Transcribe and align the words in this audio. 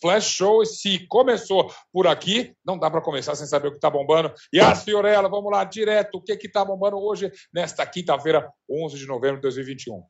Splash 0.00 0.30
Show. 0.30 0.64
Se 0.64 1.06
começou 1.06 1.70
por 1.92 2.06
aqui, 2.06 2.54
não 2.64 2.78
dá 2.78 2.90
para 2.90 3.02
começar 3.02 3.34
sem 3.34 3.46
saber 3.46 3.68
o 3.68 3.70
que 3.72 3.76
está 3.76 3.90
bombando. 3.90 4.32
E 4.52 4.58
a 4.58 4.74
Fiorella, 4.74 5.28
vamos 5.28 5.52
lá, 5.52 5.62
direto. 5.62 6.16
O 6.16 6.22
que 6.22 6.32
está 6.32 6.64
bombando 6.64 6.96
hoje, 6.96 7.30
nesta 7.52 7.86
quinta-feira, 7.86 8.50
11 8.68 8.96
de 8.96 9.06
novembro 9.06 9.36
de 9.36 9.42
2021? 9.42 10.02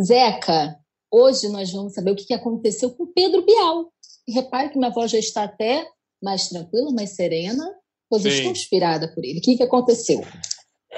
Zeca, 0.00 0.76
hoje 1.10 1.48
nós 1.48 1.72
vamos 1.72 1.94
saber 1.94 2.10
o 2.10 2.16
que 2.16 2.34
aconteceu 2.34 2.90
com 2.90 3.06
Pedro 3.06 3.44
Bial. 3.44 3.90
E 4.28 4.32
repare 4.32 4.68
que 4.68 4.78
minha 4.78 4.90
voz 4.90 5.10
já 5.10 5.18
está 5.18 5.44
até 5.44 5.86
mais 6.22 6.48
tranquila, 6.48 6.92
mais 6.92 7.10
serena, 7.10 7.64
pois 8.08 8.24
estou 8.24 8.50
inspirada 8.50 9.12
por 9.14 9.24
ele. 9.24 9.38
O 9.38 9.42
que, 9.42 9.56
que 9.56 9.62
aconteceu? 9.62 10.22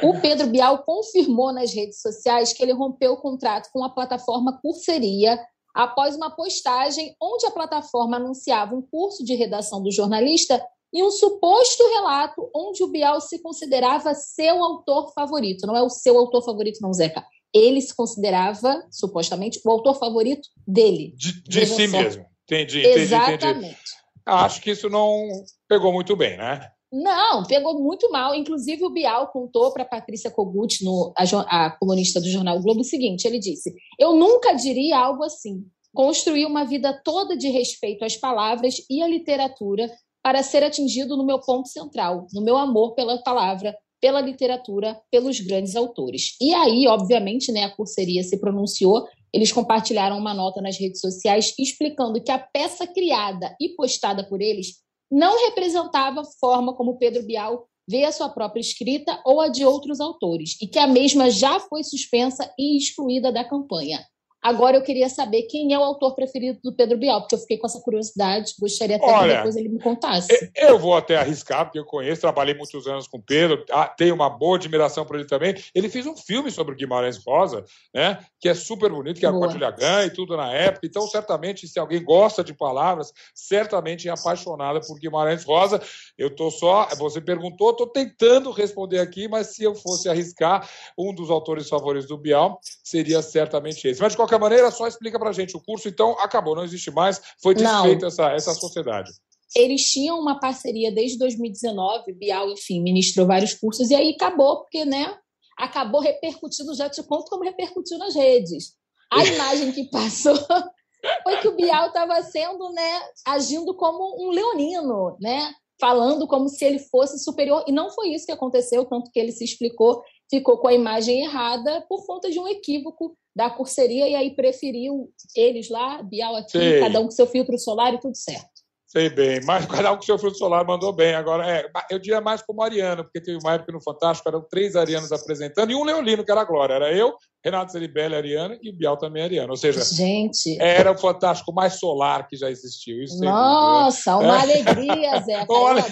O 0.02 0.20
Pedro 0.20 0.48
Bial 0.48 0.82
confirmou 0.84 1.52
nas 1.52 1.72
redes 1.72 2.00
sociais 2.00 2.52
que 2.52 2.62
ele 2.62 2.72
rompeu 2.72 3.12
o 3.12 3.20
contrato 3.20 3.70
com 3.72 3.82
a 3.82 3.90
plataforma 3.90 4.60
Curseria 4.60 5.38
após 5.76 6.16
uma 6.16 6.30
postagem 6.30 7.14
onde 7.20 7.44
a 7.44 7.50
plataforma 7.50 8.16
anunciava 8.16 8.74
um 8.74 8.80
curso 8.80 9.22
de 9.22 9.34
redação 9.34 9.82
do 9.82 9.92
jornalista 9.92 10.64
e 10.90 11.02
um 11.02 11.10
suposto 11.10 11.86
relato 11.90 12.50
onde 12.54 12.82
o 12.82 12.88
Bial 12.88 13.20
se 13.20 13.42
considerava 13.42 14.14
seu 14.14 14.64
autor 14.64 15.12
favorito. 15.12 15.66
Não 15.66 15.76
é 15.76 15.82
o 15.82 15.90
seu 15.90 16.16
autor 16.16 16.42
favorito, 16.42 16.80
não, 16.80 16.94
Zeca. 16.94 17.22
Ele 17.52 17.82
se 17.82 17.94
considerava, 17.94 18.86
supostamente, 18.90 19.60
o 19.62 19.70
autor 19.70 19.98
favorito 19.98 20.48
dele. 20.66 21.14
De, 21.14 21.42
de 21.42 21.66
si 21.66 21.88
só. 21.88 21.98
mesmo. 21.98 22.24
Entendi, 22.45 22.80
entendi, 22.80 22.98
Exatamente. 23.01 23.66
Entendi. 23.66 23.76
Acho 24.24 24.62
que 24.62 24.70
isso 24.70 24.88
não 24.88 25.29
pegou 25.68 25.92
muito 25.92 26.16
bem, 26.16 26.38
né? 26.38 26.70
Não, 26.92 27.45
pegou 27.45 27.82
muito 27.82 28.10
mal. 28.10 28.34
Inclusive, 28.34 28.84
o 28.84 28.90
Bial 28.90 29.29
contou 29.29 29.73
para 29.73 29.84
Patrícia 29.84 30.30
Kogut, 30.30 30.84
no, 30.84 31.12
a, 31.16 31.66
a 31.66 31.70
colunista 31.79 32.20
do 32.20 32.29
jornal 32.29 32.59
o 32.59 32.62
Globo, 32.62 32.80
o 32.80 32.84
seguinte: 32.84 33.26
ele 33.26 33.38
disse: 33.38 33.74
Eu 33.98 34.15
nunca 34.15 34.52
diria 34.54 34.98
algo 34.98 35.24
assim. 35.24 35.64
Construí 35.95 36.45
uma 36.45 36.64
vida 36.64 36.98
toda 37.04 37.37
de 37.37 37.48
respeito 37.48 38.04
às 38.04 38.16
palavras 38.16 38.76
e 38.88 39.02
à 39.02 39.09
literatura 39.09 39.90
para 40.23 40.42
ser 40.42 40.62
atingido 40.62 41.16
no 41.16 41.24
meu 41.24 41.40
ponto 41.40 41.68
central, 41.68 42.26
no 42.32 42.42
meu 42.42 42.57
amor 42.57 42.95
pela 42.95 43.16
palavra, 43.23 43.74
pela 44.01 44.20
literatura, 44.20 45.01
pelos 45.10 45.40
grandes 45.40 45.74
autores. 45.74 46.37
E 46.40 46.52
aí, 46.52 46.87
obviamente, 46.87 47.51
né, 47.51 47.64
a 47.64 47.74
curseria 47.74 48.23
se 48.23 48.38
pronunciou. 48.38 49.07
Eles 49.32 49.52
compartilharam 49.52 50.18
uma 50.18 50.34
nota 50.34 50.60
nas 50.60 50.79
redes 50.79 51.01
sociais 51.01 51.54
explicando 51.59 52.23
que 52.23 52.30
a 52.30 52.38
peça 52.38 52.87
criada 52.87 53.54
e 53.60 53.70
postada 53.70 54.26
por 54.29 54.40
eles 54.40 54.85
não 55.10 55.38
representava 55.46 56.21
a 56.21 56.24
forma 56.40 56.74
como 56.74 56.99
Pedro 56.99 57.23
Bial 57.24 57.68
vê 57.88 58.04
a 58.04 58.12
sua 58.12 58.29
própria 58.29 58.60
escrita 58.60 59.21
ou 59.24 59.40
a 59.40 59.48
de 59.48 59.65
outros 59.65 60.01
autores, 60.01 60.57
e 60.60 60.66
que 60.66 60.79
a 60.79 60.87
mesma 60.87 61.30
já 61.30 61.60
foi 61.60 61.85
suspensa 61.85 62.52
e 62.59 62.76
excluída 62.76 63.30
da 63.30 63.45
campanha. 63.45 64.04
Agora 64.42 64.76
eu 64.76 64.82
queria 64.82 65.09
saber 65.09 65.42
quem 65.42 65.72
é 65.72 65.78
o 65.78 65.82
autor 65.82 66.15
preferido 66.15 66.59
do 66.62 66.72
Pedro 66.72 66.97
Bial, 66.97 67.20
porque 67.20 67.34
eu 67.34 67.38
fiquei 67.41 67.59
com 67.59 67.66
essa 67.66 67.81
curiosidade, 67.81 68.54
gostaria 68.60 68.97
até 68.97 69.06
Olha, 69.06 69.31
que 69.31 69.37
depois 69.38 69.56
ele 69.56 69.69
me 69.69 69.81
contasse. 69.81 70.28
Eu 70.54 70.78
vou 70.78 70.97
até 70.97 71.16
arriscar, 71.16 71.65
porque 71.65 71.78
eu 71.78 71.84
conheço, 71.84 72.20
trabalhei 72.20 72.54
muitos 72.54 72.87
anos 72.87 73.09
com 73.09 73.19
o 73.19 73.22
Pedro, 73.22 73.64
ah, 73.70 73.87
tenho 73.88 74.14
uma 74.14 74.31
boa 74.31 74.56
admiração 74.56 75.04
por 75.04 75.16
ele 75.16 75.26
também. 75.26 75.54
Ele 75.75 75.88
fez 75.88 76.06
um 76.06 76.16
filme 76.16 76.50
sobre 76.50 76.75
o 76.75 76.76
Guimarães 76.76 77.16
Rosa, 77.25 77.64
né, 77.92 78.19
que 78.41 78.48
é 78.48 78.54
super 78.54 78.91
bonito, 78.91 79.19
que 79.19 79.26
é 79.26 79.28
a 79.28 79.32
Código 79.32 79.64
e 80.04 80.10
tudo 80.10 80.37
na 80.37 80.53
época. 80.53 80.87
Então, 80.87 81.06
certamente, 81.09 81.66
se 81.66 81.78
alguém 81.78 82.03
gosta 82.03 82.44
de 82.44 82.54
palavras, 82.54 83.12
certamente 83.34 84.09
é 84.09 84.12
apaixonada 84.12 84.81
por 84.81 84.98
Guimarães 84.98 85.44
Rosa. 85.44 85.81
Eu 86.16 86.28
estou 86.28 86.50
só, 86.50 86.88
você 86.97 87.20
perguntou, 87.20 87.70
estou 87.70 87.86
tentando 87.86 88.50
responder 88.50 89.00
aqui, 89.00 89.28
mas 89.28 89.48
se 89.48 89.64
eu 89.64 89.74
fosse 89.74 90.08
arriscar, 90.08 90.68
um 90.97 91.14
dos 91.14 91.30
autores 91.30 91.68
favoritos 91.68 92.08
do 92.08 92.16
Bial 92.16 92.60
seria 92.84 93.22
certamente 93.22 93.86
esse. 93.86 94.00
Mas, 94.00 94.12
de 94.12 94.16
qualquer 94.16 94.35
qualquer 94.36 94.41
maneira, 94.41 94.70
só 94.70 94.86
explica 94.86 95.19
para 95.19 95.32
gente. 95.32 95.56
O 95.56 95.60
curso, 95.60 95.88
então, 95.88 96.12
acabou, 96.20 96.54
não 96.54 96.64
existe 96.64 96.91
mais, 96.91 97.20
foi 97.42 97.54
desfeita 97.54 98.06
essa, 98.06 98.30
essa 98.32 98.54
sociedade. 98.54 99.10
Eles 99.54 99.82
tinham 99.91 100.19
uma 100.19 100.38
parceria 100.38 100.92
desde 100.92 101.19
2019, 101.19 102.12
Bial, 102.12 102.50
enfim, 102.50 102.82
ministrou 102.82 103.26
vários 103.26 103.54
cursos, 103.54 103.91
e 103.91 103.94
aí 103.94 104.14
acabou, 104.14 104.62
porque, 104.62 104.84
né, 104.84 105.16
acabou 105.56 106.00
repercutindo, 106.00 106.74
já 106.74 106.91
te 106.91 107.02
conto 107.02 107.30
como 107.30 107.44
repercutiu 107.44 107.98
nas 107.98 108.14
redes. 108.14 108.74
A 109.10 109.24
imagem 109.24 109.72
que 109.72 109.84
passou 109.84 110.36
foi 111.22 111.36
que 111.38 111.48
o 111.48 111.56
Bial 111.56 111.88
estava 111.88 112.20
sendo, 112.22 112.70
né, 112.72 113.00
agindo 113.26 113.74
como 113.74 114.26
um 114.26 114.30
leonino, 114.30 115.16
né, 115.20 115.53
falando 115.80 116.26
como 116.26 116.48
se 116.48 116.64
ele 116.64 116.78
fosse 116.78 117.22
superior, 117.22 117.64
e 117.66 117.72
não 117.72 117.91
foi 117.91 118.08
isso 118.08 118.26
que 118.26 118.32
aconteceu, 118.32 118.84
tanto 118.84 119.10
que 119.10 119.18
ele 119.18 119.32
se 119.32 119.44
explicou, 119.44 120.03
ficou 120.31 120.59
com 120.59 120.69
a 120.69 120.75
imagem 120.75 121.25
errada 121.25 121.84
por 121.88 122.06
conta 122.06 122.31
de 122.31 122.38
um 122.38 122.48
equívoco 122.48 123.16
da 123.34 123.50
curseria 123.50 124.09
e 124.09 124.14
aí 124.14 124.34
preferiu 124.34 125.12
eles 125.34 125.69
lá, 125.69 126.03
Bial 126.03 126.37
aqui, 126.37 126.59
Sei. 126.59 126.81
cada 126.81 127.00
um 127.00 127.04
com 127.04 127.10
seu 127.10 127.26
filtro 127.26 127.59
solar 127.59 127.92
e 127.94 128.00
tudo 128.00 128.16
certo. 128.16 128.55
Sei 128.96 129.10
bem, 129.10 129.44
mas 129.44 129.66
cada 129.68 129.92
um 129.92 129.96
com 129.96 130.02
seu 130.02 130.18
filtro 130.18 130.38
solar 130.38 130.64
mandou 130.64 130.90
bem. 130.90 131.14
Agora, 131.14 131.46
é, 131.46 131.68
eu 131.90 131.98
diria 131.98 132.18
mais 132.18 132.40
como 132.40 132.62
Ariano, 132.62 133.04
porque 133.04 133.20
teve 133.20 133.36
uma 133.36 133.52
época 133.52 133.70
no 133.70 133.82
Fantástico, 133.82 134.26
eram 134.26 134.40
três 134.48 134.74
arianos 134.74 135.12
apresentando 135.12 135.70
e 135.70 135.74
um 135.74 135.84
leolino, 135.84 136.24
que 136.24 136.32
era 136.32 136.40
a 136.40 136.44
Glória. 136.44 136.72
Era 136.72 136.90
eu, 136.94 137.12
Renato 137.44 137.72
Ceribelli 137.72 138.14
Ariano 138.14 138.56
e 138.62 138.72
Bial 138.72 138.96
também 138.96 139.22
Ariano. 139.22 139.50
Ou 139.50 139.56
seja, 139.56 139.84
Gente. 139.84 140.56
era 140.58 140.90
o 140.90 140.96
Fantástico 140.96 141.52
mais 141.52 141.78
solar 141.78 142.26
que 142.26 142.38
já 142.38 142.50
existiu. 142.50 143.02
Isso 143.02 143.22
Nossa, 143.22 144.16
uma 144.16 144.38
é. 144.38 144.40
alegria, 144.40 145.20
Zé. 145.20 145.44
Olha... 145.46 145.84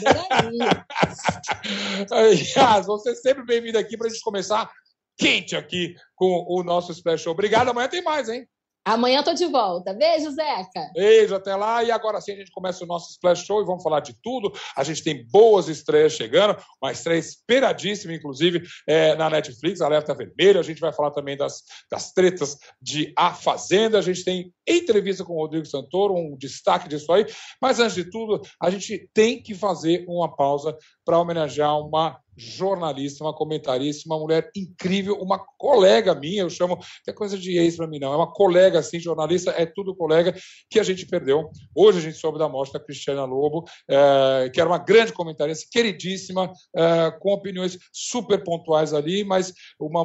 Aliás, 2.11 2.87
você 2.87 3.11
é 3.11 3.15
sempre 3.17 3.45
bem-vindo 3.45 3.77
aqui 3.77 3.99
para 3.99 4.07
a 4.07 4.11
gente 4.11 4.23
começar 4.23 4.71
quente 5.19 5.55
aqui 5.55 5.95
com 6.17 6.47
o 6.49 6.63
nosso 6.63 6.95
Special. 6.95 7.35
Obrigado, 7.35 7.69
amanhã 7.69 7.87
tem 7.87 8.03
mais, 8.03 8.31
hein? 8.31 8.49
Amanhã 8.85 9.23
tô 9.23 9.33
de 9.33 9.47
volta. 9.47 9.95
Beijo, 9.95 10.31
Zeca. 10.31 10.91
Beijo, 10.93 11.35
até 11.35 11.57
lá. 11.57 11.83
E 11.83 11.91
agora 11.91 12.21
sim 12.21 12.33
a 12.33 12.37
gente 12.37 12.51
começa 12.51 12.85
o 12.85 12.87
nosso 12.87 13.11
Splash 13.13 13.47
Show 13.47 13.63
e 13.63 13.65
vamos 13.65 13.83
falar 13.83 14.01
de 14.01 14.15
tudo. 14.23 14.53
A 14.77 14.85
gente 14.85 15.03
tem 15.03 15.27
boas 15.27 15.69
estreias 15.69 16.13
chegando, 16.13 16.57
uma 16.83 16.93
estreia 16.93 17.19
esperadíssima, 17.19 18.13
inclusive, 18.13 18.63
é, 18.87 19.15
na 19.15 19.31
Netflix, 19.31 19.81
Alerta 19.81 20.15
Vermelho. 20.15 20.61
A 20.61 20.63
gente 20.63 20.81
vai 20.81 20.93
falar 20.93 21.13
também 21.13 21.35
das, 21.35 21.63
das 21.91 22.13
tretas 22.13 22.59
de 22.81 23.13
A 23.17 23.33
Fazenda. 23.33 23.99
A 23.99 24.03
gente 24.03 24.23
tem 24.23 24.53
entrevista 24.69 25.25
com 25.25 25.33
o 25.33 25.39
Rodrigo 25.39 25.65
Santoro, 25.65 26.15
um 26.15 26.37
destaque 26.37 26.87
disso 26.87 27.11
aí. 27.11 27.25
Mas 27.63 27.81
antes 27.81 27.95
de 27.95 28.11
tudo, 28.11 28.43
a 28.61 28.69
gente 28.69 29.09
tem 29.15 29.43
que 29.43 29.55
fazer 29.55 30.05
uma 30.07 30.35
pausa 30.35 30.77
para 31.05 31.19
homenagear 31.19 31.79
uma 31.79 32.19
jornalista, 32.37 33.23
uma 33.23 33.35
comentarista, 33.35 34.03
uma 34.07 34.19
mulher 34.19 34.51
incrível, 34.57 35.17
uma 35.21 35.39
colega 35.39 36.15
minha, 36.15 36.43
eu 36.43 36.51
chamo, 36.51 36.79
é 37.07 37.13
coisa 37.13 37.39
de 37.39 37.57
ex 37.57 37.77
para 37.77 37.87
mim 37.87 37.99
não, 37.99 38.13
é 38.13 38.17
uma 38.17 38.33
colega 38.33 38.79
assim, 38.79 38.99
jornalista, 38.99 39.53
é 39.53 39.65
tudo 39.67 39.95
colega 39.95 40.35
que 40.69 40.81
a 40.81 40.83
gente 40.83 41.07
perdeu. 41.07 41.51
Hoje 41.75 41.99
a 41.99 42.03
gente 42.03 42.19
soube 42.19 42.39
da 42.39 42.49
morte 42.49 42.73
da 42.73 42.81
Cristiana 42.81 43.25
Lobo, 43.25 43.65
é, 43.89 44.51
que 44.53 44.61
era 44.61 44.69
uma 44.69 44.79
grande 44.79 45.13
comentarista, 45.13 45.69
queridíssima, 45.71 46.53
é, 46.75 47.11
com 47.21 47.33
opiniões 47.33 47.79
super 47.93 48.43
pontuais 48.43 48.93
ali, 48.93 49.25
mas 49.25 49.53
uma, 49.79 50.05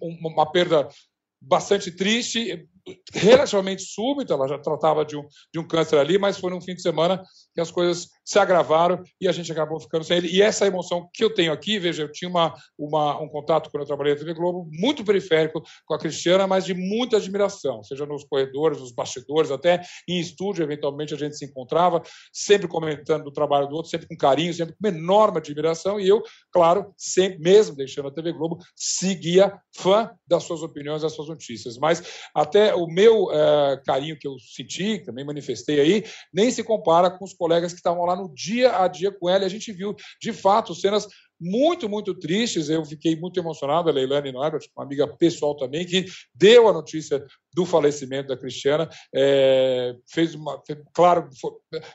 uma 0.00 0.50
perda 0.50 0.88
bastante 1.46 1.90
triste, 1.90 2.66
relativamente 3.12 3.82
súbita, 3.82 4.34
ela 4.34 4.48
já 4.48 4.58
tratava 4.58 5.04
de 5.04 5.16
um, 5.16 5.26
de 5.52 5.58
um 5.58 5.66
câncer 5.66 5.98
ali, 5.98 6.18
mas 6.18 6.38
foi 6.38 6.50
num 6.50 6.60
fim 6.60 6.74
de 6.74 6.82
semana 6.82 7.22
que 7.54 7.60
as 7.60 7.70
coisas 7.70 8.08
se 8.24 8.38
agravaram 8.38 9.02
e 9.20 9.28
a 9.28 9.32
gente 9.32 9.52
acabou 9.52 9.78
ficando 9.78 10.04
sem 10.04 10.16
ele. 10.16 10.28
E 10.28 10.40
essa 10.40 10.66
emoção 10.66 11.08
que 11.12 11.22
eu 11.22 11.32
tenho 11.32 11.52
aqui, 11.52 11.78
veja, 11.78 12.02
eu 12.02 12.12
tinha 12.12 12.28
uma, 12.28 12.54
uma, 12.78 13.20
um 13.20 13.28
contato 13.28 13.70
quando 13.70 13.82
eu 13.82 13.86
trabalhei 13.86 14.14
na 14.14 14.18
TV 14.18 14.32
Globo, 14.34 14.68
muito 14.72 15.04
periférico 15.04 15.62
com 15.84 15.94
a 15.94 15.98
Cristiana, 15.98 16.46
mas 16.46 16.64
de 16.64 16.74
muita 16.74 17.18
admiração, 17.18 17.82
seja 17.82 18.06
nos 18.06 18.24
corredores, 18.24 18.80
nos 18.80 18.92
bastidores, 18.92 19.50
até 19.50 19.82
em 20.08 20.18
estúdio, 20.18 20.62
eventualmente 20.62 21.14
a 21.14 21.18
gente 21.18 21.36
se 21.36 21.44
encontrava, 21.44 22.02
sempre 22.32 22.66
comentando 22.66 23.24
do 23.24 23.32
trabalho 23.32 23.68
do 23.68 23.76
outro, 23.76 23.90
sempre 23.90 24.08
com 24.08 24.16
carinho, 24.16 24.54
sempre 24.54 24.74
com 24.80 24.88
enorme 24.88 25.38
admiração, 25.38 26.00
e 26.00 26.08
eu, 26.08 26.22
claro, 26.50 26.94
sempre, 26.96 27.38
mesmo 27.38 27.76
deixando 27.76 28.08
a 28.08 28.10
TV 28.12 28.32
Globo, 28.32 28.58
seguia 28.74 29.58
fã 29.76 30.10
das 30.26 30.44
suas 30.44 30.62
opiniões, 30.62 31.02
das 31.02 31.12
suas 31.12 31.28
notícias. 31.28 31.76
Mas 31.76 32.02
até 32.34 32.74
o 32.74 32.86
meu 32.86 33.30
é, 33.32 33.82
carinho 33.84 34.18
que 34.18 34.26
eu 34.26 34.36
senti, 34.38 34.98
que 34.98 35.04
também 35.04 35.24
manifestei 35.24 35.80
aí, 35.80 36.04
nem 36.32 36.50
se 36.50 36.62
compara 36.62 37.10
com 37.10 37.24
os 37.24 37.34
colegas 37.34 37.72
que 37.72 37.78
estavam 37.78 38.04
lá 38.04 38.13
no 38.16 38.32
dia 38.32 38.82
a 38.82 38.88
dia 38.88 39.10
com 39.12 39.28
ela. 39.28 39.44
E 39.44 39.46
a 39.46 39.50
gente 39.50 39.72
viu, 39.72 39.94
de 40.20 40.32
fato, 40.32 40.74
cenas 40.74 41.06
muito, 41.40 41.88
muito 41.88 42.14
tristes. 42.14 42.68
Eu 42.68 42.84
fiquei 42.84 43.16
muito 43.16 43.38
emocionado, 43.38 43.88
a 43.88 43.92
Leilane 43.92 44.32
Norbert, 44.32 44.62
uma 44.76 44.84
amiga 44.84 45.06
pessoal 45.06 45.56
também, 45.56 45.84
que 45.84 46.06
deu 46.34 46.68
a 46.68 46.72
notícia 46.72 47.24
do 47.52 47.66
falecimento 47.66 48.28
da 48.28 48.36
Cristiana, 48.36 48.88
é, 49.14 49.94
fez 50.10 50.34
uma, 50.34 50.60
claro, 50.92 51.28
foi, 51.40 51.52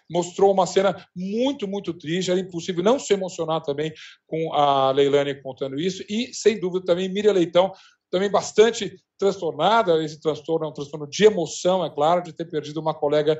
mostrou 0.09 0.53
uma 0.53 0.65
cena 0.65 0.95
muito, 1.15 1.67
muito 1.67 1.93
triste. 1.93 2.31
Era 2.31 2.39
impossível 2.39 2.83
não 2.83 2.99
se 2.99 3.13
emocionar 3.13 3.61
também 3.61 3.91
com 4.27 4.53
a 4.53 4.91
Leilane 4.91 5.41
contando 5.41 5.79
isso. 5.79 6.03
E, 6.09 6.33
sem 6.33 6.59
dúvida, 6.59 6.85
também 6.85 7.09
Miriam 7.09 7.33
Leitão 7.33 7.71
também 8.09 8.29
bastante 8.29 8.95
transtornada. 9.17 10.03
Esse 10.03 10.19
transtorno 10.19 10.65
é 10.65 10.69
um 10.69 10.73
transtorno 10.73 11.07
de 11.07 11.25
emoção, 11.25 11.85
é 11.85 11.89
claro, 11.89 12.23
de 12.23 12.33
ter 12.33 12.45
perdido 12.45 12.79
uma 12.79 12.93
colega 12.93 13.39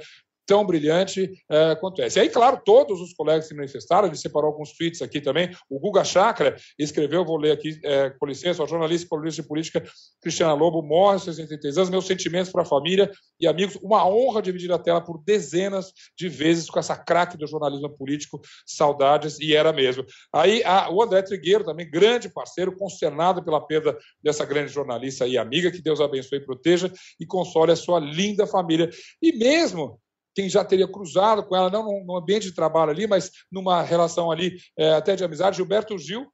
tão 0.50 0.66
brilhante 0.66 1.32
é, 1.48 1.76
quanto 1.76 2.02
essa. 2.02 2.18
E 2.18 2.24
aí, 2.24 2.30
claro, 2.30 2.60
todos 2.66 3.00
os 3.00 3.14
colegas 3.14 3.48
se 3.48 3.54
manifestaram, 3.54 4.08
ele 4.08 4.18
separou 4.18 4.50
alguns 4.50 4.76
tweets 4.76 5.00
aqui 5.00 5.22
também. 5.22 5.56
O 5.70 5.80
Guga 5.80 6.04
Chakra 6.04 6.56
escreveu, 6.78 7.24
vou 7.24 7.38
ler 7.38 7.52
aqui, 7.52 7.80
é, 7.84 8.10
com 8.10 8.26
licença, 8.26 8.64
a 8.64 8.66
jornalista 8.66 9.06
e 9.06 9.10
colunista 9.10 9.44
de 9.44 9.48
política 9.48 9.84
Cristiana 10.20 10.56
Lobo 10.56 10.82
morre 10.82 11.14
aos 11.14 11.24
63 11.26 11.78
anos. 11.78 11.90
Meus 11.92 12.08
sentimentos 12.08 12.52
para 12.52 12.64
a 12.64 12.66
família 12.66 13.12
e 13.40 13.46
amigos. 13.46 13.78
Uma 13.84 14.04
honra 14.08 14.42
dividir 14.42 14.72
a 14.72 14.80
tela 14.80 15.00
por 15.00 15.24
dezenas 15.24 15.94
de 16.18 16.28
vezes 16.28 16.68
com 16.68 16.80
essa 16.80 16.98
craque 16.98 17.38
do 17.38 17.46
jornalismo 17.46 17.96
político. 17.96 18.42
Saudades, 18.66 19.40
e 19.40 19.56
era 19.56 19.72
mesmo. 19.72 20.04
Aí 20.34 20.64
a, 20.64 20.90
o 20.90 21.04
André 21.04 21.22
Trigueiro, 21.22 21.64
também 21.64 21.88
grande 21.88 22.28
parceiro, 22.28 22.76
consternado 22.76 23.44
pela 23.46 23.62
perda 23.62 23.96
dessa 24.20 24.44
grande 24.46 24.72
jornalista 24.72 25.28
e 25.28 25.38
amiga. 25.38 25.72
Que 25.72 25.80
Deus 25.80 26.02
abençoe 26.02 26.40
e 26.40 26.44
proteja 26.44 26.92
e 27.20 27.26
console 27.28 27.72
a 27.72 27.76
sua 27.76 28.00
linda 28.00 28.48
família. 28.48 28.90
E 29.22 29.32
mesmo 29.38 30.00
quem 30.36 30.50
já 30.50 30.64
teria 30.64 30.88
cruzado 30.88 31.44
com 31.44 31.56
ela, 31.56 31.70
não 31.70 32.04
no 32.04 32.18
ambiente 32.18 32.44
de 32.44 32.54
trabalho 32.54 32.92
ali, 32.92 33.08
mas 33.08 33.32
numa 33.52 33.82
relação 33.82 34.32
ali 34.32 34.58
é, 34.78 34.94
até 34.94 35.16
de 35.16 35.24
amizade, 35.24 35.58
Gilberto 35.58 35.98
Gil, 35.98 36.26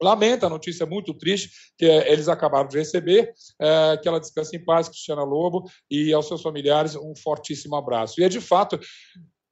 lamenta 0.00 0.46
a 0.46 0.50
notícia 0.50 0.86
muito 0.86 1.12
triste 1.12 1.50
que 1.76 1.84
é, 1.84 2.12
eles 2.12 2.28
acabaram 2.28 2.68
de 2.68 2.78
receber, 2.78 3.32
é, 3.60 3.96
que 3.96 4.08
ela 4.08 4.20
descanse 4.20 4.56
em 4.56 4.64
paz, 4.64 4.88
Cristiana 4.88 5.24
Lobo, 5.24 5.68
e 5.90 6.12
aos 6.12 6.26
seus 6.26 6.42
familiares 6.42 6.94
um 6.94 7.14
fortíssimo 7.16 7.76
abraço. 7.76 8.20
E 8.20 8.24
é 8.24 8.28
de 8.28 8.40
fato 8.40 8.78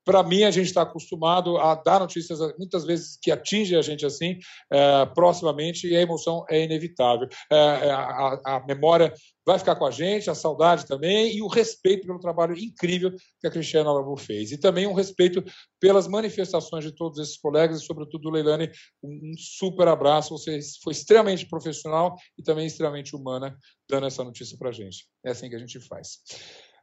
para 0.06 0.22
mim, 0.22 0.44
a 0.44 0.52
gente 0.52 0.66
está 0.66 0.82
acostumado 0.82 1.58
a 1.58 1.74
dar 1.74 1.98
notícias, 1.98 2.38
muitas 2.56 2.84
vezes, 2.84 3.18
que 3.20 3.32
atingem 3.32 3.76
a 3.76 3.82
gente 3.82 4.06
assim, 4.06 4.38
é, 4.72 5.04
proximamente, 5.06 5.88
e 5.88 5.96
a 5.96 6.00
emoção 6.00 6.46
é 6.48 6.62
inevitável. 6.62 7.28
É, 7.50 7.56
é, 7.56 7.90
a, 7.90 8.40
a, 8.46 8.64
memória 8.68 9.12
vai 9.44 9.58
ficar 9.58 9.74
com 9.74 9.84
a 9.84 9.90
gente, 9.90 10.30
a 10.30 10.34
saudade 10.34 10.86
também, 10.86 11.36
e 11.36 11.42
o 11.42 11.48
respeito 11.48 12.06
pelo 12.06 12.20
trabalho 12.20 12.56
incrível 12.56 13.10
que 13.40 13.48
a 13.48 13.50
Cristiana 13.50 13.90
Lobo 13.90 14.16
fez. 14.16 14.52
E 14.52 14.58
também 14.58 14.86
um 14.86 14.94
respeito 14.94 15.42
pelas 15.80 16.06
manifestações 16.06 16.84
de 16.84 16.92
todos 16.92 17.18
esses 17.18 17.36
colegas, 17.36 17.82
e 17.82 17.84
sobretudo, 17.84 18.30
Leilane, 18.30 18.70
um 19.02 19.32
super 19.36 19.88
abraço. 19.88 20.38
Você 20.38 20.60
foi 20.84 20.92
extremamente 20.92 21.48
profissional 21.48 22.14
e 22.38 22.44
também 22.44 22.66
extremamente 22.66 23.16
humana, 23.16 23.58
dando 23.90 24.06
essa 24.06 24.22
notícia 24.22 24.56
para 24.56 24.68
a 24.68 24.72
gente. 24.72 25.04
É 25.24 25.32
assim 25.32 25.50
que 25.50 25.56
a 25.56 25.60
gente 25.60 25.80
faz. 25.80 26.20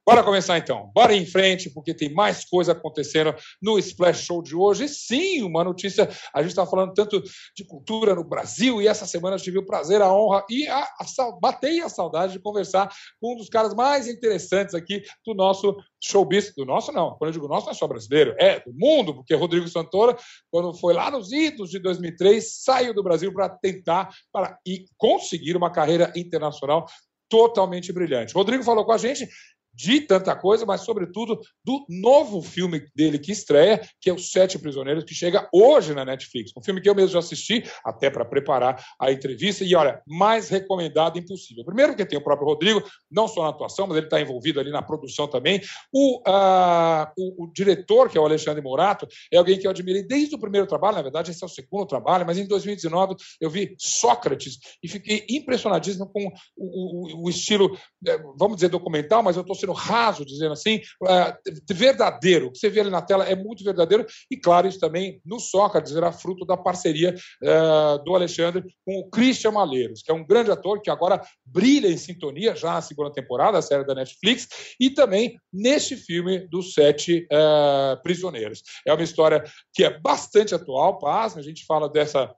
Bora 0.05 0.21
começar 0.21 0.57
então. 0.57 0.91
Bora 0.93 1.15
em 1.15 1.25
frente, 1.25 1.69
porque 1.69 1.93
tem 1.93 2.13
mais 2.13 2.43
coisa 2.43 2.73
acontecendo 2.73 3.33
no 3.61 3.79
Splash 3.79 4.25
Show 4.25 4.43
de 4.43 4.53
hoje. 4.53 4.83
E 4.83 4.89
sim, 4.89 5.41
uma 5.43 5.63
notícia. 5.63 6.09
A 6.33 6.41
gente 6.41 6.51
está 6.51 6.65
falando 6.65 6.93
tanto 6.93 7.23
de 7.55 7.63
cultura 7.65 8.13
no 8.13 8.23
Brasil 8.25 8.81
e 8.81 8.87
essa 8.87 9.05
semana 9.05 9.37
eu 9.37 9.41
tive 9.41 9.59
o 9.59 9.65
prazer, 9.65 10.01
a 10.01 10.13
honra 10.13 10.43
e 10.49 10.67
a, 10.67 10.81
a, 10.81 11.31
batei 11.39 11.79
a 11.79 11.87
saudade 11.87 12.33
de 12.33 12.39
conversar 12.39 12.93
com 13.21 13.33
um 13.33 13.37
dos 13.37 13.47
caras 13.47 13.73
mais 13.73 14.05
interessantes 14.05 14.75
aqui 14.75 15.01
do 15.25 15.33
nosso 15.33 15.73
showbiz. 16.01 16.53
Do 16.53 16.65
nosso, 16.65 16.91
não. 16.91 17.15
Quando 17.17 17.29
eu 17.29 17.33
digo 17.33 17.47
nosso, 17.47 17.67
não 17.67 17.71
é 17.71 17.75
só 17.75 17.87
brasileiro, 17.87 18.35
é 18.37 18.59
do 18.59 18.73
mundo, 18.73 19.15
porque 19.15 19.33
Rodrigo 19.33 19.69
Santoro, 19.69 20.17
quando 20.51 20.73
foi 20.73 20.93
lá 20.93 21.09
nos 21.09 21.31
idos 21.31 21.69
de 21.69 21.79
2003, 21.79 22.61
saiu 22.61 22.93
do 22.93 23.01
Brasil 23.01 23.31
para 23.33 23.47
tentar 23.47 24.13
para, 24.33 24.59
e 24.67 24.83
conseguir 24.97 25.55
uma 25.55 25.71
carreira 25.71 26.11
internacional 26.13 26.87
totalmente 27.29 27.91
brilhante. 27.93 28.33
Rodrigo 28.33 28.63
falou 28.63 28.85
com 28.85 28.91
a 28.91 28.97
gente 28.97 29.27
de 29.73 30.01
tanta 30.01 30.35
coisa, 30.35 30.65
mas 30.65 30.81
sobretudo 30.81 31.39
do 31.63 31.85
novo 31.89 32.41
filme 32.41 32.85
dele 32.95 33.17
que 33.17 33.31
estreia, 33.31 33.81
que 33.99 34.09
é 34.09 34.13
Os 34.13 34.31
Sete 34.31 34.59
Prisioneiros, 34.59 35.03
que 35.03 35.15
chega 35.15 35.47
hoje 35.51 35.93
na 35.93 36.05
Netflix. 36.05 36.51
Um 36.55 36.63
filme 36.63 36.81
que 36.81 36.89
eu 36.89 36.95
mesmo 36.95 37.11
já 37.11 37.19
assisti, 37.19 37.63
até 37.83 38.09
para 38.09 38.25
preparar 38.25 38.83
a 38.99 39.11
entrevista, 39.11 39.63
e 39.63 39.75
olha, 39.75 40.01
mais 40.07 40.49
recomendado 40.49 41.17
impossível. 41.17 41.65
Primeiro, 41.65 41.93
porque 41.93 42.05
tem 42.05 42.19
o 42.19 42.23
próprio 42.23 42.47
Rodrigo, 42.47 42.83
não 43.09 43.27
só 43.27 43.43
na 43.43 43.49
atuação, 43.49 43.87
mas 43.87 43.97
ele 43.97 44.05
está 44.05 44.21
envolvido 44.21 44.59
ali 44.59 44.71
na 44.71 44.81
produção 44.81 45.27
também. 45.27 45.61
O, 45.91 46.19
uh, 46.19 47.07
o, 47.17 47.43
o, 47.43 47.51
diretor, 47.53 48.09
que 48.09 48.17
é 48.17 48.21
o 48.21 48.25
Alexandre 48.25 48.61
Morato, 48.61 49.07
é 49.31 49.37
alguém 49.37 49.57
que 49.57 49.65
eu 49.65 49.71
admirei 49.71 50.03
desde 50.03 50.35
o 50.35 50.39
primeiro 50.39 50.67
trabalho, 50.67 50.97
na 50.97 51.01
verdade, 51.01 51.31
esse 51.31 51.43
é 51.43 51.47
o 51.47 51.49
segundo 51.49 51.87
trabalho, 51.87 52.25
mas 52.25 52.37
em 52.37 52.47
2019 52.47 53.15
eu 53.39 53.49
vi 53.49 53.75
Sócrates 53.79 54.57
e 54.81 54.87
fiquei 54.87 55.25
impressionadíssimo 55.29 56.07
com 56.07 56.31
o, 56.55 57.25
o 57.25 57.29
estilo, 57.29 57.77
eh, 58.05 58.19
vamos 58.37 58.57
dizer, 58.57 58.69
documental, 58.69 59.23
mas 59.23 59.35
eu 59.35 59.41
estou 59.41 59.55
sendo 59.63 59.73
raso, 59.73 60.25
dizendo 60.25 60.51
assim, 60.51 60.81
é, 61.07 61.37
verdadeiro. 61.71 62.47
O 62.47 62.51
que 62.51 62.59
você 62.59 62.69
vê 62.69 62.81
ali 62.81 62.89
na 62.89 63.01
tela 63.01 63.25
é 63.25 63.35
muito 63.35 63.63
verdadeiro, 63.63 64.05
e 64.29 64.37
claro, 64.37 64.67
isso 64.67 64.79
também 64.79 65.21
no 65.25 65.39
Sócrates 65.39 65.95
era 65.95 66.11
fruto 66.11 66.45
da 66.45 66.57
parceria 66.57 67.15
é, 67.41 67.97
do 68.03 68.13
Alexandre 68.13 68.63
com 68.85 68.99
o 68.99 69.09
Christian 69.09 69.51
Malheiros, 69.51 70.01
que 70.01 70.11
é 70.11 70.13
um 70.13 70.25
grande 70.25 70.51
ator 70.51 70.81
que 70.81 70.89
agora 70.89 71.21
brilha 71.45 71.87
em 71.87 71.97
sintonia, 71.97 72.55
já 72.55 72.73
na 72.73 72.81
segunda 72.81 73.11
temporada, 73.11 73.57
a 73.57 73.61
série 73.61 73.85
da 73.85 73.95
Netflix, 73.95 74.47
e 74.79 74.89
também 74.89 75.37
neste 75.51 75.95
filme 75.95 76.47
dos 76.47 76.73
Sete 76.73 77.25
é, 77.31 77.95
Prisioneiros. 78.03 78.61
É 78.85 78.93
uma 78.93 79.03
história 79.03 79.43
que 79.73 79.83
é 79.83 79.99
bastante 79.99 80.53
atual, 80.53 80.99
paz, 80.99 81.37
a 81.37 81.41
gente 81.41 81.65
fala 81.65 81.89
dessa 81.89 82.33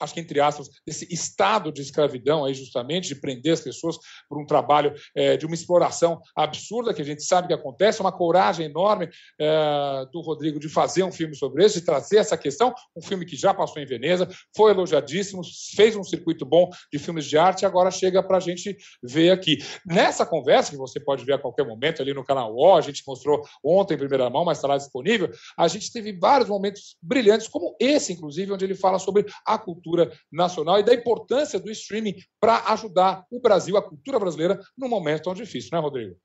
acho 0.00 0.14
que 0.14 0.20
entre 0.20 0.40
aspas, 0.40 0.68
desse 0.86 1.06
estado 1.12 1.72
de 1.72 1.82
escravidão 1.82 2.44
aí 2.44 2.54
justamente, 2.54 3.08
de 3.08 3.20
prender 3.20 3.54
as 3.54 3.60
pessoas 3.60 3.96
por 4.28 4.40
um 4.40 4.46
trabalho 4.46 4.94
é, 5.14 5.36
de 5.36 5.46
uma 5.46 5.54
exploração 5.54 6.20
absurda 6.34 6.94
que 6.94 7.02
a 7.02 7.04
gente 7.04 7.22
sabe 7.22 7.48
que 7.48 7.54
acontece, 7.54 8.00
uma 8.00 8.12
coragem 8.12 8.66
enorme 8.66 9.08
é, 9.40 10.06
do 10.12 10.20
Rodrigo 10.20 10.60
de 10.60 10.68
fazer 10.68 11.02
um 11.02 11.12
filme 11.12 11.34
sobre 11.34 11.64
isso, 11.64 11.80
de 11.80 11.86
trazer 11.86 12.18
essa 12.18 12.36
questão, 12.36 12.74
um 12.96 13.02
filme 13.02 13.24
que 13.24 13.36
já 13.36 13.54
passou 13.54 13.82
em 13.82 13.86
Veneza, 13.86 14.28
foi 14.54 14.70
elogiadíssimo, 14.70 15.42
fez 15.74 15.96
um 15.96 16.04
circuito 16.04 16.44
bom 16.44 16.68
de 16.92 16.98
filmes 16.98 17.24
de 17.24 17.38
arte 17.38 17.62
e 17.62 17.66
agora 17.66 17.90
chega 17.90 18.22
para 18.22 18.36
a 18.36 18.40
gente 18.40 18.76
ver 19.02 19.30
aqui. 19.30 19.58
Nessa 19.86 20.26
conversa, 20.26 20.70
que 20.70 20.76
você 20.76 21.00
pode 21.00 21.24
ver 21.24 21.34
a 21.34 21.38
qualquer 21.38 21.66
momento 21.66 22.02
ali 22.02 22.12
no 22.12 22.24
canal 22.24 22.54
O, 22.54 22.74
a 22.74 22.80
gente 22.80 23.02
mostrou 23.06 23.42
ontem 23.64 23.94
em 23.94 23.98
primeira 23.98 24.28
mão, 24.28 24.44
mas 24.44 24.58
está 24.58 24.68
lá 24.68 24.76
disponível, 24.76 25.30
a 25.56 25.68
gente 25.68 25.92
teve 25.92 26.12
vários 26.18 26.48
momentos 26.48 26.96
brilhantes, 27.02 27.48
como 27.48 27.76
esse, 27.80 28.12
inclusive, 28.12 28.52
onde 28.52 28.64
ele 28.64 28.74
fala 28.74 28.98
sobre 28.98 29.26
a 29.46 29.58
cultura 29.58 29.85
cultura 29.86 30.12
nacional 30.30 30.80
e 30.80 30.82
da 30.82 30.92
importância 30.92 31.60
do 31.60 31.70
streaming 31.70 32.16
para 32.40 32.72
ajudar 32.72 33.24
o 33.30 33.40
Brasil, 33.40 33.76
a 33.76 33.82
cultura 33.82 34.18
brasileira, 34.18 34.60
num 34.76 34.88
momento 34.88 35.24
tão 35.24 35.34
difícil, 35.34 35.70
né, 35.72 35.78
Rodrigo? 35.78 36.16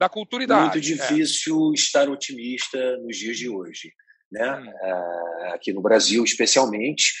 Da 0.00 0.08
cultura 0.08 0.44
e 0.44 0.46
da 0.46 0.60
Muito 0.60 0.76
arte, 0.76 0.80
difícil 0.80 1.70
é. 1.70 1.74
estar 1.74 2.08
otimista 2.08 2.96
nos 2.98 3.16
dias 3.16 3.36
de 3.36 3.48
hoje. 3.48 3.92
Né? 4.30 4.56
Hum. 4.56 4.68
É, 4.68 5.52
aqui 5.54 5.72
no 5.72 5.82
Brasil, 5.82 6.22
especialmente. 6.24 7.12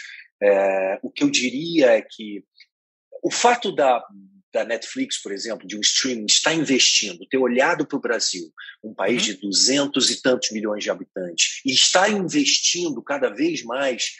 É, 0.42 0.98
o 1.02 1.10
que 1.10 1.22
eu 1.22 1.30
diria 1.30 1.92
é 1.92 2.02
que 2.02 2.44
o 3.22 3.30
fato 3.30 3.72
da, 3.72 4.04
da 4.52 4.64
Netflix, 4.64 5.22
por 5.22 5.30
exemplo, 5.30 5.66
de 5.66 5.76
um 5.76 5.80
streaming, 5.80 6.26
estar 6.26 6.52
investindo, 6.52 7.26
ter 7.28 7.38
olhado 7.38 7.86
para 7.86 7.96
o 7.96 8.00
Brasil, 8.00 8.52
um 8.82 8.92
país 8.92 9.22
uhum. 9.22 9.34
de 9.34 9.40
duzentos 9.40 10.10
e 10.10 10.20
tantos 10.20 10.50
milhões 10.50 10.82
de 10.82 10.90
habitantes, 10.90 11.60
e 11.64 11.72
estar 11.72 12.10
investindo 12.10 13.00
cada 13.02 13.30
vez 13.30 13.62
mais 13.62 14.16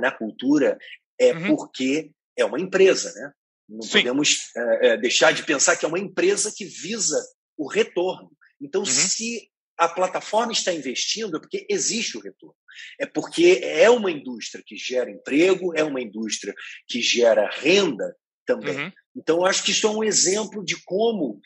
na 0.00 0.10
cultura 0.10 0.78
é 1.18 1.32
uhum. 1.32 1.56
porque 1.56 2.10
é 2.36 2.44
uma 2.44 2.60
empresa, 2.60 3.12
né? 3.14 3.32
Não 3.68 3.82
Sim. 3.82 3.98
podemos 3.98 4.50
uh, 4.56 5.00
deixar 5.00 5.32
de 5.32 5.42
pensar 5.42 5.76
que 5.76 5.84
é 5.84 5.88
uma 5.88 5.98
empresa 5.98 6.52
que 6.56 6.64
visa 6.64 7.18
o 7.56 7.68
retorno. 7.68 8.30
Então, 8.60 8.80
uhum. 8.80 8.86
se 8.86 9.50
a 9.76 9.88
plataforma 9.88 10.52
está 10.52 10.72
investindo, 10.72 11.36
é 11.36 11.40
porque 11.40 11.66
existe 11.68 12.16
o 12.16 12.20
retorno. 12.20 12.56
É 12.98 13.06
porque 13.06 13.60
é 13.62 13.90
uma 13.90 14.10
indústria 14.10 14.64
que 14.66 14.76
gera 14.76 15.10
emprego, 15.10 15.76
é 15.76 15.84
uma 15.84 16.00
indústria 16.00 16.54
que 16.86 17.00
gera 17.02 17.50
renda 17.50 18.16
também. 18.46 18.76
Uhum. 18.76 18.92
Então, 19.16 19.44
acho 19.44 19.62
que 19.62 19.72
isto 19.72 19.86
é 19.86 19.90
um 19.90 20.02
exemplo 20.02 20.64
de 20.64 20.82
como 20.84 21.40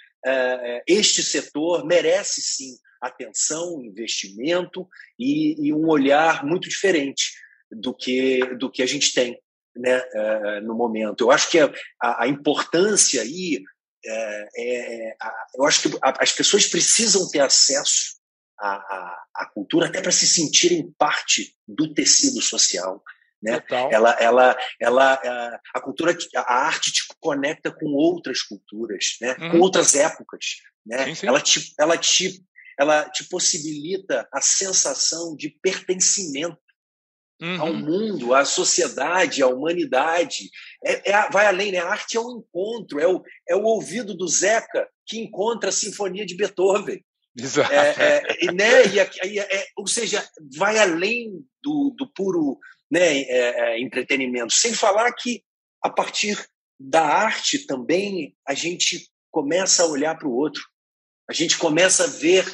este 0.86 1.20
setor 1.22 1.84
merece 1.84 2.40
sim 2.40 2.76
atenção, 3.00 3.82
investimento 3.82 4.88
e, 5.18 5.66
e 5.66 5.72
um 5.72 5.88
olhar 5.88 6.44
muito 6.44 6.68
diferente 6.68 7.32
do 7.72 7.94
que, 7.94 8.44
do 8.56 8.70
que 8.70 8.82
a 8.82 8.86
gente 8.86 9.12
tem 9.12 9.38
né, 9.76 9.98
uh, 9.98 10.60
no 10.66 10.74
momento. 10.74 11.22
Eu 11.24 11.30
acho 11.30 11.50
que 11.50 11.58
a, 11.58 11.72
a 12.02 12.28
importância 12.28 13.22
aí 13.22 13.62
é, 14.04 14.48
é 14.56 15.16
a, 15.20 15.46
eu 15.56 15.64
acho 15.64 15.82
que 15.88 15.98
a, 16.02 16.22
as 16.22 16.32
pessoas 16.32 16.66
precisam 16.66 17.28
ter 17.30 17.40
acesso 17.40 18.16
à, 18.58 18.74
à, 18.74 19.24
à 19.36 19.46
cultura 19.46 19.86
até 19.86 20.00
para 20.00 20.12
se 20.12 20.26
sentirem 20.26 20.92
parte 20.98 21.54
do 21.66 21.92
tecido 21.94 22.40
social. 22.40 23.02
Né? 23.42 23.60
Ela, 23.90 24.12
ela, 24.20 24.56
ela, 24.80 25.20
eh, 25.24 25.58
a 25.74 25.80
cultura, 25.80 26.16
a 26.36 26.54
arte 26.54 26.92
te 26.92 27.02
conecta 27.18 27.72
com 27.72 27.86
outras 27.86 28.40
culturas, 28.40 29.16
né? 29.20 29.34
Uhum. 29.36 29.50
com 29.50 29.58
outras 29.58 29.96
épocas. 29.96 30.58
Né? 30.86 31.06
Sim, 31.06 31.14
sim. 31.16 31.26
Ela, 31.26 31.40
te, 31.40 31.74
ela, 31.76 31.98
te, 31.98 32.44
ela 32.78 33.10
te 33.10 33.24
possibilita 33.24 34.28
a 34.32 34.40
sensação 34.40 35.34
de 35.34 35.50
pertencimento 35.60 36.61
uhum. 37.42 37.60
ao 37.60 37.74
mundo, 37.74 38.34
à 38.34 38.44
sociedade, 38.44 39.42
à 39.42 39.48
humanidade. 39.48 40.48
É, 40.84 41.10
é, 41.10 41.30
vai 41.30 41.46
além, 41.46 41.72
né? 41.72 41.78
A 41.78 41.88
arte 41.88 42.16
é 42.16 42.20
um 42.20 42.38
encontro, 42.38 43.00
é 43.00 43.06
o, 43.06 43.22
é 43.48 43.56
o 43.56 43.64
ouvido 43.64 44.14
do 44.14 44.28
Zeca 44.28 44.88
que 45.06 45.18
encontra 45.18 45.70
a 45.70 45.72
Sinfonia 45.72 46.24
de 46.24 46.36
Beethoven. 46.36 47.04
Exato. 47.36 47.72
É, 47.72 48.22
é, 48.40 48.52
né? 48.52 48.86
e, 49.24 49.38
é, 49.40 49.66
ou 49.76 49.86
seja, 49.86 50.24
vai 50.56 50.78
além 50.78 51.44
do, 51.62 51.94
do 51.96 52.06
puro 52.12 52.58
né, 52.90 53.20
é, 53.22 53.74
é, 53.74 53.80
entretenimento. 53.80 54.52
Sem 54.52 54.74
falar 54.74 55.10
que, 55.12 55.42
a 55.82 55.90
partir 55.90 56.38
da 56.78 57.02
arte 57.02 57.66
também, 57.66 58.36
a 58.46 58.54
gente 58.54 59.08
começa 59.30 59.82
a 59.82 59.86
olhar 59.86 60.16
para 60.16 60.28
o 60.28 60.34
outro. 60.34 60.62
A 61.28 61.32
gente 61.32 61.56
começa 61.56 62.04
a 62.04 62.08
ver 62.08 62.44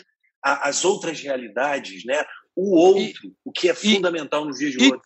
a, 0.45 0.69
as 0.69 0.85
outras 0.85 1.21
realidades, 1.21 2.05
né? 2.05 2.25
O 2.59 2.75
outro, 2.75 3.03
e, 3.03 3.15
o 3.45 3.53
que 3.53 3.69
é 3.69 3.75
fundamental 3.75 4.43
e, 4.43 4.49
nos 4.49 4.59
dias 4.59 4.73
de 4.73 4.83
hoje. 4.83 5.01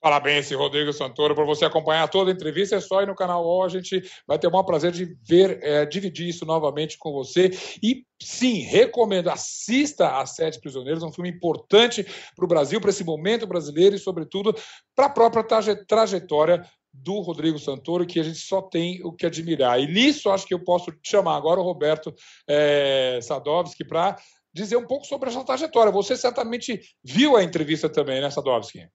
Parabéns, 0.00 0.50
Rodrigo 0.52 0.92
Santoro, 0.92 1.34
por 1.34 1.44
você 1.44 1.64
acompanhar 1.64 2.08
toda 2.08 2.30
a 2.30 2.34
entrevista. 2.34 2.76
É 2.76 2.80
só 2.80 3.02
ir 3.02 3.06
no 3.06 3.16
canal 3.16 3.44
O, 3.44 3.64
a 3.64 3.68
gente 3.68 4.00
vai 4.26 4.38
ter 4.38 4.46
o 4.46 4.50
maior 4.50 4.62
prazer 4.62 4.92
de 4.92 5.16
ver, 5.28 5.58
é, 5.60 5.84
dividir 5.84 6.28
isso 6.28 6.46
novamente 6.46 6.96
com 6.96 7.12
você. 7.12 7.50
E 7.82 8.04
sim, 8.22 8.60
recomendo, 8.60 9.28
assista 9.28 10.18
a 10.18 10.24
Sete 10.24 10.60
Prisioneiros, 10.60 11.02
um 11.02 11.12
filme 11.12 11.28
importante 11.28 12.06
para 12.34 12.44
o 12.44 12.48
Brasil, 12.48 12.80
para 12.80 12.90
esse 12.90 13.04
momento 13.04 13.46
brasileiro 13.46 13.96
e, 13.96 13.98
sobretudo, 13.98 14.54
para 14.94 15.06
a 15.06 15.10
própria 15.10 15.44
trajetória 15.84 16.64
do 16.92 17.20
Rodrigo 17.20 17.58
Santoro, 17.58 18.06
que 18.06 18.20
a 18.20 18.22
gente 18.22 18.38
só 18.38 18.62
tem 18.62 19.04
o 19.04 19.12
que 19.12 19.26
admirar. 19.26 19.80
E 19.80 19.86
nisso, 19.86 20.30
acho 20.30 20.46
que 20.46 20.54
eu 20.54 20.64
posso 20.64 20.92
chamar 21.04 21.36
agora 21.36 21.60
o 21.60 21.64
Roberto 21.64 22.14
é, 22.48 23.18
Sadovski 23.20 23.84
para 23.84 24.16
dizer 24.58 24.76
um 24.76 24.86
pouco 24.86 25.06
sobre 25.06 25.28
essa 25.28 25.44
trajetória. 25.44 25.92
Você 25.92 26.16
certamente 26.16 26.80
viu 27.02 27.36
a 27.36 27.42
entrevista 27.42 27.88
também, 27.88 28.20
né, 28.20 28.30
Sadovski? 28.30 28.88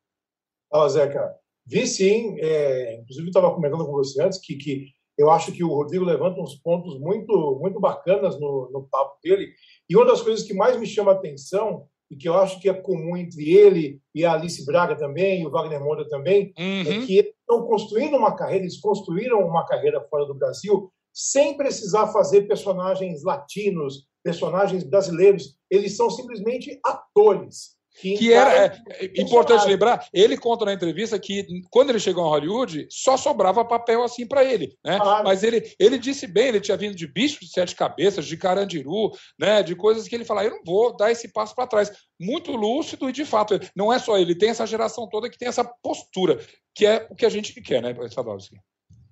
Fala, 0.69 0.89
Zeca. 0.89 1.35
Vi 1.65 1.87
sim. 1.87 2.35
É, 2.39 2.95
inclusive, 2.95 3.27
estava 3.27 3.53
comentando 3.53 3.85
com 3.85 3.93
você 3.93 4.21
antes 4.21 4.39
que, 4.39 4.55
que 4.55 4.93
eu 5.17 5.29
acho 5.29 5.51
que 5.51 5.63
o 5.63 5.73
Rodrigo 5.73 6.03
levanta 6.03 6.41
uns 6.41 6.55
pontos 6.55 6.99
muito, 6.99 7.59
muito 7.61 7.79
bacanas 7.79 8.39
no, 8.39 8.69
no 8.71 8.87
papo 8.89 9.17
dele. 9.23 9.53
E 9.89 9.95
uma 9.95 10.05
das 10.05 10.21
coisas 10.21 10.45
que 10.45 10.53
mais 10.53 10.79
me 10.79 10.85
chama 10.85 11.11
a 11.11 11.15
atenção 11.15 11.87
e 12.11 12.15
que 12.15 12.27
eu 12.27 12.37
acho 12.37 12.59
que 12.59 12.69
é 12.69 12.73
comum 12.73 13.15
entre 13.17 13.51
ele 13.51 13.99
e 14.13 14.25
a 14.25 14.33
Alice 14.33 14.63
Braga 14.65 14.95
também, 14.95 15.41
e 15.41 15.47
o 15.47 15.49
Wagner 15.49 15.81
Moura 15.81 16.07
também, 16.07 16.53
é 16.57 16.61
uhum. 16.61 16.81
é 16.81 17.05
que 17.05 17.17
eles 17.17 17.33
estão 17.39 17.65
construindo 17.65 18.15
uma 18.17 18.35
carreira, 18.35 18.63
eles 18.63 18.79
construíram 18.79 19.39
uma 19.39 19.65
carreira 19.65 20.01
fora 20.09 20.25
do 20.25 20.35
Brasil 20.35 20.91
sem 21.13 21.55
precisar 21.55 22.07
fazer 22.07 22.47
personagens 22.47 23.23
latinos, 23.23 24.07
personagens 24.23 24.83
brasileiros. 24.83 25.57
Eles 25.69 25.95
são 25.95 26.09
simplesmente 26.09 26.79
atores. 26.83 27.73
Que, 27.95 28.17
que 28.17 28.33
era 28.33 28.65
é, 28.65 28.81
é 28.99 29.21
importante 29.21 29.67
lembrar, 29.67 30.07
ele 30.11 30.35
conta 30.35 30.65
na 30.65 30.73
entrevista 30.73 31.19
que 31.19 31.45
quando 31.69 31.91
ele 31.91 31.99
chegou 31.99 32.25
a 32.25 32.29
Hollywood, 32.29 32.87
só 32.89 33.15
sobrava 33.15 33.63
papel 33.63 34.03
assim 34.03 34.25
para 34.25 34.43
ele, 34.43 34.75
né? 34.83 34.97
Mas 35.23 35.43
ele, 35.43 35.71
ele 35.79 35.99
disse 35.99 36.25
bem, 36.25 36.47
ele 36.47 36.59
tinha 36.59 36.75
vindo 36.75 36.95
de 36.95 37.05
bicho 37.05 37.39
de 37.39 37.51
sete 37.51 37.75
cabeças, 37.75 38.25
de 38.25 38.35
carandiru, 38.35 39.11
né? 39.39 39.61
De 39.61 39.75
coisas 39.75 40.07
que 40.07 40.15
ele 40.15 40.25
fala, 40.25 40.43
eu 40.43 40.51
não 40.51 40.63
vou 40.65 40.95
dar 40.97 41.11
esse 41.11 41.31
passo 41.31 41.53
para 41.53 41.67
trás. 41.67 41.91
Muito 42.19 42.51
lúcido 42.53 43.07
e 43.07 43.13
de 43.13 43.25
fato, 43.25 43.59
não 43.75 43.93
é 43.93 43.99
só 43.99 44.17
ele, 44.17 44.33
tem 44.33 44.49
essa 44.49 44.65
geração 44.65 45.07
toda 45.07 45.29
que 45.29 45.37
tem 45.37 45.47
essa 45.47 45.63
postura, 45.63 46.39
que 46.73 46.87
é 46.87 47.07
o 47.11 47.15
que 47.15 47.27
a 47.27 47.29
gente 47.29 47.53
quer, 47.61 47.81
né, 47.81 47.95
Sadowski? 48.09 48.55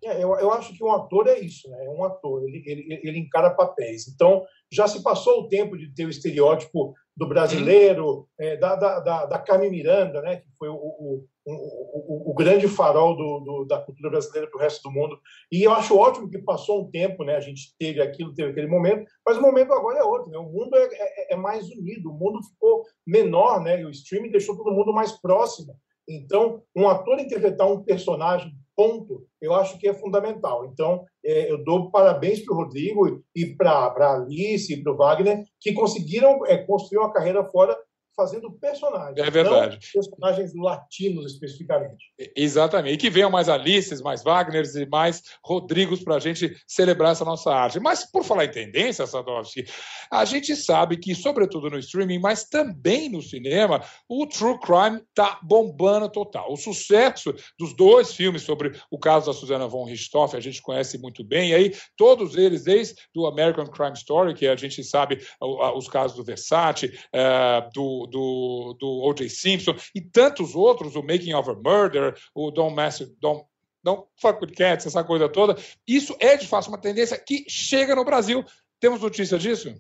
É, 0.04 0.24
eu, 0.24 0.34
eu 0.40 0.52
acho 0.52 0.76
que 0.76 0.84
um 0.84 0.92
ator 0.92 1.28
é 1.28 1.40
isso, 1.40 1.70
né? 1.70 1.86
É 1.86 1.90
um 1.90 2.04
ator, 2.04 2.44
ele, 2.44 2.64
ele, 2.66 3.02
ele 3.04 3.20
encara 3.20 3.52
papéis. 3.52 4.08
Então, 4.08 4.44
já 4.72 4.88
se 4.88 5.04
passou 5.04 5.42
o 5.42 5.48
tempo 5.48 5.78
de 5.78 5.94
ter 5.94 6.06
o 6.06 6.10
estereótipo 6.10 6.96
do 7.16 7.28
brasileiro, 7.28 8.28
é, 8.40 8.58
da, 8.58 8.76
da, 8.76 9.26
da, 9.26 9.40
Carmen 9.40 9.70
Miranda, 9.70 10.22
né? 10.22 10.38
Que 10.38 10.48
foi 10.58 10.70
o, 10.70 10.76
o, 10.76 11.24
o, 11.46 12.32
o 12.32 12.34
grande 12.34 12.68
farol 12.68 13.16
do, 13.16 13.40
do, 13.42 13.66
da 13.66 13.80
cultura 13.80 14.10
brasileira 14.10 14.50
para 14.50 14.58
o 14.58 14.62
resto 14.62 14.82
do 14.82 14.92
mundo. 14.92 15.20
E 15.52 15.62
eu 15.62 15.72
acho 15.72 15.98
ótimo 15.98 16.30
que 16.30 16.40
passou 16.40 16.82
um 16.82 16.90
tempo, 16.90 17.24
né? 17.24 17.36
A 17.36 17.42
gente 17.42 17.76
teve 17.78 18.02
aquilo, 18.02 18.34
teve 18.34 18.52
aquele 18.52 18.68
momento, 18.68 19.06
mas 19.24 19.38
o 19.38 19.42
momento 19.42 19.72
agora 19.72 20.00
é 20.00 20.04
outro, 20.04 20.32
né? 20.32 20.38
O 20.40 20.50
mundo 20.52 20.76
é, 20.76 20.90
é, 20.92 21.34
é 21.34 21.36
mais 21.36 21.70
unido, 21.70 22.10
o 22.10 22.18
mundo 22.18 22.42
ficou 22.44 22.84
menor, 23.06 23.62
né? 23.62 23.82
E 23.82 23.86
o 23.86 23.92
streaming 23.92 24.32
deixou 24.32 24.58
todo 24.58 24.74
mundo 24.74 24.92
mais 24.92 25.12
próximo. 25.12 25.76
Então, 26.10 26.64
um 26.76 26.88
ator 26.88 27.20
interpretar 27.20 27.68
um 27.68 27.84
personagem 27.84 28.52
ponto, 28.82 29.28
eu 29.40 29.54
acho 29.54 29.78
que 29.78 29.88
é 29.88 29.94
fundamental. 29.94 30.66
Então, 30.66 31.06
é, 31.24 31.52
eu 31.52 31.64
dou 31.64 31.92
parabéns 31.92 32.44
para 32.44 32.56
o 32.56 32.58
Rodrigo 32.58 33.22
e 33.36 33.46
para 33.46 33.70
a 33.72 34.16
Alice 34.16 34.74
e 34.74 34.82
para 34.82 34.92
o 34.92 34.98
Wagner, 34.98 35.44
que 35.60 35.72
conseguiram 35.74 36.44
é, 36.48 36.58
construir 36.58 36.98
uma 36.98 37.14
carreira 37.14 37.44
fora 37.44 37.78
fazendo 38.16 38.52
personagens. 38.52 39.18
É 39.18 39.30
verdade. 39.30 39.80
personagens 39.94 40.54
latinos 40.56 41.34
especificamente. 41.34 42.12
Exatamente. 42.36 42.94
E 42.94 42.98
que 42.98 43.10
venham 43.10 43.30
mais 43.30 43.50
Alices, 43.50 44.02
mais 44.02 44.24
Wagners 44.24 44.76
e 44.76 44.86
mais 44.86 45.24
Rodrigos 45.44 46.04
para 46.04 46.16
a 46.16 46.20
gente 46.20 46.56
celebrar 46.68 47.14
essa 47.14 47.26
nossa 47.26 47.54
arte. 47.54 47.80
Mas, 47.80 48.10
por 48.10 48.24
falar 48.24 48.46
em 48.46 48.52
tendência, 48.52 49.08
Sadowski, 49.08 49.66
a 50.12 50.26
gente 50.26 50.56
sabe 50.56 50.98
que, 50.98 51.16
sobretudo 51.16 51.70
no 51.70 51.80
streaming, 51.80 52.20
mas 52.20 52.46
também 52.46 53.10
no 53.10 53.22
cinema, 53.22 53.82
o 54.08 54.26
True 54.28 54.60
Crime 54.60 55.02
está 55.10 55.40
bombando 55.42 56.10
total. 56.10 56.52
O 56.52 56.58
sucesso 56.58 57.34
dos 57.58 57.76
dois 57.76 58.14
filmes 58.14 58.44
sobre 58.44 58.72
o 58.90 59.00
caso 59.00 59.28
da 59.28 59.34
Susana 59.34 59.68
von 59.68 59.86
Richthofen, 59.86 60.38
a 60.38 60.42
gente 60.42 60.62
conhece 60.62 60.98
muito 60.98 61.24
bem. 61.24 61.52
E 61.52 61.56
aí, 61.56 61.76
todos 61.96 62.36
eles, 62.36 62.64
desde 62.64 62.96
do 63.14 63.26
American 63.26 63.66
Crime 63.68 63.94
Story, 63.94 64.34
que 64.34 64.48
a 64.48 64.56
gente 64.56 64.84
sabe 64.84 65.20
os 65.40 65.88
casos 65.88 66.18
do 66.18 66.24
Versace, 66.24 66.98
eh, 67.14 67.70
do 68.08 68.76
do, 68.80 69.04
O.J. 69.04 69.30
Simpson 69.30 69.76
e 69.94 70.02
tantos 70.02 70.56
outros, 70.56 70.96
o 70.96 71.02
Making 71.02 71.34
of 71.34 71.50
a 71.50 71.54
Murder, 71.54 72.16
o 72.36 72.52
Don't 72.52 72.76
Mess, 72.76 73.00
Don't, 73.20 73.46
Don't 73.84 74.08
Fuck 74.20 74.44
with 74.44 74.54
Cats, 74.54 74.86
essa 74.86 75.04
coisa 75.04 75.28
toda. 75.28 75.56
Isso 75.88 76.16
é 76.20 76.38
de 76.38 76.48
fato 76.48 76.68
uma 76.68 76.78
tendência 76.78 77.18
que 77.18 77.46
chega 77.48 77.96
no 77.96 78.06
Brasil. 78.06 78.44
Temos 78.80 79.02
notícia 79.02 79.38
disso? 79.38 79.74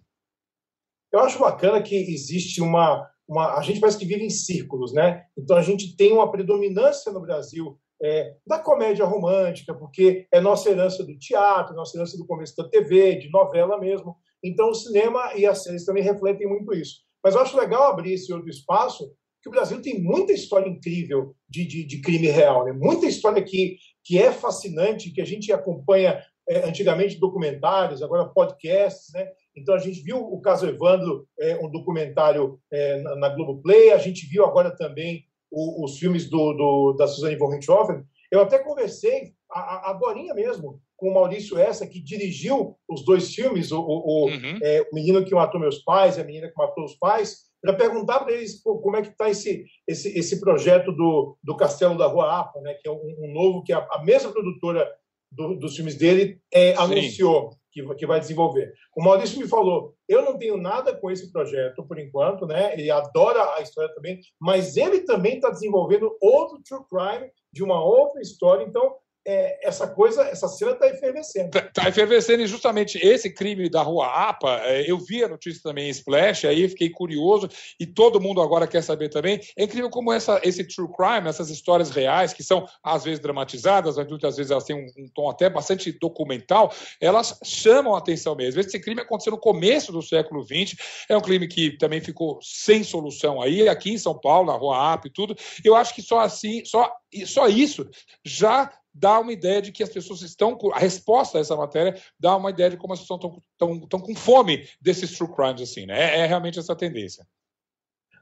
Eu 1.12 1.20
acho 1.20 1.40
bacana 1.40 1.82
que 1.82 1.96
existe 1.96 2.62
uma, 2.62 3.10
uma. 3.28 3.58
A 3.58 3.62
gente 3.62 3.80
parece 3.80 3.98
que 3.98 4.06
vive 4.06 4.24
em 4.24 4.30
círculos, 4.30 4.94
né? 4.94 5.26
Então 5.38 5.58
a 5.58 5.62
gente 5.62 5.96
tem 5.96 6.14
uma 6.14 6.32
predominância 6.32 7.12
no 7.12 7.22
Brasil 7.22 7.78
é, 8.02 8.36
da 8.48 8.58
comédia 8.58 9.06
romântica, 9.06 9.74
porque 9.74 10.28
é 10.32 10.40
nossa 10.42 10.70
herança 10.70 11.04
do 11.04 11.18
teatro, 11.18 11.76
nossa 11.76 11.98
herança 11.98 12.18
do 12.18 12.26
começo 12.26 12.56
da 12.56 12.68
TV, 12.68 13.16
de 13.16 13.30
novela 13.30 13.78
mesmo. 13.78 14.18
Então 14.44 14.70
o 14.70 14.74
cinema 14.74 15.34
e 15.36 15.46
as 15.46 15.64
séries 15.64 15.86
também 15.86 16.04
refletem 16.04 16.48
muito 16.48 16.74
isso. 16.74 17.02
Mas 17.24 17.36
eu 17.36 17.42
acho 17.42 17.58
legal 17.58 17.92
abrir 17.92 18.14
esse 18.14 18.32
outro 18.34 18.50
espaço, 18.50 19.12
que 19.42 19.50
o 19.50 19.52
Brasil 19.52 19.82
tem 19.82 20.02
muita 20.02 20.32
história 20.32 20.70
incrível 20.70 21.36
de, 21.50 21.66
de, 21.66 21.84
de 21.84 22.02
crime 22.02 22.28
real, 22.28 22.66
né? 22.66 22.72
muita 22.72 23.08
história 23.08 23.42
que, 23.44 23.78
que 24.04 24.20
é 24.20 24.32
fascinante, 24.32 25.12
que 25.12 25.22
a 25.22 25.26
gente 25.26 25.52
acompanha 25.52 26.24
é, 26.48 26.68
antigamente 26.68 27.20
documentários, 27.20 28.02
agora 28.02 28.26
podcasts, 28.26 29.14
né? 29.14 29.28
Então 29.56 29.76
a 29.76 29.80
gente 29.80 30.02
viu 30.02 30.18
o 30.18 30.40
caso 30.42 30.68
Evandro, 30.68 31.28
é, 31.40 31.56
um 31.58 31.70
documentário 31.70 32.60
é, 32.72 33.00
na, 33.02 33.16
na 33.16 33.30
Globoplay, 33.30 33.92
a 33.92 33.98
gente 33.98 34.26
viu 34.28 34.46
agora 34.46 34.76
também 34.76 35.24
o, 35.50 35.84
os 35.84 35.98
filmes 35.98 36.30
do, 36.30 36.54
do, 36.54 36.94
da 36.94 37.08
Suzane 37.08 37.36
von 37.36 37.50
Richthofen. 37.50 38.04
Eu 38.32 38.42
até 38.42 38.60
conversei 38.60 39.34
agora 39.50 40.18
mesmo 40.34 40.82
com 41.02 41.10
o 41.10 41.14
Maurício 41.16 41.58
Essa, 41.58 41.88
que 41.88 42.00
dirigiu 42.00 42.78
os 42.88 43.04
dois 43.04 43.34
filmes, 43.34 43.72
o, 43.72 43.82
o, 43.82 44.28
uhum. 44.28 44.60
é, 44.62 44.82
o 44.84 44.94
Menino 44.94 45.26
que 45.26 45.34
Matou 45.34 45.60
Meus 45.60 45.80
Pais 45.80 46.16
e 46.16 46.22
a 46.22 46.24
Menina 46.24 46.48
que 46.48 46.56
Matou 46.56 46.86
os 46.86 46.94
Pais, 46.94 47.50
para 47.60 47.74
perguntar 47.74 48.20
para 48.20 48.34
eles 48.34 48.62
como 48.62 48.96
é 48.96 49.02
que 49.02 49.08
está 49.08 49.28
esse, 49.28 49.66
esse, 49.88 50.16
esse 50.16 50.40
projeto 50.40 50.92
do, 50.92 51.36
do 51.44 51.58
Castelo 51.58 51.98
da 51.98 52.06
Rua 52.06 52.42
Apa, 52.42 52.62
né, 52.62 52.76
que 52.76 52.88
é 52.88 52.92
um, 52.92 53.16
um 53.18 53.34
novo 53.34 53.64
que 53.64 53.74
a, 53.74 53.80
a 53.80 54.04
mesma 54.04 54.32
produtora 54.32 54.88
do, 55.32 55.56
dos 55.56 55.76
filmes 55.76 55.96
dele 55.96 56.40
é, 56.54 56.76
anunciou 56.76 57.58
que, 57.72 57.84
que 57.96 58.06
vai 58.06 58.20
desenvolver. 58.20 58.72
O 58.96 59.04
Maurício 59.04 59.40
me 59.40 59.48
falou, 59.48 59.96
eu 60.08 60.24
não 60.24 60.38
tenho 60.38 60.56
nada 60.56 60.96
com 60.96 61.10
esse 61.10 61.32
projeto 61.32 61.84
por 61.84 61.98
enquanto, 61.98 62.46
né? 62.46 62.74
Ele 62.74 62.92
adora 62.92 63.56
a 63.56 63.62
história 63.62 63.92
também, 63.96 64.20
mas 64.40 64.78
ele 64.78 65.00
também 65.00 65.36
está 65.36 65.50
desenvolvendo 65.50 66.16
outro 66.22 66.62
true 66.64 66.86
crime 66.88 67.32
de 67.52 67.64
uma 67.64 67.84
outra 67.84 68.22
história. 68.22 68.64
Então, 68.64 68.96
é, 69.26 69.68
essa 69.68 69.88
coisa, 69.88 70.24
essa 70.24 70.48
cena 70.48 70.72
está 70.72 70.88
efervescendo. 70.88 71.58
Está 71.58 71.62
tá 71.62 71.90
efervescendo 71.90 72.42
e 72.42 72.48
justamente 72.48 72.98
esse 72.98 73.30
crime 73.30 73.70
da 73.70 73.82
Rua 73.82 74.08
APA, 74.08 74.62
é, 74.64 74.90
eu 74.90 74.98
vi 74.98 75.24
a 75.24 75.28
notícia 75.28 75.62
também 75.62 75.88
em 75.88 75.92
Splash, 75.92 76.46
aí 76.46 76.68
fiquei 76.68 76.90
curioso 76.90 77.48
e 77.80 77.86
todo 77.86 78.20
mundo 78.20 78.42
agora 78.42 78.68
quer 78.68 78.82
saber 78.82 79.10
também. 79.10 79.40
É 79.56 79.64
incrível 79.64 79.90
como 79.90 80.12
essa, 80.12 80.42
esse 80.44 80.64
true 80.64 80.90
crime, 80.92 81.30
essas 81.30 81.50
histórias 81.50 81.92
reais, 81.92 82.34
que 82.34 82.44
são 82.44 82.66
às 82.84 83.04
vezes 83.04 83.20
dramatizadas, 83.20 83.98
mas 83.98 84.08
muitas 84.08 84.38
vezes 84.38 84.52
elas 84.52 84.64
têm 84.64 84.76
um, 84.76 85.04
um 85.04 85.08
tom 85.14 85.30
até 85.30 85.50
bastante 85.50 85.92
documental, 85.92 86.74
elas 87.00 87.40
chamam 87.44 87.94
a 87.96 88.00
atenção 88.00 88.36
mesmo. 88.36 88.60
Esse 88.60 88.80
crime 88.80 89.02
aconteceu 89.02 89.32
no 89.32 89.40
começo 89.40 89.92
do 89.92 90.02
século 90.02 90.44
XX, 90.44 90.76
é 91.08 91.16
um 91.16 91.22
crime 91.22 91.48
que 91.48 91.78
também 91.78 92.02
ficou 92.02 92.40
sem 92.42 92.84
solução 92.84 93.42
aí, 93.42 93.70
aqui 93.70 93.92
em 93.92 93.98
São 93.98 94.18
Paulo, 94.18 94.52
na 94.52 94.58
Rua 94.58 94.94
APA 94.94 95.08
e 95.08 95.12
tudo. 95.12 95.36
Eu 95.64 95.76
acho 95.76 95.94
que 95.94 96.02
só 96.02 96.20
assim, 96.20 96.66
só, 96.66 96.92
só 97.26 97.48
isso 97.48 97.90
já 98.24 98.72
dá 98.94 99.20
uma 99.20 99.32
ideia 99.32 99.62
de 99.62 99.72
que 99.72 99.84
as 99.84 99.90
pessoas 99.90 100.22
estão. 100.22 100.58
A 100.74 100.80
resposta 100.80 101.38
a 101.38 101.42
essa 101.42 101.56
matéria 101.56 102.00
dá 102.20 102.36
uma 102.36 102.50
ideia 102.50 102.70
de 102.70 102.78
como 102.78 102.94
as 102.94 103.00
pessoas 103.00 103.20
estão, 103.20 103.44
estão, 103.52 103.84
estão 103.84 104.00
com 104.00 104.16
fome 104.16 104.68
desses 104.82 105.18
true 105.18 105.34
crimes, 105.34 105.62
assim, 105.62 105.86
né? 105.86 106.18
É, 106.18 106.20
é, 106.20 106.26
realmente 106.26 106.60
essa 106.60 106.76
tendência. 106.76 107.26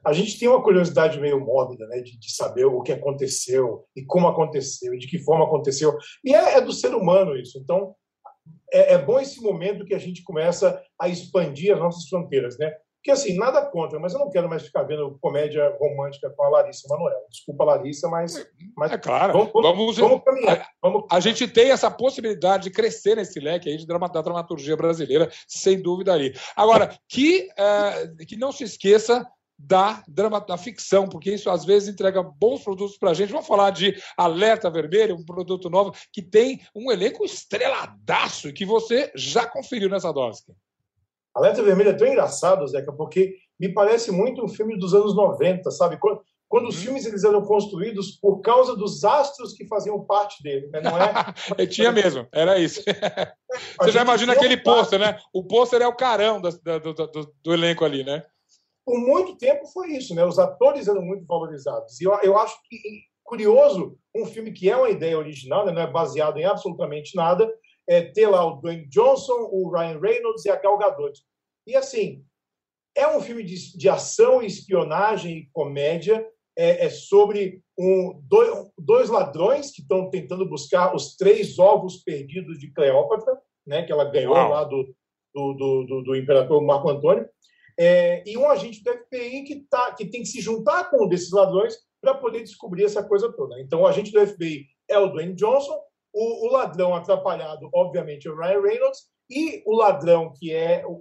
A 0.05 0.13
gente 0.13 0.39
tem 0.39 0.47
uma 0.47 0.63
curiosidade 0.63 1.19
meio 1.19 1.43
mórbida, 1.43 1.85
né, 1.87 1.99
de, 1.99 2.17
de, 2.17 2.31
saber 2.31 2.63
o 2.63 2.81
que 2.81 2.93
aconteceu 2.93 3.85
e 3.93 4.05
como 4.05 4.27
aconteceu 4.27 4.93
e 4.93 4.97
de 4.97 5.07
que 5.07 5.19
forma 5.19 5.43
aconteceu. 5.43 5.97
E 6.23 6.33
é, 6.33 6.57
é 6.57 6.61
do 6.61 6.71
ser 6.71 6.95
humano 6.95 7.35
isso. 7.35 7.57
Então, 7.57 7.93
é, 8.71 8.93
é, 8.93 8.97
bom 8.97 9.19
esse 9.19 9.41
momento 9.41 9.85
que 9.85 9.93
a 9.93 9.99
gente 9.99 10.23
começa 10.23 10.81
a 10.97 11.09
expandir 11.09 11.73
as 11.73 11.79
nossas 11.79 12.07
fronteiras, 12.07 12.57
né? 12.57 12.73
Que 13.01 13.11
assim, 13.11 13.37
nada 13.37 13.65
contra, 13.65 13.99
mas 13.99 14.13
eu 14.13 14.19
não 14.19 14.29
quero 14.29 14.49
mais 14.49 14.63
ficar 14.63 14.83
vendo 14.83 15.17
comédia 15.21 15.75
romântica 15.79 16.29
com 16.29 16.43
a 16.43 16.49
Larissa 16.49 16.87
Manoela. 16.89 17.21
Desculpa, 17.29 17.63
Larissa, 17.63 18.09
mas. 18.09 18.45
mas 18.75 18.91
é 18.91 18.97
claro. 18.97 19.33
Vamos, 19.33 19.51
vamos, 19.53 19.97
vamos 19.97 20.23
caminhar. 20.23 20.67
Vamos... 20.81 21.05
A, 21.09 21.19
gente 21.19 21.47
tem 21.47 21.71
essa 21.71 21.89
possibilidade 21.89 22.63
de 22.63 22.71
crescer 22.71 23.15
nesse 23.15 23.39
leque 23.39 23.69
aí 23.69 23.77
de 23.77 23.87
drama, 23.87 24.09
da 24.09 24.21
dramaturgia 24.21 24.75
brasileira, 24.75 25.29
sem 25.47 25.81
dúvida 25.81 26.13
ali. 26.13 26.33
Agora, 26.55 26.93
que, 27.07 27.47
é, 27.57 28.25
que 28.25 28.35
não 28.35 28.51
se 28.51 28.65
esqueça 28.65 29.25
da, 29.57 30.01
drama, 30.07 30.39
da 30.39 30.57
ficção, 30.57 31.07
porque 31.07 31.33
isso 31.33 31.49
às 31.49 31.65
vezes 31.65 31.89
entrega 31.89 32.23
bons 32.23 32.63
produtos 32.63 32.97
para 32.97 33.11
a 33.11 33.13
gente. 33.13 33.31
Vamos 33.31 33.47
falar 33.47 33.71
de 33.71 34.01
Alerta 34.15 34.69
Vermelho, 34.69 35.15
um 35.15 35.25
produto 35.25 35.69
novo 35.69 35.93
que 36.13 36.21
tem 36.21 36.61
um 36.73 36.89
elenco 36.89 37.25
estreladaço 37.25 38.53
que 38.53 38.65
você 38.65 39.11
já 39.15 39.45
conferiu 39.45 39.89
nessa 39.89 40.13
dose. 40.13 40.43
Alerta 41.35 41.63
Vermelho 41.63 41.89
é 41.89 41.93
tão 41.93 42.07
engraçado, 42.07 42.67
Zeca, 42.67 42.91
porque 42.91 43.35
me 43.59 43.73
parece 43.73 44.11
muito 44.11 44.43
um 44.43 44.47
filme 44.47 44.77
dos 44.77 44.93
anos 44.93 45.15
90, 45.15 45.69
sabe? 45.71 45.97
Quando, 45.97 46.21
quando 46.47 46.67
os 46.67 46.77
uhum. 46.77 46.81
filmes 46.81 47.05
eles 47.05 47.23
eram 47.23 47.45
construídos 47.45 48.11
por 48.19 48.41
causa 48.41 48.75
dos 48.75 49.03
astros 49.03 49.53
que 49.53 49.67
faziam 49.67 50.03
parte 50.05 50.41
dele, 50.41 50.67
né? 50.67 50.81
não 50.81 50.97
é? 50.97 51.67
tinha 51.67 51.91
mesmo, 51.91 52.27
era 52.31 52.57
isso. 52.57 52.83
Você 53.79 53.91
já 53.91 54.01
imagina 54.01 54.33
aquele 54.33 54.57
pôster, 54.57 54.99
né? 54.99 55.17
O 55.31 55.43
pôster 55.43 55.81
é 55.81 55.87
o 55.87 55.95
carão 55.95 56.41
do, 56.41 56.49
do, 56.49 56.93
do, 56.93 57.33
do, 57.43 57.53
elenco 57.53 57.85
ali, 57.85 58.03
né? 58.03 58.23
Por 58.83 58.97
muito 58.99 59.37
tempo 59.37 59.67
foi 59.67 59.91
isso, 59.91 60.15
né? 60.15 60.25
Os 60.25 60.39
atores 60.39 60.87
eram 60.87 61.03
muito 61.03 61.25
valorizados. 61.27 62.01
E 62.01 62.05
eu, 62.05 62.17
eu 62.23 62.37
acho 62.37 62.55
que 62.67 62.79
curioso 63.23 63.95
um 64.15 64.25
filme 64.25 64.51
que 64.51 64.67
é 64.67 64.75
uma 64.75 64.89
ideia 64.89 65.17
original, 65.17 65.63
né? 65.63 65.71
não 65.71 65.83
é 65.83 65.87
baseado 65.87 66.37
em 66.37 66.45
absolutamente 66.45 67.15
nada, 67.15 67.47
é, 67.89 68.03
ter 68.03 68.27
lá 68.27 68.45
o 68.45 68.61
Dwayne 68.61 68.85
Johnson, 68.85 69.49
o 69.51 69.67
Ryan 69.71 69.99
Reynolds 69.99 70.45
e 70.45 70.49
a 70.51 70.55
Gal 70.55 70.77
Gadot. 70.77 71.19
E 71.65 71.75
assim, 71.75 72.23
é 72.95 73.07
um 73.07 73.19
filme 73.19 73.43
de, 73.43 73.75
de 73.75 73.89
ação, 73.89 74.43
espionagem 74.43 75.37
e 75.37 75.49
comédia. 75.51 76.23
É, 76.55 76.85
é 76.85 76.89
sobre 76.89 77.63
um, 77.77 78.21
dois, 78.25 78.69
dois, 78.77 79.09
ladrões 79.09 79.71
que 79.71 79.81
estão 79.81 80.09
tentando 80.09 80.47
buscar 80.47 80.93
os 80.93 81.15
três 81.15 81.57
ovos 81.57 82.03
perdidos 82.03 82.59
de 82.59 82.71
Cleópatra, 82.73 83.39
né, 83.65 83.83
que 83.83 83.91
ela 83.91 84.03
ganhou 84.03 84.33
Uau. 84.33 84.49
lá 84.49 84.63
do, 84.65 84.93
do, 85.33 85.53
do, 85.53 86.03
do, 86.03 86.15
imperador 86.15 86.61
Marco 86.61 86.89
Antônio. 86.89 87.27
É, 87.79 88.21
e 88.29 88.37
um 88.37 88.49
agente 88.49 88.83
do 88.83 88.91
FBI 88.91 89.43
que, 89.43 89.65
tá, 89.69 89.93
que 89.93 90.05
tem 90.05 90.21
que 90.21 90.27
se 90.27 90.41
juntar 90.41 90.89
com 90.89 91.05
um 91.05 91.07
desses 91.07 91.31
ladrões 91.31 91.75
para 92.01 92.13
poder 92.13 92.41
descobrir 92.41 92.83
essa 92.83 93.01
coisa 93.01 93.31
toda. 93.31 93.59
Então, 93.61 93.81
o 93.81 93.87
agente 93.87 94.11
do 94.11 94.27
FBI 94.27 94.67
é 94.89 94.99
o 94.99 95.07
Dwayne 95.07 95.33
Johnson, 95.33 95.79
o, 96.13 96.47
o, 96.47 96.51
ladrão 96.51 96.95
atrapalhado, 96.95 97.69
obviamente, 97.73 98.27
é 98.27 98.31
o 98.31 98.35
Ryan 98.35 98.61
Reynolds, 98.61 98.99
e 99.29 99.61
o 99.65 99.75
ladrão, 99.75 100.33
que 100.33 100.53
é 100.53 100.83
o, 100.87 100.91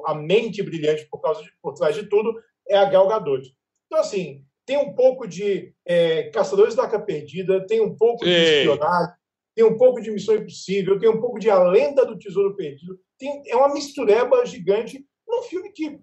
o, 0.00 0.06
a 0.06 0.14
mente 0.14 0.62
brilhante 0.62 1.06
por, 1.10 1.20
causa 1.20 1.42
de, 1.42 1.50
por 1.60 1.74
trás 1.74 1.94
de 1.94 2.08
tudo, 2.08 2.34
é 2.68 2.76
a 2.76 2.86
Gal 2.86 3.06
Gadot. 3.06 3.54
Então, 3.86 4.00
assim, 4.00 4.42
tem 4.64 4.78
um 4.78 4.94
pouco 4.94 5.26
de 5.26 5.74
é, 5.84 6.24
Caçadores 6.30 6.74
da 6.74 6.84
Arca 6.84 6.98
Perdida, 6.98 7.66
tem 7.66 7.80
um 7.80 7.94
pouco 7.94 8.24
Sim. 8.24 8.30
de 8.30 8.36
espionagem, 8.36 9.14
tem 9.54 9.64
um 9.64 9.76
pouco 9.76 10.00
de 10.00 10.10
Missão 10.10 10.34
Impossível, 10.34 10.98
tem 10.98 11.08
um 11.08 11.20
pouco 11.20 11.38
de 11.38 11.50
A 11.50 11.62
Lenda 11.62 12.04
do 12.06 12.18
Tesouro 12.18 12.56
Perdido. 12.56 12.98
Tem, 13.18 13.42
é 13.46 13.54
uma 13.54 13.72
mistureba 13.72 14.44
gigante 14.46 15.04
num 15.28 15.42
filme 15.42 15.70
que 15.70 16.00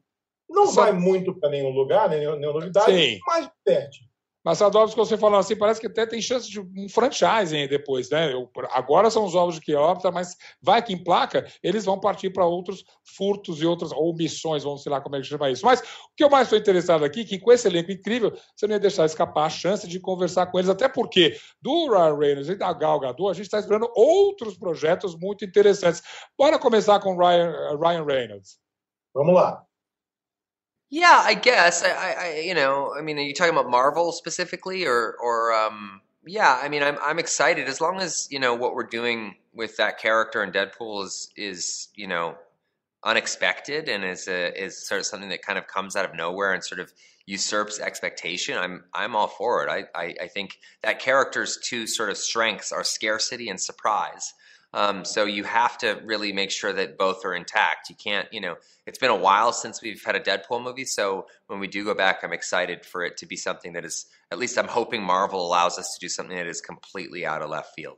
não 0.47 0.67
Só... 0.67 0.83
vai 0.83 0.91
muito 0.91 1.33
para 1.33 1.49
nenhum 1.49 1.71
lugar, 1.71 2.09
né, 2.09 2.17
nenhuma 2.17 2.37
novidade, 2.53 2.91
Sim. 2.91 3.19
mas 3.25 3.49
perde. 3.63 4.10
Mas 4.43 4.57
Sadovski, 4.57 4.97
você 4.97 5.17
falando 5.17 5.39
assim, 5.39 5.55
parece 5.55 5.79
que 5.79 5.87
até 5.87 6.05
tem 6.05 6.21
chance 6.21 6.49
de 6.49 6.59
um 6.59 6.89
franchising 6.89 7.67
depois, 7.67 8.09
né? 8.09 8.33
Eu, 8.33 8.49
agora 8.71 9.11
são 9.11 9.23
os 9.23 9.35
ovos 9.35 9.55
de 9.55 9.61
Queóptera, 9.61 10.11
mas 10.11 10.35
vai 10.61 10.81
que 10.81 10.91
em 10.91 11.03
placa, 11.03 11.45
eles 11.61 11.85
vão 11.85 11.99
partir 11.99 12.31
para 12.31 12.45
outros 12.45 12.83
furtos 13.15 13.61
e 13.61 13.65
outras 13.65 13.91
omissões, 13.91 14.63
vamos 14.63 14.81
sei 14.81 14.91
lá 14.91 14.99
como 14.99 15.15
é 15.15 15.21
que 15.21 15.27
chama 15.27 15.51
isso. 15.51 15.65
Mas 15.65 15.81
o 15.81 16.15
que 16.15 16.23
eu 16.23 16.29
mais 16.29 16.47
estou 16.47 16.57
interessado 16.57 17.05
aqui, 17.05 17.23
que 17.23 17.39
com 17.39 17.51
esse 17.51 17.67
elenco 17.67 17.91
incrível, 17.91 18.33
você 18.55 18.65
não 18.65 18.73
ia 18.73 18.79
deixar 18.79 19.05
escapar 19.05 19.45
a 19.45 19.49
chance 19.49 19.87
de 19.87 19.99
conversar 19.99 20.47
com 20.47 20.57
eles, 20.57 20.69
até 20.69 20.89
porque 20.89 21.37
do 21.61 21.89
Ryan 21.91 22.17
Reynolds 22.17 22.49
e 22.49 22.55
da 22.55 22.73
Gal 22.73 22.99
Gadot, 22.99 23.29
a 23.29 23.33
gente 23.33 23.45
está 23.45 23.59
esperando 23.59 23.91
outros 23.95 24.57
projetos 24.57 25.15
muito 25.15 25.45
interessantes. 25.45 26.01
Bora 26.37 26.57
começar 26.57 26.99
com 26.99 27.15
Ryan, 27.15 27.77
Ryan 27.79 28.05
Reynolds. 28.05 28.59
Vamos 29.13 29.35
lá. 29.35 29.70
Yeah, 30.91 31.21
I 31.23 31.35
guess. 31.35 31.83
I, 31.83 32.15
I, 32.19 32.39
you 32.41 32.53
know, 32.53 32.93
I 32.97 33.01
mean, 33.01 33.17
are 33.17 33.21
you 33.21 33.33
talking 33.33 33.53
about 33.53 33.69
Marvel 33.69 34.11
specifically, 34.11 34.85
or, 34.85 35.15
or, 35.23 35.53
um, 35.53 36.01
yeah? 36.27 36.59
I 36.61 36.67
mean, 36.67 36.83
I'm, 36.83 36.97
I'm 37.01 37.17
excited 37.17 37.67
as 37.69 37.79
long 37.79 38.01
as 38.01 38.27
you 38.29 38.39
know 38.39 38.53
what 38.55 38.75
we're 38.75 38.83
doing 38.83 39.35
with 39.53 39.77
that 39.77 39.99
character 39.99 40.43
in 40.43 40.51
Deadpool 40.51 41.05
is, 41.05 41.31
is 41.37 41.87
you 41.95 42.07
know, 42.07 42.35
unexpected 43.05 43.87
and 43.87 44.03
is 44.03 44.27
a, 44.27 44.61
is 44.61 44.85
sort 44.85 44.99
of 44.99 45.05
something 45.05 45.29
that 45.29 45.41
kind 45.41 45.57
of 45.57 45.65
comes 45.65 45.95
out 45.95 46.05
of 46.05 46.13
nowhere 46.13 46.53
and 46.53 46.63
sort 46.63 46.81
of 46.81 46.91
usurps 47.25 47.79
expectation. 47.79 48.57
I'm, 48.57 48.83
I'm 48.93 49.15
all 49.15 49.27
for 49.29 49.65
it. 49.65 49.69
I, 49.69 49.85
I, 49.97 50.15
I 50.23 50.27
think 50.27 50.57
that 50.83 50.99
character's 50.99 51.57
two 51.63 51.87
sort 51.87 52.09
of 52.09 52.17
strengths 52.17 52.73
are 52.73 52.83
scarcity 52.83 53.49
and 53.49 53.59
surprise. 53.59 54.33
Um, 54.73 55.03
so 55.03 55.25
you 55.25 55.43
have 55.43 55.77
to 55.79 55.99
really 56.05 56.31
make 56.31 56.49
sure 56.49 56.71
that 56.71 56.97
both 56.97 57.25
are 57.25 57.33
intact. 57.33 57.89
You 57.89 57.95
can't, 57.95 58.27
you 58.31 58.39
know, 58.39 58.55
it's 58.87 58.97
been 58.97 59.09
a 59.09 59.15
while 59.15 59.51
since 59.51 59.81
we've 59.81 60.01
had 60.03 60.15
a 60.15 60.19
Deadpool 60.19 60.63
movie. 60.63 60.85
So 60.85 61.25
when 61.47 61.59
we 61.59 61.67
do 61.67 61.83
go 61.83 61.93
back, 61.93 62.23
I'm 62.23 62.33
excited 62.33 62.85
for 62.85 63.03
it 63.03 63.17
to 63.17 63.25
be 63.25 63.35
something 63.35 63.73
that 63.73 63.83
is, 63.83 64.05
at 64.31 64.39
least 64.39 64.57
I'm 64.57 64.67
hoping 64.67 65.03
Marvel 65.03 65.45
allows 65.45 65.77
us 65.77 65.93
to 65.93 66.05
do 66.05 66.09
something 66.09 66.37
that 66.37 66.47
is 66.47 66.61
completely 66.61 67.25
out 67.25 67.41
of 67.41 67.49
left 67.49 67.73
field. 67.75 67.97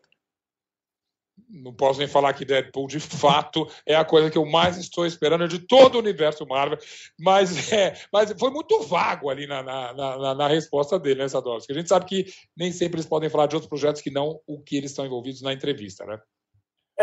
Não 1.49 1.73
posso 1.73 1.99
nem 1.99 2.07
falar 2.07 2.33
que 2.33 2.45
Deadpool, 2.45 2.87
de 2.87 2.99
fato, 2.99 3.67
é 3.87 3.95
a 3.95 4.05
coisa 4.05 4.29
que 4.29 4.37
eu 4.37 4.45
mais 4.45 4.77
estou 4.77 5.05
esperando 5.05 5.47
de 5.47 5.59
todo 5.59 5.95
o 5.95 5.99
universo 5.99 6.45
Marvel, 6.45 6.77
mas, 7.19 7.71
é, 7.71 7.99
mas 8.11 8.31
foi 8.37 8.51
muito 8.51 8.81
vago 8.83 9.29
ali 9.29 9.47
na, 9.47 9.63
na, 9.63 9.93
na, 9.93 10.35
na 10.35 10.47
resposta 10.47 10.99
dele, 10.99 11.21
né, 11.21 11.27
Sadowski? 11.27 11.71
A 11.71 11.75
gente 11.75 11.89
sabe 11.89 12.05
que 12.05 12.25
nem 12.55 12.71
sempre 12.71 12.97
eles 12.97 13.07
podem 13.07 13.29
falar 13.29 13.47
de 13.47 13.55
outros 13.55 13.69
projetos 13.69 14.01
que 14.01 14.11
não 14.11 14.39
o 14.45 14.61
que 14.61 14.77
eles 14.77 14.91
estão 14.91 15.05
envolvidos 15.05 15.41
na 15.41 15.53
entrevista, 15.53 16.05
né? 16.05 16.19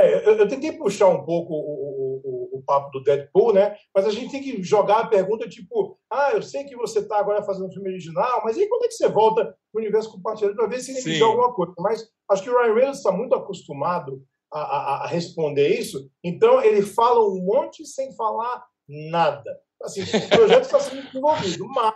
É, 0.00 0.26
eu, 0.26 0.36
eu, 0.36 0.48
tentei 0.48 0.72
puxar 0.72 1.08
um 1.08 1.24
pouco 1.24 1.52
o, 1.52 2.20
o, 2.24 2.58
o, 2.58 2.62
papo 2.62 2.90
do 2.90 3.02
Deadpool, 3.02 3.52
né? 3.52 3.76
Mas 3.94 4.06
a 4.06 4.10
gente 4.10 4.30
tem 4.30 4.42
que 4.42 4.62
jogar 4.62 5.00
a 5.00 5.06
pergunta 5.06 5.48
tipo: 5.48 5.98
ah, 6.10 6.32
eu 6.32 6.42
sei 6.42 6.64
que 6.64 6.76
você 6.76 7.00
está 7.00 7.18
agora 7.18 7.42
fazendo 7.42 7.66
um 7.66 7.72
filme 7.72 7.90
original, 7.90 8.42
mas 8.44 8.56
aí 8.56 8.66
quando 8.68 8.84
é 8.84 8.88
que 8.88 8.94
você 8.94 9.08
volta 9.08 9.44
para 9.44 9.54
o 9.74 9.78
universo 9.78 10.10
compartilhado 10.10 10.56
para 10.56 10.66
ver 10.66 10.80
se 10.80 10.92
ele 10.92 11.02
diz 11.02 11.20
alguma 11.20 11.52
coisa? 11.52 11.74
Mas 11.78 12.08
acho 12.30 12.42
que 12.42 12.50
o 12.50 12.58
Ryan 12.58 12.74
Reynolds 12.74 12.98
está 12.98 13.12
muito 13.12 13.34
acostumado 13.34 14.22
a, 14.52 14.60
a, 14.60 15.04
a 15.04 15.06
responder 15.06 15.68
isso, 15.68 16.10
então 16.24 16.62
ele 16.62 16.82
fala 16.82 17.20
um 17.20 17.44
monte 17.44 17.86
sem 17.86 18.14
falar 18.16 18.64
nada. 18.88 19.60
Assim, 19.82 20.02
o 20.02 20.28
projeto 20.28 20.64
está 20.64 20.78
sendo 20.78 21.02
desenvolvido, 21.06 21.66
mas... 21.68 21.94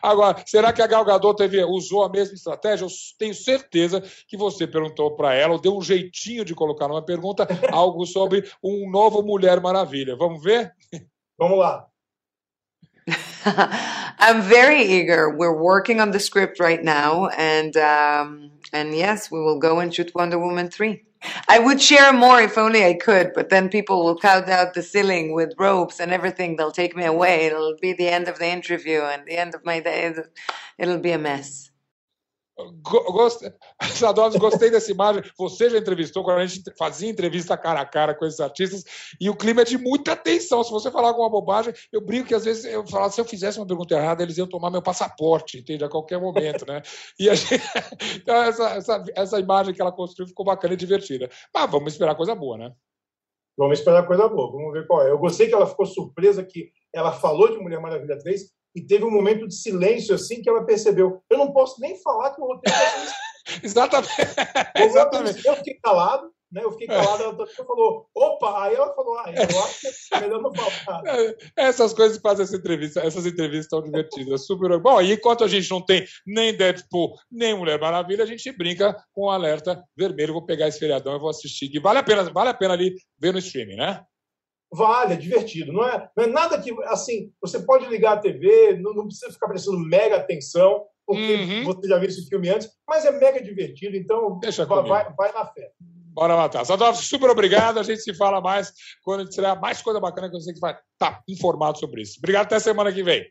Agora, 0.00 0.42
será 0.46 0.72
que 0.72 0.80
a 0.80 0.86
Gal 0.86 1.04
Gadot 1.04 1.36
teve, 1.36 1.64
usou 1.64 2.04
a 2.04 2.08
mesma 2.08 2.34
estratégia? 2.34 2.84
Eu 2.84 2.90
tenho 3.18 3.34
certeza 3.34 4.00
que 4.28 4.36
você 4.36 4.66
perguntou 4.66 5.16
para 5.16 5.34
ela, 5.34 5.54
ou 5.54 5.60
deu 5.60 5.76
um 5.76 5.82
jeitinho 5.82 6.44
de 6.44 6.54
colocar 6.54 6.86
numa 6.86 7.04
pergunta, 7.04 7.48
algo 7.72 8.06
sobre 8.06 8.48
um 8.62 8.88
novo 8.88 9.22
Mulher 9.22 9.60
Maravilha. 9.60 10.14
Vamos 10.16 10.42
ver? 10.42 10.72
Vamos 11.36 11.58
lá. 11.58 11.88
I'm 14.18 14.40
very 14.40 14.82
eager. 14.82 15.28
We're 15.36 15.60
working 15.60 16.00
on 16.00 16.12
the 16.12 16.20
script 16.20 16.58
right 16.60 16.82
now, 16.82 17.28
and 17.36 17.76
um, 17.76 18.52
and 18.74 18.94
yes, 18.94 19.30
we 19.30 19.40
will 19.40 19.58
go 19.58 19.80
and 19.80 19.94
shoot 19.94 20.12
Wonder 20.14 20.38
Woman 20.38 20.68
3. 20.70 21.02
I 21.48 21.58
would 21.60 21.80
share 21.80 22.12
more 22.12 22.42
if 22.42 22.58
only 22.58 22.84
I 22.84 22.94
could, 22.94 23.32
but 23.34 23.48
then 23.48 23.70
people 23.70 24.04
will 24.04 24.18
count 24.18 24.48
out 24.48 24.74
the 24.74 24.82
ceiling 24.82 25.32
with 25.34 25.54
ropes 25.58 26.00
and 26.00 26.12
everything. 26.12 26.56
They'll 26.56 26.72
take 26.72 26.94
me 26.96 27.06
away. 27.06 27.46
It'll 27.46 27.76
be 27.80 27.94
the 27.94 28.08
end 28.08 28.28
of 28.28 28.38
the 28.38 28.48
interview 28.48 29.00
and 29.00 29.24
the 29.26 29.38
end 29.38 29.54
of 29.54 29.64
my 29.64 29.80
day. 29.80 30.14
It'll 30.78 30.98
be 30.98 31.12
a 31.12 31.18
mess. 31.18 31.70
Gostei, 32.56 33.52
Sadovski, 33.82 34.38
gostei 34.38 34.70
dessa 34.70 34.90
imagem. 34.90 35.22
Você 35.36 35.68
já 35.68 35.78
entrevistou 35.78 36.22
quando 36.22 36.38
a 36.38 36.46
gente 36.46 36.62
fazia 36.78 37.10
entrevista 37.10 37.56
cara 37.56 37.80
a 37.80 37.86
cara 37.86 38.14
com 38.14 38.24
esses 38.24 38.38
artistas 38.38 38.84
e 39.20 39.28
o 39.28 39.34
clima 39.34 39.62
é 39.62 39.64
de 39.64 39.76
muita 39.76 40.14
tensão. 40.14 40.62
Se 40.62 40.70
você 40.70 40.88
falar 40.90 41.08
alguma 41.08 41.28
bobagem, 41.28 41.74
eu 41.92 42.00
brinco 42.00 42.28
que 42.28 42.34
às 42.34 42.44
vezes 42.44 42.64
eu 42.64 42.86
falava, 42.86 43.12
se 43.12 43.20
eu 43.20 43.24
fizesse 43.24 43.58
uma 43.58 43.66
pergunta 43.66 43.94
errada, 43.94 44.22
eles 44.22 44.38
iam 44.38 44.46
tomar 44.46 44.70
meu 44.70 44.80
passaporte, 44.80 45.58
entende? 45.58 45.84
A 45.84 45.88
qualquer 45.88 46.20
momento, 46.20 46.64
né? 46.64 46.80
E 47.18 47.28
a 47.28 47.34
gente... 47.34 47.60
então, 48.16 48.36
essa, 48.36 48.70
essa, 48.70 49.04
essa 49.16 49.40
imagem 49.40 49.74
que 49.74 49.82
ela 49.82 49.92
construiu 49.92 50.28
ficou 50.28 50.46
bacana 50.46 50.74
e 50.74 50.76
divertida. 50.76 51.28
Mas 51.52 51.70
vamos 51.70 51.92
esperar 51.92 52.14
coisa 52.14 52.36
boa, 52.36 52.56
né? 52.56 52.72
Vamos 53.56 53.80
esperar 53.80 54.06
coisa 54.06 54.28
boa, 54.28 54.52
vamos 54.52 54.72
ver 54.72 54.86
qual 54.86 55.02
é. 55.02 55.10
Eu 55.10 55.18
gostei 55.18 55.48
que 55.48 55.54
ela 55.54 55.66
ficou 55.66 55.86
surpresa 55.86 56.44
que 56.44 56.70
ela 56.92 57.12
falou 57.12 57.50
de 57.50 57.58
Mulher 57.58 57.80
Maravilha 57.80 58.18
3 58.18 58.42
e 58.74 58.82
teve 58.82 59.04
um 59.04 59.10
momento 59.10 59.46
de 59.46 59.54
silêncio 59.54 60.14
assim 60.14 60.42
que 60.42 60.48
ela 60.48 60.64
percebeu. 60.64 61.22
Eu 61.30 61.38
não 61.38 61.52
posso 61.52 61.80
nem 61.80 62.00
falar 62.02 62.34
que 62.34 62.40
o 62.40 62.46
roteiro 62.46 62.78
Exatamente. 63.62 64.10
Exatamente. 64.76 65.46
Eu 65.46 65.56
fiquei 65.56 65.74
calado, 65.74 66.30
né? 66.50 66.64
Eu 66.64 66.72
fiquei 66.72 66.86
calado, 66.86 67.22
ela 67.22 67.46
falou, 67.66 68.08
opa, 68.14 68.64
aí 68.64 68.74
ela 68.74 68.94
falou, 68.94 69.18
ah, 69.18 69.24
eu 69.28 69.62
acho 69.64 69.80
que 69.80 70.14
é 70.14 70.20
melhor 70.20 70.40
não 70.40 70.54
falar. 70.54 71.02
É, 71.06 71.36
essas 71.56 71.92
coisas 71.92 72.18
fazem 72.18 72.44
essa 72.44 72.56
entrevista, 72.56 73.00
essas 73.00 73.26
entrevistas 73.26 73.66
estão 73.66 73.82
divertidas, 73.82 74.46
super. 74.46 74.78
Bom, 74.78 75.00
e 75.02 75.12
enquanto 75.12 75.44
a 75.44 75.48
gente 75.48 75.70
não 75.70 75.84
tem 75.84 76.06
nem 76.26 76.56
Deadpool, 76.56 77.14
nem 77.30 77.56
Mulher 77.56 77.78
Maravilha, 77.78 78.24
a 78.24 78.26
gente 78.26 78.50
brinca 78.56 78.96
com 79.12 79.26
o 79.26 79.30
alerta 79.30 79.82
vermelho. 79.96 80.32
Vou 80.32 80.46
pegar 80.46 80.68
esse 80.68 80.78
feriadão 80.78 81.16
e 81.16 81.20
vou 81.20 81.28
assistir. 81.28 81.68
Que 81.68 81.80
vale 81.80 81.98
a 81.98 82.02
pena, 82.02 82.24
vale 82.32 82.50
a 82.50 82.54
pena 82.54 82.74
ali 82.74 82.94
ver 83.20 83.32
no 83.32 83.38
streaming, 83.38 83.76
né? 83.76 84.02
Vale, 84.74 85.14
é 85.14 85.16
divertido. 85.16 85.72
Não 85.72 85.86
é, 85.86 86.08
não 86.16 86.24
é 86.24 86.26
nada 86.26 86.60
que, 86.60 86.74
assim, 86.86 87.32
você 87.40 87.60
pode 87.60 87.86
ligar 87.86 88.14
a 88.14 88.20
TV, 88.20 88.76
não, 88.80 88.92
não 88.92 89.06
precisa 89.06 89.32
ficar 89.32 89.46
prestando 89.46 89.78
mega 89.78 90.16
atenção, 90.16 90.84
porque 91.06 91.34
uhum. 91.34 91.64
você 91.64 91.86
já 91.86 91.98
viu 91.98 92.08
esse 92.08 92.26
filme 92.28 92.48
antes, 92.48 92.68
mas 92.88 93.04
é 93.04 93.12
mega 93.12 93.42
divertido, 93.42 93.96
então 93.96 94.38
Deixa 94.40 94.64
vai, 94.64 94.82
vai, 94.82 95.14
vai 95.14 95.32
na 95.32 95.46
fé. 95.46 95.70
Bora 96.12 96.36
matar. 96.36 96.64
Sadov, 96.64 96.96
super 96.96 97.30
obrigado. 97.30 97.78
A 97.78 97.82
gente 97.82 98.00
se 98.00 98.14
fala 98.14 98.40
mais 98.40 98.72
quando 99.02 99.20
a 99.20 99.24
gente 99.24 99.34
tiver 99.34 99.60
mais 99.60 99.82
coisa 99.82 100.00
bacana 100.00 100.28
que 100.28 100.34
você 100.34 100.52
vai 100.60 100.72
estar 100.72 100.82
tá 100.98 101.22
informado 101.28 101.78
sobre 101.78 102.02
isso. 102.02 102.18
Obrigado 102.18 102.46
até 102.46 102.58
semana 102.58 102.92
que 102.92 103.02
vem. 103.02 103.24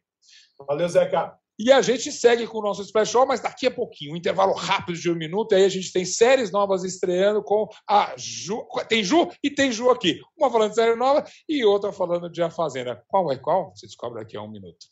Valeu, 0.67 0.87
Zeca. 0.87 1.42
E 1.59 1.71
a 1.71 1.81
gente 1.81 2.11
segue 2.11 2.47
com 2.47 2.57
o 2.57 2.61
nosso 2.61 2.83
Show, 3.05 3.25
mas 3.25 3.39
daqui 3.39 3.67
a 3.67 3.71
pouquinho, 3.71 4.13
um 4.13 4.17
intervalo 4.17 4.53
rápido 4.53 4.97
de 4.97 5.09
um 5.09 5.15
minuto, 5.15 5.53
aí 5.53 5.63
a 5.63 5.69
gente 5.69 5.91
tem 5.91 6.03
séries 6.03 6.51
novas 6.51 6.83
estreando 6.83 7.43
com 7.43 7.67
a 7.87 8.13
Ju. 8.17 8.65
Tem 8.89 9.03
Ju 9.03 9.29
e 9.43 9.51
tem 9.51 9.71
Ju 9.71 9.89
aqui. 9.89 10.19
Uma 10.37 10.49
falando 10.49 10.69
de 10.69 10.75
série 10.75 10.95
nova 10.95 11.23
e 11.47 11.63
outra 11.63 11.91
falando 11.91 12.29
de 12.29 12.41
A 12.41 12.49
Fazenda. 12.49 13.03
Qual 13.07 13.31
é 13.31 13.37
qual? 13.37 13.71
Você 13.75 13.85
descobre 13.85 14.19
daqui 14.19 14.35
a 14.35 14.41
um 14.41 14.49
minuto. 14.49 14.87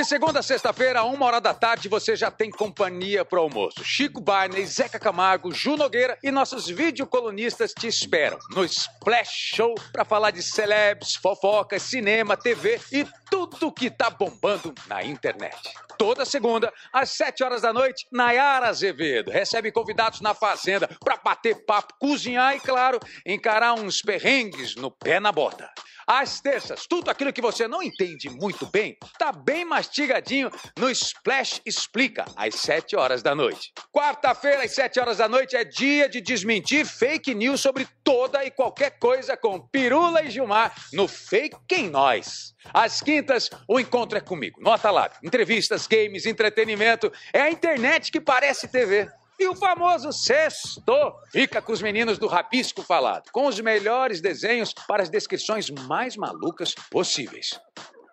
De 0.00 0.04
segunda 0.06 0.40
a 0.40 0.42
sexta-feira, 0.42 1.04
uma 1.04 1.26
hora 1.26 1.42
da 1.42 1.52
tarde, 1.52 1.86
você 1.86 2.16
já 2.16 2.30
tem 2.30 2.50
companhia 2.50 3.22
pro 3.22 3.42
almoço. 3.42 3.84
Chico 3.84 4.18
Barney, 4.18 4.64
Zeca 4.64 4.98
Camargo, 4.98 5.52
Ju 5.52 5.76
Nogueira 5.76 6.16
e 6.22 6.30
nossos 6.30 6.66
videocolunistas 6.66 7.74
te 7.74 7.86
esperam 7.86 8.38
no 8.56 8.64
Splash 8.64 9.56
Show 9.56 9.74
para 9.92 10.02
falar 10.02 10.30
de 10.30 10.42
celebs, 10.42 11.16
fofocas, 11.16 11.82
cinema, 11.82 12.34
TV 12.34 12.80
e 12.90 13.06
tudo 13.30 13.70
que 13.70 13.90
tá 13.90 14.08
bombando 14.08 14.74
na 14.88 15.04
internet. 15.04 15.54
Toda 15.98 16.24
segunda, 16.24 16.72
às 16.94 17.10
sete 17.10 17.44
horas 17.44 17.60
da 17.60 17.70
noite, 17.70 18.06
Nayara 18.10 18.68
Azevedo 18.68 19.30
recebe 19.30 19.70
convidados 19.70 20.22
na 20.22 20.32
Fazenda 20.32 20.88
para 21.04 21.18
bater 21.18 21.66
papo, 21.66 21.92
cozinhar 22.00 22.56
e, 22.56 22.60
claro, 22.60 22.98
encarar 23.26 23.74
uns 23.74 24.00
perrengues 24.00 24.76
no 24.76 24.90
pé 24.90 25.20
na 25.20 25.30
bota. 25.30 25.70
Às 26.12 26.40
terças, 26.40 26.88
tudo 26.88 27.08
aquilo 27.08 27.32
que 27.32 27.40
você 27.40 27.68
não 27.68 27.80
entende 27.80 28.28
muito 28.28 28.66
bem, 28.66 28.96
tá 29.16 29.30
bem 29.30 29.64
mastigadinho 29.64 30.50
no 30.76 30.90
Splash 30.90 31.62
Explica, 31.64 32.24
às 32.34 32.56
7 32.56 32.96
horas 32.96 33.22
da 33.22 33.32
noite. 33.32 33.72
Quarta-feira, 33.92 34.64
às 34.64 34.72
7 34.72 34.98
horas 34.98 35.18
da 35.18 35.28
noite, 35.28 35.54
é 35.54 35.62
dia 35.62 36.08
de 36.08 36.20
desmentir 36.20 36.84
fake 36.84 37.32
news 37.32 37.60
sobre 37.60 37.86
toda 38.02 38.44
e 38.44 38.50
qualquer 38.50 38.98
coisa 38.98 39.36
com 39.36 39.60
Pirula 39.60 40.24
e 40.24 40.30
Gilmar 40.30 40.74
no 40.92 41.06
Fake 41.06 41.56
em 41.70 41.88
Nós. 41.88 42.56
Às 42.74 43.00
quintas, 43.00 43.48
o 43.68 43.78
encontro 43.78 44.18
é 44.18 44.20
comigo. 44.20 44.60
Nota 44.60 44.90
lá. 44.90 45.12
Entrevistas, 45.22 45.86
games, 45.86 46.26
entretenimento. 46.26 47.12
É 47.32 47.42
a 47.42 47.50
internet 47.52 48.10
que 48.10 48.20
parece 48.20 48.66
TV. 48.66 49.08
E 49.40 49.48
o 49.48 49.56
famoso 49.56 50.12
sexto 50.12 50.92
fica 51.32 51.62
com 51.62 51.72
os 51.72 51.80
meninos 51.80 52.18
do 52.18 52.26
Rabisco 52.26 52.82
Falado, 52.82 53.30
com 53.32 53.46
os 53.46 53.58
melhores 53.58 54.20
desenhos 54.20 54.74
para 54.86 55.02
as 55.02 55.08
descrições 55.08 55.70
mais 55.70 56.14
malucas 56.14 56.74
possíveis. 56.90 57.58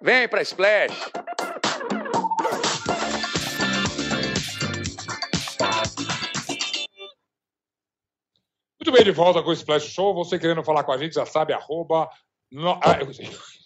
Vem 0.01 0.29
pra 0.29 0.41
Splash! 0.41 0.93
Muito 8.79 8.91
bem, 8.93 9.03
de 9.03 9.11
volta 9.11 9.43
com 9.43 9.49
o 9.49 9.53
Splash 9.53 9.89
Show. 9.89 10.13
Você 10.13 10.39
querendo 10.39 10.63
falar 10.63 10.85
com 10.85 10.93
a 10.93 10.97
gente, 10.97 11.15
já 11.15 11.25
sabe, 11.25 11.51
arroba 11.51 12.09
no, 12.49 12.79
ah, 12.81 12.99
eu 13.01 13.07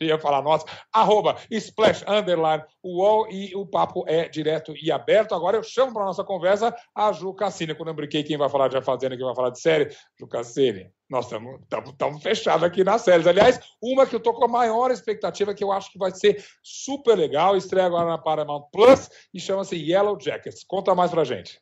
ia 0.06 0.20
falar 0.20 0.42
nossa, 0.42 0.66
arroba 0.94 1.38
splash 1.50 2.04
underline 2.08 2.64
UOL 2.84 3.28
e 3.32 3.56
o 3.56 3.66
papo 3.66 4.04
é 4.08 4.28
direto 4.28 4.74
e 4.82 4.92
aberto. 4.92 5.34
Agora 5.34 5.58
eu 5.58 5.64
chamo 5.64 5.94
para 5.94 6.06
nossa 6.06 6.24
conversa 6.24 6.76
a 6.96 7.12
Ju 7.12 7.34
Cassini. 7.34 7.76
Quando 7.76 7.90
eu 7.90 7.96
brinquei 7.96 8.24
quem 8.24 8.38
vai 8.38 8.50
falar 8.50 8.68
de 8.68 8.78
A 8.78 8.82
Fazenda, 8.82 9.16
quem 9.16 9.26
vai 9.26 9.36
falar 9.36 9.50
de 9.50 9.60
série, 9.60 9.90
Ju 10.20 10.28
Cassini. 10.28 10.90
Nós 11.10 11.30
estamos 11.30 12.24
fechados 12.24 12.64
aqui 12.64 12.84
nas 12.84 13.02
séries. 13.02 13.28
Aliás, 13.28 13.60
uma 13.82 14.06
que 14.06 14.16
eu 14.16 14.20
estou 14.20 14.34
com 14.34 14.46
a 14.46 14.48
maior 14.48 14.92
expectativa, 14.92 15.54
que 15.54 15.64
eu 15.64 15.72
acho 15.72 15.92
que 15.92 16.00
vai 16.00 16.12
ser 16.12 16.44
super 16.64 17.18
legal, 17.18 17.58
estreia 17.58 17.86
agora 17.86 18.08
na 18.08 18.18
Paramount 18.18 18.70
Plus 18.72 19.10
e 19.34 19.40
chama-se 19.40 19.76
Yellow 19.76 20.18
Jackets. 20.20 20.64
Conta 20.64 20.96
mais 20.96 21.12
pra 21.12 21.26
gente. 21.26 21.60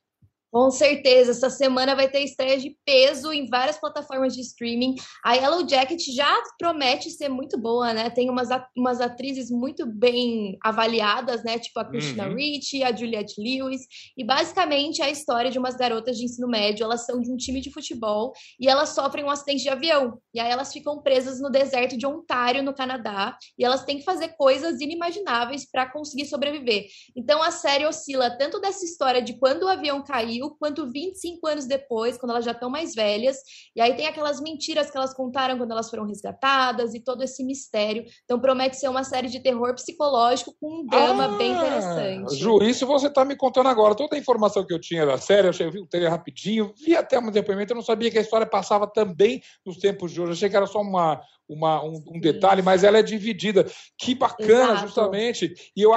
Com 0.51 0.71
certeza, 0.71 1.31
essa 1.31 1.49
semana 1.49 1.95
vai 1.95 2.09
ter 2.09 2.23
estreia 2.23 2.57
de 2.57 2.75
peso 2.83 3.31
em 3.31 3.47
várias 3.47 3.79
plataformas 3.79 4.33
de 4.33 4.41
streaming. 4.41 4.95
A 5.23 5.35
Yellow 5.35 5.67
Jacket 5.67 6.01
já 6.11 6.41
promete 6.57 7.11
ser 7.11 7.29
muito 7.29 7.55
boa, 7.55 7.93
né? 7.93 8.09
Tem 8.09 8.31
umas, 8.31 8.49
umas 8.75 8.99
atrizes 8.99 9.51
muito 9.51 9.85
bem 9.85 10.57
avaliadas, 10.63 11.43
né? 11.43 11.59
Tipo 11.59 11.79
a 11.79 11.85
Christina 11.85 12.27
uhum. 12.27 12.35
Ricci, 12.35 12.83
a 12.83 12.91
Juliette 12.91 13.39
Lewis. 13.39 13.81
E 14.17 14.23
basicamente 14.23 15.03
é 15.03 15.05
a 15.05 15.11
história 15.11 15.51
de 15.51 15.59
umas 15.59 15.75
garotas 15.75 16.17
de 16.17 16.25
ensino 16.25 16.47
médio. 16.47 16.83
Elas 16.83 17.05
são 17.05 17.21
de 17.21 17.31
um 17.31 17.37
time 17.37 17.61
de 17.61 17.71
futebol 17.71 18.33
e 18.59 18.67
elas 18.67 18.89
sofrem 18.89 19.23
um 19.23 19.29
acidente 19.29 19.61
de 19.61 19.69
avião. 19.69 20.19
E 20.33 20.39
aí 20.39 20.49
elas 20.49 20.73
ficam 20.73 20.99
presas 20.99 21.39
no 21.39 21.51
deserto 21.51 21.95
de 21.95 22.07
Ontário, 22.07 22.63
no 22.63 22.73
Canadá. 22.73 23.37
E 23.55 23.63
elas 23.63 23.85
têm 23.85 23.99
que 23.99 24.03
fazer 24.03 24.29
coisas 24.29 24.81
inimagináveis 24.81 25.69
para 25.69 25.85
conseguir 25.91 26.25
sobreviver. 26.25 26.87
Então 27.15 27.43
a 27.43 27.51
série 27.51 27.85
oscila 27.85 28.35
tanto 28.35 28.59
dessa 28.59 28.83
história 28.83 29.21
de 29.21 29.37
quando 29.37 29.63
o 29.63 29.67
avião 29.67 30.03
caiu 30.03 30.38
quanto 30.59 30.89
25 30.89 31.47
anos 31.47 31.65
depois, 31.65 32.17
quando 32.17 32.31
elas 32.31 32.45
já 32.45 32.51
estão 32.51 32.69
mais 32.69 32.93
velhas. 32.93 33.37
E 33.75 33.81
aí 33.81 33.95
tem 33.95 34.07
aquelas 34.07 34.39
mentiras 34.39 34.89
que 34.89 34.97
elas 34.97 35.13
contaram 35.13 35.57
quando 35.57 35.71
elas 35.71 35.89
foram 35.89 36.05
resgatadas 36.05 36.93
e 36.93 37.03
todo 37.03 37.23
esse 37.23 37.43
mistério. 37.43 38.05
Então 38.23 38.39
promete 38.39 38.77
ser 38.77 38.89
uma 38.89 39.03
série 39.03 39.27
de 39.27 39.39
terror 39.41 39.73
psicológico 39.73 40.55
com 40.59 40.81
um 40.81 40.85
drama 40.85 41.25
ah, 41.25 41.37
bem 41.37 41.51
interessante. 41.51 42.35
Ju, 42.35 42.59
isso 42.63 42.85
você 42.85 43.07
está 43.07 43.25
me 43.25 43.35
contando 43.35 43.69
agora. 43.69 43.95
Toda 43.95 44.15
a 44.15 44.19
informação 44.19 44.65
que 44.65 44.73
eu 44.73 44.79
tinha 44.79 45.05
da 45.05 45.17
série, 45.17 45.47
eu, 45.47 45.49
achei, 45.49 45.65
eu 45.65 45.71
vi 45.71 45.79
o 45.79 45.87
trailer 45.87 46.11
rapidinho, 46.11 46.73
vi 46.77 46.95
até 46.95 47.19
um 47.19 47.31
depoimento, 47.31 47.73
eu 47.73 47.75
não 47.75 47.83
sabia 47.83 48.11
que 48.11 48.17
a 48.17 48.21
história 48.21 48.45
passava 48.45 48.87
também 48.87 49.41
nos 49.65 49.77
tempos 49.77 50.11
de 50.11 50.21
hoje. 50.21 50.31
Eu 50.31 50.33
achei 50.33 50.49
que 50.49 50.55
era 50.55 50.67
só 50.67 50.81
uma, 50.81 51.21
uma, 51.47 51.83
um, 51.83 52.01
um, 52.07 52.19
detalhe, 52.19 52.61
mas 52.61 52.83
ela 52.83 52.99
é 52.99 53.03
dividida. 53.03 53.65
Que 53.97 54.13
bacana, 54.13 54.73
Exato. 54.73 54.81
justamente. 54.81 55.53
E 55.75 55.81
eu 55.81 55.91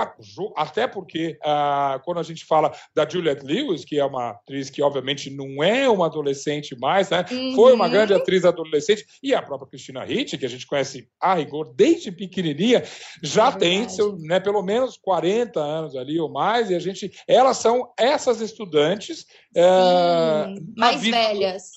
até 0.57 0.87
porque 0.87 1.39
ah, 1.45 2.01
quando 2.05 2.19
a 2.19 2.23
gente 2.23 2.45
fala 2.47 2.73
da 2.95 3.09
Juliette 3.09 3.45
Lewis, 3.45 3.85
que 3.85 3.99
é 3.99 4.05
uma 4.05 4.32
atriz 4.33 4.69
que 4.69 4.83
obviamente 4.83 5.31
não 5.31 5.63
é 5.63 5.89
uma 5.89 6.07
adolescente 6.07 6.77
mais, 6.79 7.09
né? 7.11 7.25
Uhum. 7.31 7.55
Foi 7.55 7.73
uma 7.73 7.89
grande 7.89 8.13
atriz 8.13 8.45
adolescente 8.45 9.07
e 9.23 9.35
a 9.35 9.41
própria 9.41 9.69
Cristina 9.69 10.05
Ricci, 10.05 10.37
que 10.37 10.47
a 10.47 10.49
gente 10.49 10.67
conhece 10.67 11.09
a 11.21 11.35
rigor 11.35 11.73
desde 11.75 12.11
pequenininha, 12.11 12.83
já 13.23 13.49
é 13.49 13.57
tem 13.57 13.89
seu, 13.89 14.17
né, 14.19 14.41
pelo 14.41 14.63
menos 14.63 14.97
40 14.97 15.61
anos 15.61 15.97
ali 15.97 16.19
ou 16.19 16.31
mais, 16.31 16.71
e 16.71 16.75
a 16.75 16.79
gente, 16.79 17.11
elas 17.27 17.59
são 17.59 17.93
essas 17.99 18.41
estudantes 18.41 19.27
é, 19.57 19.63
mais 20.77 21.01
velhas. 21.01 21.71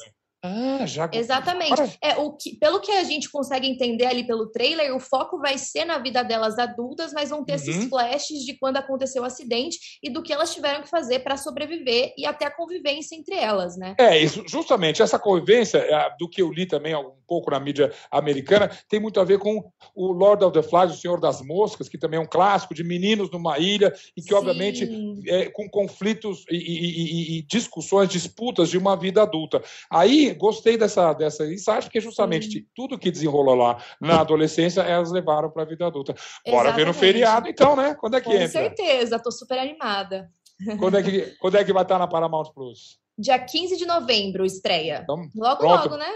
Ah, 0.45 0.86
já. 0.86 1.10
Exatamente. 1.12 1.97
É, 2.01 2.15
o 2.17 2.34
que, 2.34 2.55
pelo 2.58 2.79
que 2.79 2.91
a 2.91 3.03
gente 3.03 3.29
consegue 3.29 3.67
entender 3.67 4.05
ali 4.05 4.25
pelo 4.25 4.47
trailer, 4.51 4.95
o 4.95 4.99
foco 4.99 5.39
vai 5.39 5.58
ser 5.58 5.86
na 5.86 5.97
vida 5.97 6.23
delas 6.23 6.60
adultas, 6.60 7.13
mas 7.13 7.29
vão 7.29 7.43
ter 7.43 7.53
uhum. 7.53 7.58
esses 7.58 7.86
flashes 7.86 8.45
de 8.45 8.58
quando 8.58 8.77
aconteceu 8.77 9.23
o 9.23 9.25
acidente 9.25 9.77
e 10.03 10.10
do 10.10 10.21
que 10.21 10.31
elas 10.31 10.53
tiveram 10.53 10.84
que 10.84 10.89
fazer 10.89 11.19
para 11.19 11.38
sobreviver 11.38 12.13
e 12.17 12.25
até 12.25 12.45
a 12.45 12.51
convivência 12.51 13.15
entre 13.15 13.36
elas, 13.36 13.75
né? 13.75 13.95
É, 13.99 14.17
isso, 14.17 14.43
justamente 14.47 15.01
essa 15.01 15.17
convivência, 15.17 15.79
é, 15.79 16.10
do 16.19 16.29
que 16.29 16.41
eu 16.41 16.51
li 16.51 16.65
também 16.65 16.95
um 16.95 17.12
pouco 17.27 17.49
na 17.49 17.60
mídia 17.60 17.91
americana, 18.12 18.69
tem 18.88 18.99
muito 18.99 19.19
a 19.19 19.23
ver 19.23 19.39
com 19.39 19.63
o 19.95 20.12
Lord 20.12 20.43
of 20.43 20.53
the 20.53 20.62
Flies, 20.62 20.91
o 20.91 20.99
Senhor 20.99 21.19
das 21.19 21.41
Moscas, 21.41 21.89
que 21.89 21.97
também 21.97 22.19
é 22.19 22.21
um 22.21 22.27
clássico 22.27 22.73
de 22.73 22.84
meninos 22.84 23.31
numa 23.31 23.58
ilha 23.58 23.93
e 24.15 24.21
que, 24.21 24.29
Sim. 24.29 24.36
obviamente, 24.36 24.88
é, 25.27 25.45
com 25.49 25.67
conflitos 25.69 26.45
e, 26.49 26.55
e, 26.55 27.36
e, 27.36 27.38
e 27.39 27.41
discussões, 27.43 28.10
disputas 28.10 28.69
de 28.69 28.77
uma 28.77 28.95
vida 28.95 29.21
adulta. 29.21 29.63
Aí 29.89 30.35
gostei 30.36 30.78
dessa, 30.78 31.13
dessa 31.13 31.45
insight, 31.45 31.84
porque 31.84 32.00
justamente 32.00 32.60
hum. 32.60 32.65
tudo 32.76 33.00
que 33.00 33.12
desenrolou 33.12 33.56
lá 33.56 33.84
na 34.00 34.21
adolescência, 34.21 34.82
elas 34.82 35.12
levaram 35.12 35.50
para 35.50 35.63
a 35.63 35.65
vida 35.65 35.88
adulta. 35.88 36.13
Bora 36.13 36.69
Exatamente. 36.69 36.76
ver 36.76 36.86
no 36.86 36.93
feriado, 36.93 37.48
então, 37.50 37.76
né? 37.76 37.95
Quando 37.95 38.15
é 38.15 38.21
que 38.21 38.28
Com 38.28 38.34
entra? 38.34 38.48
Com 38.48 38.76
certeza, 38.76 39.15
estou 39.15 39.32
super 39.32 39.58
animada. 39.58 40.30
Quando 40.80 40.98
é, 40.98 41.04
que, 41.04 41.21
quando 41.39 41.58
é 41.58 41.63
que 41.63 41.74
vai 41.74 41.84
estar 41.84 42.00
na 42.00 42.08
Paramount 42.08 42.52
Plus? 42.54 42.98
Dia 43.17 43.39
15 43.39 43.78
de 43.78 43.86
novembro, 43.86 44.45
estreia. 44.45 45.02
Então, 45.04 45.28
logo, 45.36 45.60
pronto. 45.60 45.89
logo, 45.89 45.98
né? 45.98 46.12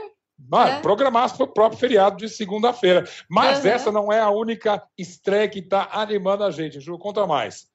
Ah, 0.53 0.69
é. 0.69 0.81
Programasse 0.81 1.35
para 1.35 1.43
o 1.45 1.53
próprio 1.53 1.79
feriado 1.79 2.17
de 2.17 2.29
segunda-feira. 2.29 3.03
Mas 3.29 3.63
uhum. 3.63 3.71
essa 3.71 3.91
não 3.91 4.11
é 4.11 4.19
a 4.21 4.29
única 4.29 4.81
estreia 4.97 5.49
que 5.49 5.59
está 5.59 5.89
animando 5.91 6.43
a 6.43 6.51
gente. 6.51 6.79
Ju, 6.79 6.97
conta 6.97 7.27
mais. 7.27 7.67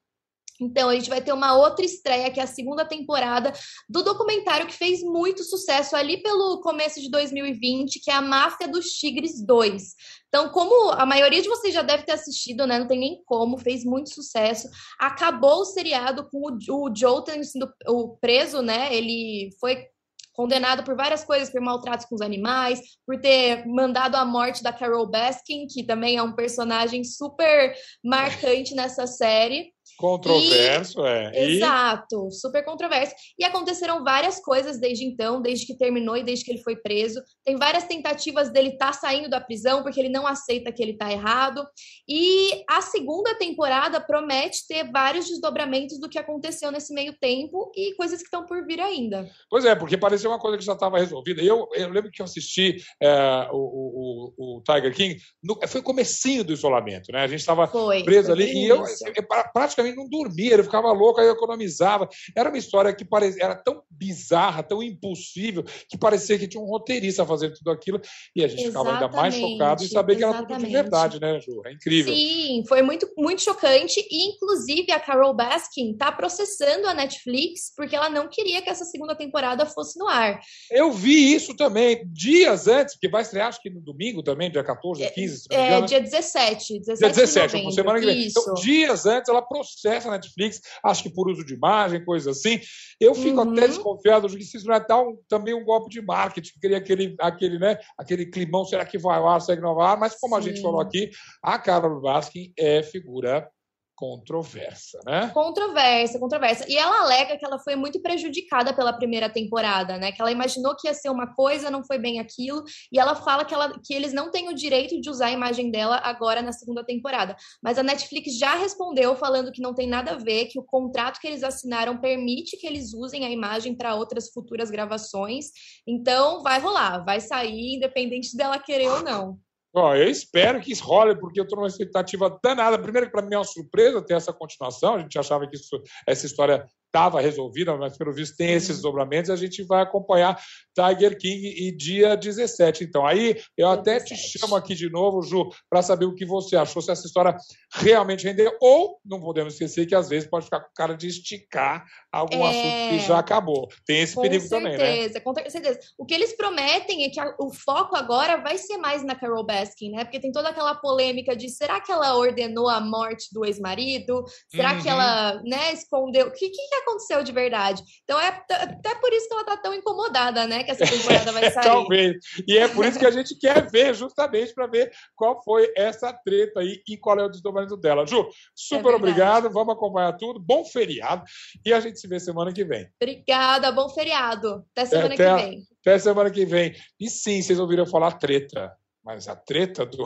Então, 0.60 0.88
a 0.88 0.94
gente 0.94 1.08
vai 1.08 1.20
ter 1.20 1.32
uma 1.32 1.56
outra 1.56 1.84
estreia, 1.84 2.30
que 2.30 2.40
é 2.40 2.42
a 2.42 2.46
segunda 2.46 2.84
temporada 2.84 3.52
do 3.88 4.02
documentário 4.02 4.66
que 4.66 4.74
fez 4.74 5.02
muito 5.02 5.42
sucesso 5.44 5.96
ali 5.96 6.22
pelo 6.22 6.60
começo 6.60 7.00
de 7.00 7.10
2020, 7.10 8.00
que 8.00 8.10
é 8.10 8.14
a 8.14 8.22
Máfia 8.22 8.68
dos 8.68 8.86
Tigres 8.86 9.44
2. 9.44 9.82
Então, 10.28 10.48
como 10.48 10.90
a 10.90 11.06
maioria 11.06 11.42
de 11.42 11.48
vocês 11.48 11.72
já 11.72 11.82
deve 11.82 12.04
ter 12.04 12.12
assistido, 12.12 12.66
né? 12.66 12.78
Não 12.78 12.88
tem 12.88 12.98
nem 12.98 13.22
como, 13.24 13.58
fez 13.58 13.84
muito 13.84 14.12
sucesso. 14.12 14.68
Acabou 14.98 15.60
o 15.60 15.64
seriado 15.64 16.28
com 16.28 16.38
o, 16.38 16.86
o 16.86 16.94
Joe 16.94 17.22
sido 17.44 17.72
o 17.86 18.16
preso, 18.16 18.60
né? 18.60 18.94
Ele 18.94 19.50
foi 19.60 19.86
condenado 20.32 20.82
por 20.82 20.96
várias 20.96 21.24
coisas, 21.24 21.50
por 21.50 21.60
maltratos 21.60 22.06
com 22.06 22.16
os 22.16 22.20
animais, 22.20 22.80
por 23.06 23.20
ter 23.20 23.64
mandado 23.66 24.16
a 24.16 24.24
morte 24.24 24.62
da 24.62 24.72
Carol 24.72 25.06
Baskin, 25.06 25.66
que 25.66 25.84
também 25.84 26.16
é 26.16 26.22
um 26.22 26.34
personagem 26.34 27.04
super 27.04 27.74
marcante 28.02 28.74
nessa 28.74 29.06
série. 29.06 29.73
Controverso, 29.96 31.00
e, 31.00 31.08
é. 31.08 31.50
Exato, 31.50 32.30
super 32.30 32.64
controverso. 32.64 33.14
E 33.38 33.44
aconteceram 33.44 34.02
várias 34.02 34.40
coisas 34.40 34.78
desde 34.80 35.04
então, 35.04 35.40
desde 35.40 35.66
que 35.66 35.76
terminou 35.76 36.16
e 36.16 36.24
desde 36.24 36.44
que 36.44 36.50
ele 36.50 36.62
foi 36.62 36.76
preso. 36.76 37.22
Tem 37.44 37.56
várias 37.56 37.84
tentativas 37.84 38.50
dele 38.50 38.70
estar 38.70 38.86
tá 38.86 38.92
saindo 38.92 39.28
da 39.28 39.40
prisão 39.40 39.82
porque 39.82 40.00
ele 40.00 40.08
não 40.08 40.26
aceita 40.26 40.72
que 40.72 40.82
ele 40.82 40.92
está 40.92 41.10
errado. 41.10 41.64
E 42.08 42.64
a 42.68 42.80
segunda 42.80 43.36
temporada 43.36 44.00
promete 44.00 44.66
ter 44.66 44.90
vários 44.90 45.26
desdobramentos 45.26 45.98
do 46.00 46.08
que 46.08 46.18
aconteceu 46.18 46.70
nesse 46.70 46.92
meio 46.92 47.16
tempo 47.18 47.70
e 47.76 47.94
coisas 47.94 48.18
que 48.18 48.26
estão 48.26 48.44
por 48.44 48.66
vir 48.66 48.80
ainda. 48.80 49.28
Pois 49.48 49.64
é, 49.64 49.74
porque 49.74 49.96
parecia 49.96 50.28
uma 50.28 50.38
coisa 50.38 50.58
que 50.58 50.64
já 50.64 50.72
estava 50.72 50.98
resolvida. 50.98 51.42
Eu, 51.42 51.68
eu 51.74 51.88
lembro 51.90 52.10
que 52.10 52.20
eu 52.20 52.24
assisti 52.24 52.76
é, 53.00 53.48
o, 53.52 53.56
o, 53.56 54.56
o, 54.58 54.62
Tiger 54.62 54.94
King, 54.94 55.20
no, 55.42 55.58
foi 55.66 55.80
o 55.80 55.84
comecinho 55.84 56.44
do 56.44 56.52
isolamento, 56.52 57.12
né? 57.12 57.22
A 57.22 57.26
gente 57.26 57.40
estava 57.40 57.68
preso 58.04 58.32
ali 58.32 58.52
e 58.52 58.68
eu, 58.68 58.78
eu, 58.78 59.26
praticamente 59.52 59.83
praticamente 59.84 59.96
não 59.96 60.08
dormia, 60.08 60.54
ele 60.54 60.62
ficava 60.62 60.90
louco, 60.92 61.20
aí 61.20 61.26
eu 61.26 61.34
economizava. 61.34 62.08
Era 62.34 62.48
uma 62.48 62.58
história 62.58 62.94
que 62.94 63.04
parecia, 63.04 63.44
era 63.44 63.54
tão 63.54 63.82
bizarra, 63.90 64.62
tão 64.62 64.82
impossível, 64.82 65.64
que 65.88 65.98
parecia 65.98 66.38
que 66.38 66.48
tinha 66.48 66.62
um 66.62 66.66
roteirista 66.66 67.26
fazendo 67.26 67.54
tudo 67.54 67.70
aquilo, 67.70 68.00
e 68.34 68.44
a 68.44 68.48
gente 68.48 68.64
exatamente, 68.64 68.94
ficava 68.94 69.04
ainda 69.04 69.16
mais 69.16 69.34
chocado 69.34 69.84
em 69.84 69.88
saber 69.88 70.16
que 70.16 70.24
era 70.24 70.42
tudo 70.42 70.58
de 70.58 70.66
verdade, 70.66 71.20
né, 71.20 71.40
Ju? 71.40 71.62
É 71.66 71.72
incrível. 71.72 72.14
Sim, 72.14 72.64
foi 72.68 72.82
muito, 72.82 73.08
muito 73.16 73.42
chocante, 73.42 74.00
e 74.10 74.28
inclusive 74.28 74.90
a 74.92 75.00
Carol 75.00 75.34
Baskin 75.34 75.92
está 75.92 76.10
processando 76.10 76.86
a 76.86 76.94
Netflix 76.94 77.72
porque 77.76 77.94
ela 77.94 78.08
não 78.08 78.28
queria 78.28 78.62
que 78.62 78.70
essa 78.70 78.84
segunda 78.84 79.14
temporada 79.14 79.66
fosse 79.66 79.98
no 79.98 80.08
ar. 80.08 80.40
Eu 80.70 80.92
vi 80.92 81.34
isso 81.34 81.54
também, 81.56 82.02
dias 82.06 82.66
antes, 82.66 82.94
porque 82.94 83.08
vai 83.08 83.22
estrear, 83.22 83.48
acho 83.48 83.60
que 83.60 83.70
no 83.70 83.80
domingo 83.80 84.22
também, 84.22 84.50
dia 84.50 84.64
14, 84.64 85.10
15, 85.10 85.36
se 85.36 85.46
não 85.50 85.56
me 85.56 85.62
é, 85.62 85.66
engano. 85.66 85.84
É, 85.84 85.88
dia 85.88 86.00
17, 86.00 86.78
17 86.80 86.98
dia 86.98 87.08
17, 87.10 87.66
de 87.66 87.74
semana 87.74 88.00
que 88.00 88.06
vem. 88.06 88.26
Então, 88.26 88.54
dias 88.54 89.06
antes, 89.06 89.28
ela 89.28 89.42
processou 89.42 89.73
processa 89.82 90.08
a 90.08 90.12
Netflix, 90.12 90.60
acho 90.84 91.02
que 91.02 91.10
por 91.10 91.28
uso 91.28 91.44
de 91.44 91.54
imagem, 91.54 92.04
coisa 92.04 92.30
assim. 92.30 92.60
Eu 93.00 93.14
fico 93.14 93.42
uhum. 93.42 93.52
até 93.52 93.68
desconfiado 93.68 94.28
de 94.28 94.36
que 94.36 94.42
isso 94.42 94.66
não 94.66 94.74
é 94.74 94.80
tal, 94.80 95.16
também 95.28 95.54
um 95.54 95.64
golpe 95.64 95.90
de 95.90 96.00
marketing, 96.00 96.52
queria 96.60 96.78
aquele, 96.78 97.14
aquele, 97.20 97.58
né, 97.58 97.78
aquele 97.98 98.26
climão, 98.26 98.64
será 98.64 98.84
que 98.84 98.98
vai 98.98 99.18
ao 99.18 99.28
ar, 99.28 99.40
será 99.40 99.56
que 99.56 99.62
não 99.62 99.74
vai 99.74 99.86
ao 99.86 99.92
ar? 99.92 99.98
Mas 99.98 100.14
como 100.18 100.34
Sim. 100.34 100.40
a 100.40 100.42
gente 100.42 100.62
falou 100.62 100.80
aqui, 100.80 101.10
a 101.42 101.58
Carol 101.58 102.00
Baskin 102.00 102.52
é 102.58 102.82
figura 102.82 103.48
controversa, 103.96 104.98
né? 105.06 105.30
Controversa, 105.32 106.18
controversa. 106.18 106.64
E 106.68 106.76
ela 106.76 107.02
alega 107.02 107.36
que 107.36 107.44
ela 107.44 107.58
foi 107.58 107.76
muito 107.76 108.00
prejudicada 108.00 108.74
pela 108.74 108.92
primeira 108.92 109.28
temporada, 109.28 109.96
né? 109.98 110.12
Que 110.12 110.20
ela 110.20 110.32
imaginou 110.32 110.74
que 110.76 110.88
ia 110.88 110.94
ser 110.94 111.10
uma 111.10 111.34
coisa, 111.34 111.70
não 111.70 111.84
foi 111.84 111.98
bem 111.98 112.18
aquilo, 112.18 112.62
e 112.92 112.98
ela 112.98 113.14
fala 113.14 113.44
que, 113.44 113.54
ela, 113.54 113.78
que 113.82 113.94
eles 113.94 114.12
não 114.12 114.30
têm 114.30 114.48
o 114.48 114.54
direito 114.54 115.00
de 115.00 115.08
usar 115.08 115.26
a 115.26 115.32
imagem 115.32 115.70
dela 115.70 116.00
agora 116.02 116.42
na 116.42 116.52
segunda 116.52 116.84
temporada. 116.84 117.36
Mas 117.62 117.78
a 117.78 117.82
Netflix 117.82 118.36
já 118.38 118.54
respondeu 118.54 119.14
falando 119.16 119.52
que 119.52 119.62
não 119.62 119.74
tem 119.74 119.86
nada 119.86 120.12
a 120.12 120.16
ver, 120.16 120.46
que 120.46 120.58
o 120.58 120.64
contrato 120.64 121.20
que 121.20 121.26
eles 121.26 121.42
assinaram 121.42 121.98
permite 121.98 122.56
que 122.56 122.66
eles 122.66 122.92
usem 122.92 123.24
a 123.24 123.30
imagem 123.30 123.74
para 123.74 123.94
outras 123.94 124.30
futuras 124.30 124.70
gravações. 124.70 125.46
Então 125.86 126.42
vai 126.42 126.58
rolar, 126.60 127.04
vai 127.04 127.20
sair, 127.20 127.76
independente 127.76 128.36
dela 128.36 128.58
querer 128.58 128.88
ou 128.88 129.02
não. 129.02 129.43
Ó, 129.74 129.94
eu 129.96 130.08
espero 130.08 130.60
que 130.60 130.70
isso 130.70 130.84
role, 130.84 131.18
porque 131.18 131.40
eu 131.40 131.42
estou 131.42 131.58
numa 131.58 131.66
expectativa 131.66 132.38
danada. 132.42 132.78
Primeiro, 132.78 133.06
que 133.06 133.12
para 133.12 133.22
mim 133.26 133.34
é 133.34 133.38
uma 133.38 133.44
surpresa 133.44 134.00
ter 134.00 134.14
essa 134.14 134.32
continuação. 134.32 134.94
A 134.94 134.98
gente 135.00 135.18
achava 135.18 135.48
que 135.48 135.56
isso, 135.56 135.82
essa 136.06 136.26
história 136.26 136.64
estava 136.94 137.20
resolvida, 137.20 137.76
mas 137.76 137.98
pelo 137.98 138.12
visto 138.12 138.36
tem 138.36 138.52
esses 138.52 138.76
desdobramentos. 138.76 139.28
A 139.28 139.36
gente 139.36 139.64
vai 139.64 139.82
acompanhar 139.82 140.40
Tiger 140.72 141.18
King 141.18 141.48
e 141.48 141.76
dia 141.76 142.16
17. 142.16 142.84
Então, 142.84 143.04
aí 143.04 143.40
eu 143.58 143.68
até 143.68 143.98
te 143.98 144.14
chamo 144.16 144.54
aqui 144.54 144.76
de 144.76 144.88
novo, 144.88 145.20
Ju, 145.20 145.50
para 145.68 145.82
saber 145.82 146.04
o 146.04 146.14
que 146.14 146.24
você 146.24 146.56
achou, 146.56 146.80
se 146.80 146.92
essa 146.92 147.06
história 147.06 147.36
realmente 147.72 148.24
rendeu, 148.24 148.56
ou 148.60 149.00
não 149.04 149.20
podemos 149.20 149.54
esquecer 149.54 149.86
que 149.86 149.94
às 149.94 150.08
vezes 150.08 150.28
pode 150.28 150.44
ficar 150.44 150.60
com 150.60 150.70
cara 150.74 150.94
de 150.96 151.08
esticar 151.08 151.84
algum 152.12 152.46
é... 152.46 152.50
assunto 152.50 152.90
que 152.90 153.08
já 153.08 153.18
acabou. 153.18 153.68
Tem 153.84 154.00
esse 154.00 154.14
com 154.14 154.22
perigo 154.22 154.46
certeza, 154.46 154.72
também, 154.78 155.08
né? 155.08 155.20
Com 155.20 155.34
certeza. 155.50 155.80
O 155.98 156.06
que 156.06 156.14
eles 156.14 156.36
prometem 156.36 157.04
é 157.04 157.10
que 157.10 157.18
a, 157.18 157.34
o 157.40 157.52
foco 157.52 157.96
agora 157.96 158.36
vai 158.36 158.56
ser 158.56 158.76
mais 158.76 159.04
na 159.04 159.16
Carol 159.16 159.44
Baskin, 159.44 159.90
né? 159.90 160.04
Porque 160.04 160.20
tem 160.20 160.30
toda 160.30 160.50
aquela 160.50 160.76
polêmica 160.76 161.34
de 161.34 161.48
será 161.48 161.80
que 161.80 161.90
ela 161.90 162.16
ordenou 162.16 162.68
a 162.68 162.80
morte 162.80 163.32
do 163.32 163.44
ex-marido? 163.44 164.22
Será 164.48 164.74
uhum. 164.74 164.82
que 164.82 164.88
ela, 164.88 165.42
né, 165.42 165.72
escondeu? 165.72 166.28
O 166.28 166.32
que, 166.32 166.50
que 166.50 166.74
aconteceu 166.84 167.22
de 167.22 167.32
verdade? 167.32 167.82
Então 168.04 168.20
é 168.20 168.28
até 168.28 168.94
por 168.94 169.12
isso 169.12 169.28
que 169.28 169.34
ela 169.34 169.44
tá 169.44 169.56
tão 169.56 169.74
incomodada, 169.74 170.46
né? 170.46 170.62
Que 170.62 170.70
essa 170.70 170.86
temporada 170.86 171.32
vai 171.32 171.50
sair. 171.50 171.64
Talvez. 171.64 172.16
E 172.46 172.56
é 172.56 172.68
por 172.68 172.84
isso 172.84 172.98
que 172.98 173.06
a 173.06 173.10
gente 173.10 173.36
quer 173.38 173.68
ver, 173.70 173.94
justamente 173.94 174.54
para 174.54 174.66
ver 174.66 174.92
qual 175.16 175.42
foi 175.42 175.72
essa 175.76 176.12
treta 176.12 176.60
aí 176.60 176.80
e 176.88 176.96
qual 176.96 177.18
é 177.18 177.24
o 177.24 177.28
desdobramento 177.28 177.76
dela. 177.76 178.06
Ju, 178.06 178.28
super 178.54 178.92
é 178.92 178.96
obrigado. 178.96 179.50
Vamos 179.50 179.74
acompanhar 179.74 180.12
tudo. 180.12 180.38
Bom 180.38 180.64
feriado. 180.64 181.24
E 181.64 181.72
a 181.72 181.80
gente 181.80 181.98
se 181.98 182.06
vê 182.06 182.20
semana 182.20 182.52
que 182.52 182.64
vem. 182.64 182.88
Obrigada, 183.00 183.72
bom 183.72 183.88
feriado. 183.88 184.64
Até 184.72 184.86
semana 184.86 185.14
até, 185.14 185.36
que 185.36 185.42
vem. 185.42 185.62
Até 185.80 185.98
semana 185.98 186.30
que 186.30 186.44
vem. 186.44 186.74
E 187.00 187.08
sim, 187.08 187.40
vocês 187.40 187.58
ouviram 187.58 187.86
falar 187.86 188.12
treta. 188.12 188.72
Mas 189.04 189.28
a 189.28 189.36
treta 189.36 189.84
do. 189.84 190.04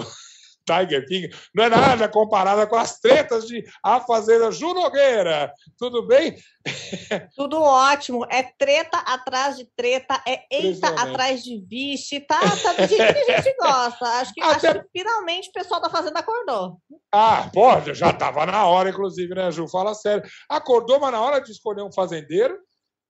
Tiger 0.68 1.07
King 1.07 1.35
não 1.54 1.64
é 1.64 1.68
nada 1.68 2.09
comparada 2.09 2.66
com 2.66 2.76
as 2.76 2.98
tretas 3.00 3.46
de 3.46 3.64
A 3.83 4.00
Fazenda 4.00 4.52
Ju 4.52 4.74
Nogueira. 4.74 5.52
Tudo 5.78 6.07
bem? 6.07 6.37
Tudo 7.35 7.61
ótimo. 7.62 8.26
É 8.31 8.42
treta 8.42 8.98
atrás 8.98 9.57
de 9.57 9.64
treta, 9.76 10.22
é 10.26 10.42
eita 10.50 10.88
atrás 10.88 11.42
de 11.42 11.64
vixe, 11.66 12.20
tá, 12.20 12.38
tá 12.38 12.72
do 12.74 12.87
jeito 12.87 13.14
que 13.14 13.33
a 13.33 13.40
gente 13.40 13.57
gosta. 13.59 14.04
Acho 14.04 14.35
que, 14.35 14.42
Até... 14.42 14.68
acho 14.68 14.81
que 14.81 14.88
finalmente 14.98 15.48
o 15.48 15.52
pessoal 15.52 15.81
da 15.81 15.88
Fazenda 15.90 16.20
acordou. 16.20 16.78
Ah, 17.12 17.50
pode, 17.52 17.94
já 17.94 18.11
estava 18.11 18.44
na 18.44 18.66
hora, 18.66 18.90
inclusive, 18.90 19.35
né, 19.35 19.50
Ju? 19.50 19.66
Fala 19.68 19.94
sério. 19.94 20.28
Acordou, 20.48 21.00
mas 21.00 21.12
na 21.12 21.20
hora 21.20 21.40
de 21.40 21.50
escolher 21.50 21.83
um 21.83 21.92
fazendeiro, 21.92 22.59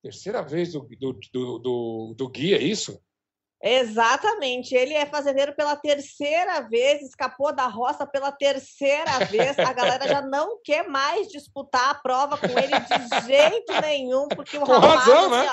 terceira 0.03 0.43
vez 0.43 0.73
do, 0.73 0.81
do, 0.81 1.19
do, 1.33 1.59
do, 1.59 2.15
do 2.17 2.29
guia, 2.29 2.57
é 2.57 2.63
isso? 2.63 3.01
Exatamente, 3.61 4.75
ele 4.75 4.95
é 4.95 5.05
fazendeiro 5.05 5.55
pela 5.55 5.75
terceira 5.75 6.61
vez, 6.61 7.03
escapou 7.03 7.53
da 7.53 7.67
roça 7.67 8.07
pela 8.07 8.31
terceira 8.31 9.19
vez. 9.27 9.59
A 9.59 9.73
galera 9.73 10.07
já 10.07 10.23
não 10.23 10.61
quer 10.63 10.87
mais 10.87 11.27
disputar 11.27 11.91
a 11.91 11.95
prova 11.95 12.39
com 12.39 12.47
ele 12.47 12.79
de 12.79 13.27
jeito 13.27 13.73
nenhum, 13.83 14.29
porque 14.29 14.57
o 14.57 14.65
rapaz. 14.65 15.01
Razão, 15.01 15.31
né? 15.31 15.49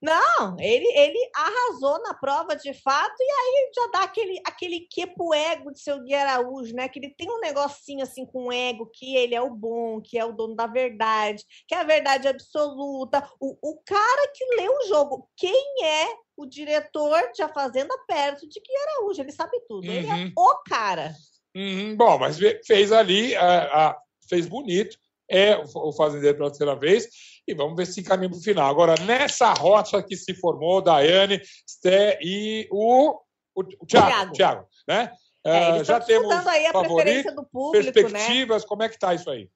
Não, 0.00 0.56
ele, 0.60 0.86
ele 0.96 1.18
arrasou 1.34 2.00
na 2.02 2.14
prova 2.14 2.54
de 2.54 2.72
fato, 2.72 3.16
e 3.18 3.30
aí 3.30 3.70
já 3.74 3.86
dá 3.92 4.04
aquele, 4.04 4.40
aquele 4.46 4.80
que 4.80 5.06
pro 5.06 5.34
ego 5.34 5.72
de 5.72 5.80
seu 5.80 6.00
Gui 6.00 6.14
Araújo, 6.14 6.74
né? 6.74 6.88
Que 6.88 7.00
ele 7.00 7.14
tem 7.16 7.28
um 7.28 7.40
negocinho 7.40 8.04
assim 8.04 8.24
com 8.24 8.52
ego, 8.52 8.90
que 8.92 9.16
ele 9.16 9.34
é 9.34 9.42
o 9.42 9.50
bom, 9.50 10.00
que 10.00 10.16
é 10.16 10.24
o 10.24 10.32
dono 10.32 10.54
da 10.54 10.68
verdade, 10.68 11.44
que 11.66 11.74
é 11.74 11.78
a 11.78 11.84
verdade 11.84 12.28
absoluta. 12.28 13.28
O, 13.40 13.56
o 13.60 13.80
cara 13.84 14.30
que 14.32 14.44
lê 14.56 14.68
o 14.68 14.86
jogo, 14.86 15.28
quem 15.36 15.84
é 15.84 16.24
o 16.36 16.46
diretor 16.46 17.30
de 17.32 17.42
A 17.42 17.48
Fazenda 17.48 17.94
perto 18.06 18.48
de 18.48 18.60
que 18.60 18.76
Araújo, 18.76 19.20
ele 19.20 19.32
sabe 19.32 19.60
tudo, 19.68 19.86
uhum. 19.86 19.92
ele 19.92 20.06
é 20.06 20.14
uhum. 20.14 20.32
o 20.36 20.56
cara. 20.68 21.14
Uhum. 21.54 21.96
Bom, 21.96 22.18
mas 22.18 22.38
fez 22.66 22.90
ali, 22.90 23.34
a, 23.36 23.88
a, 23.88 23.98
fez 24.28 24.46
bonito, 24.46 24.98
é 25.30 25.56
o 25.56 25.92
fazendeiro 25.92 26.36
pela 26.36 26.50
terceira 26.50 26.76
vez, 26.76 27.08
e 27.46 27.54
vamos 27.54 27.76
ver 27.76 27.86
se 27.86 28.00
encaminha 28.00 28.28
para 28.28 28.38
o 28.38 28.42
final. 28.42 28.70
Agora, 28.70 28.94
nessa 29.02 29.52
rota 29.52 30.02
que 30.02 30.16
se 30.16 30.34
formou, 30.34 30.82
Daiane, 30.82 31.40
Sté 31.66 32.18
e 32.20 32.68
o, 32.70 33.20
o, 33.54 33.64
Thiago, 33.86 34.32
Thiago, 34.32 34.68
né? 34.88 35.12
É, 35.46 35.74
uh, 35.74 35.84
já 35.84 36.00
temos 36.00 36.32
aí 36.46 36.66
a 36.66 36.72
do 36.72 37.44
público, 37.44 37.84
né? 37.84 37.92
perspectivas, 37.92 38.62
né? 38.62 38.68
como 38.68 38.82
é 38.82 38.88
que 38.88 38.94
está 38.94 39.14
isso 39.14 39.28
aí? 39.28 39.48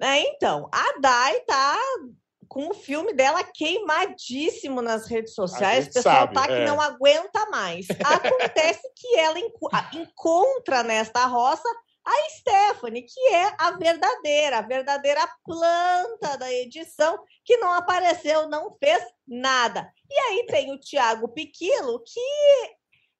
É, 0.00 0.18
então, 0.18 0.68
a 0.72 0.98
Dai 1.00 1.40
tá 1.40 1.78
com 2.52 2.68
o 2.68 2.74
filme 2.74 3.14
dela 3.14 3.42
queimadíssimo 3.42 4.82
nas 4.82 5.06
redes 5.06 5.34
sociais. 5.34 5.86
O 5.86 5.92
pessoal 5.94 6.16
sabe, 6.16 6.34
tá 6.34 6.46
que 6.46 6.52
é. 6.52 6.66
não 6.66 6.78
aguenta 6.78 7.46
mais. 7.46 7.86
Acontece 8.04 8.82
que 8.94 9.18
ela 9.18 9.38
enco 9.38 9.70
encontra 9.94 10.82
nesta 10.82 11.24
roça 11.24 11.66
a 12.04 12.12
Stephanie, 12.28 13.06
que 13.06 13.20
é 13.32 13.54
a 13.58 13.70
verdadeira, 13.70 14.58
a 14.58 14.60
verdadeira 14.60 15.26
planta 15.42 16.36
da 16.36 16.52
edição, 16.52 17.18
que 17.42 17.56
não 17.56 17.72
apareceu, 17.72 18.46
não 18.50 18.76
fez 18.78 19.02
nada. 19.26 19.90
E 20.10 20.14
aí 20.14 20.46
tem 20.46 20.72
o 20.72 20.78
Tiago 20.78 21.28
Piquilo, 21.28 22.02
que 22.04 22.76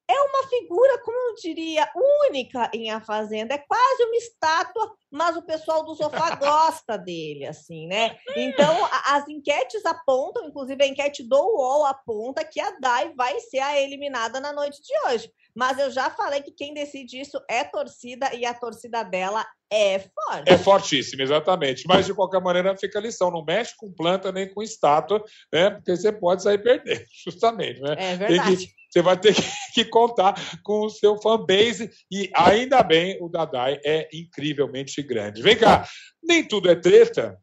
é 0.09 0.19
uma 0.21 0.47
figura, 0.49 1.01
como 1.03 1.17
eu 1.29 1.35
diria, 1.35 1.89
única 2.27 2.69
em 2.73 2.91
A 2.91 2.99
Fazenda. 2.99 3.53
É 3.53 3.57
quase 3.57 4.03
uma 4.03 4.15
estátua, 4.15 4.91
mas 5.09 5.37
o 5.37 5.41
pessoal 5.41 5.85
do 5.85 5.95
sofá 5.95 6.35
gosta 6.35 6.97
dele, 6.97 7.45
assim, 7.45 7.87
né? 7.87 8.17
Então, 8.35 8.87
as 9.05 9.27
enquetes 9.29 9.85
apontam, 9.85 10.45
inclusive 10.45 10.83
a 10.83 10.87
enquete 10.87 11.23
do 11.23 11.37
UOL 11.37 11.85
aponta 11.85 12.43
que 12.43 12.59
a 12.59 12.71
Dai 12.79 13.13
vai 13.15 13.39
ser 13.39 13.59
a 13.59 13.79
eliminada 13.79 14.39
na 14.39 14.51
noite 14.51 14.81
de 14.81 14.93
hoje. 15.07 15.31
Mas 15.55 15.77
eu 15.79 15.89
já 15.89 16.09
falei 16.09 16.41
que 16.41 16.51
quem 16.51 16.73
decide 16.73 17.21
isso 17.21 17.39
é 17.49 17.63
torcida 17.63 18.33
e 18.33 18.45
a 18.45 18.53
torcida 18.53 19.03
dela 19.03 19.45
é 19.71 19.99
forte. 19.99 20.51
É 20.51 20.57
fortíssima, 20.57 21.23
exatamente. 21.23 21.85
Mas, 21.87 22.05
de 22.05 22.13
qualquer 22.13 22.41
maneira, 22.41 22.77
fica 22.77 22.99
a 22.99 23.01
lição. 23.01 23.31
Não 23.31 23.43
mexe 23.43 23.73
com 23.77 23.91
planta 23.91 24.31
nem 24.31 24.51
com 24.51 24.61
estátua, 24.61 25.23
né? 25.51 25.71
Porque 25.71 25.95
você 25.95 26.11
pode 26.11 26.43
sair 26.43 26.57
perdendo, 26.61 27.03
justamente. 27.25 27.79
Né? 27.81 27.95
É 27.97 28.15
verdade. 28.15 28.73
Você 28.93 29.01
vai 29.01 29.19
ter 29.19 29.33
que, 29.73 29.83
contar 29.83 30.35
com 30.61 30.85
o 30.85 30.89
seu 30.89 31.19
fanbase. 31.19 31.89
E 32.11 32.29
ainda 32.35 32.83
bem, 32.83 33.17
o 33.19 33.27
Dadai 33.27 33.79
é 33.83 34.07
incrivelmente 34.13 35.01
grande. 35.01 35.41
Vem 35.41 35.57
cá, 35.57 35.87
nem 36.21 36.47
tudo 36.47 36.69
é 36.69 36.75
treta 36.75 37.35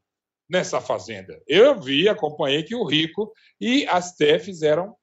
nessa 0.48 0.80
fazenda. 0.80 1.40
Eu 1.48 1.80
vi, 1.80 2.08
acompanhei 2.08 2.62
que 2.62 2.76
o 2.76 2.84
Rico 2.84 3.32
e 3.60 3.84
a 3.88 4.00
Sté 4.00 4.38
fizeram 4.38 4.94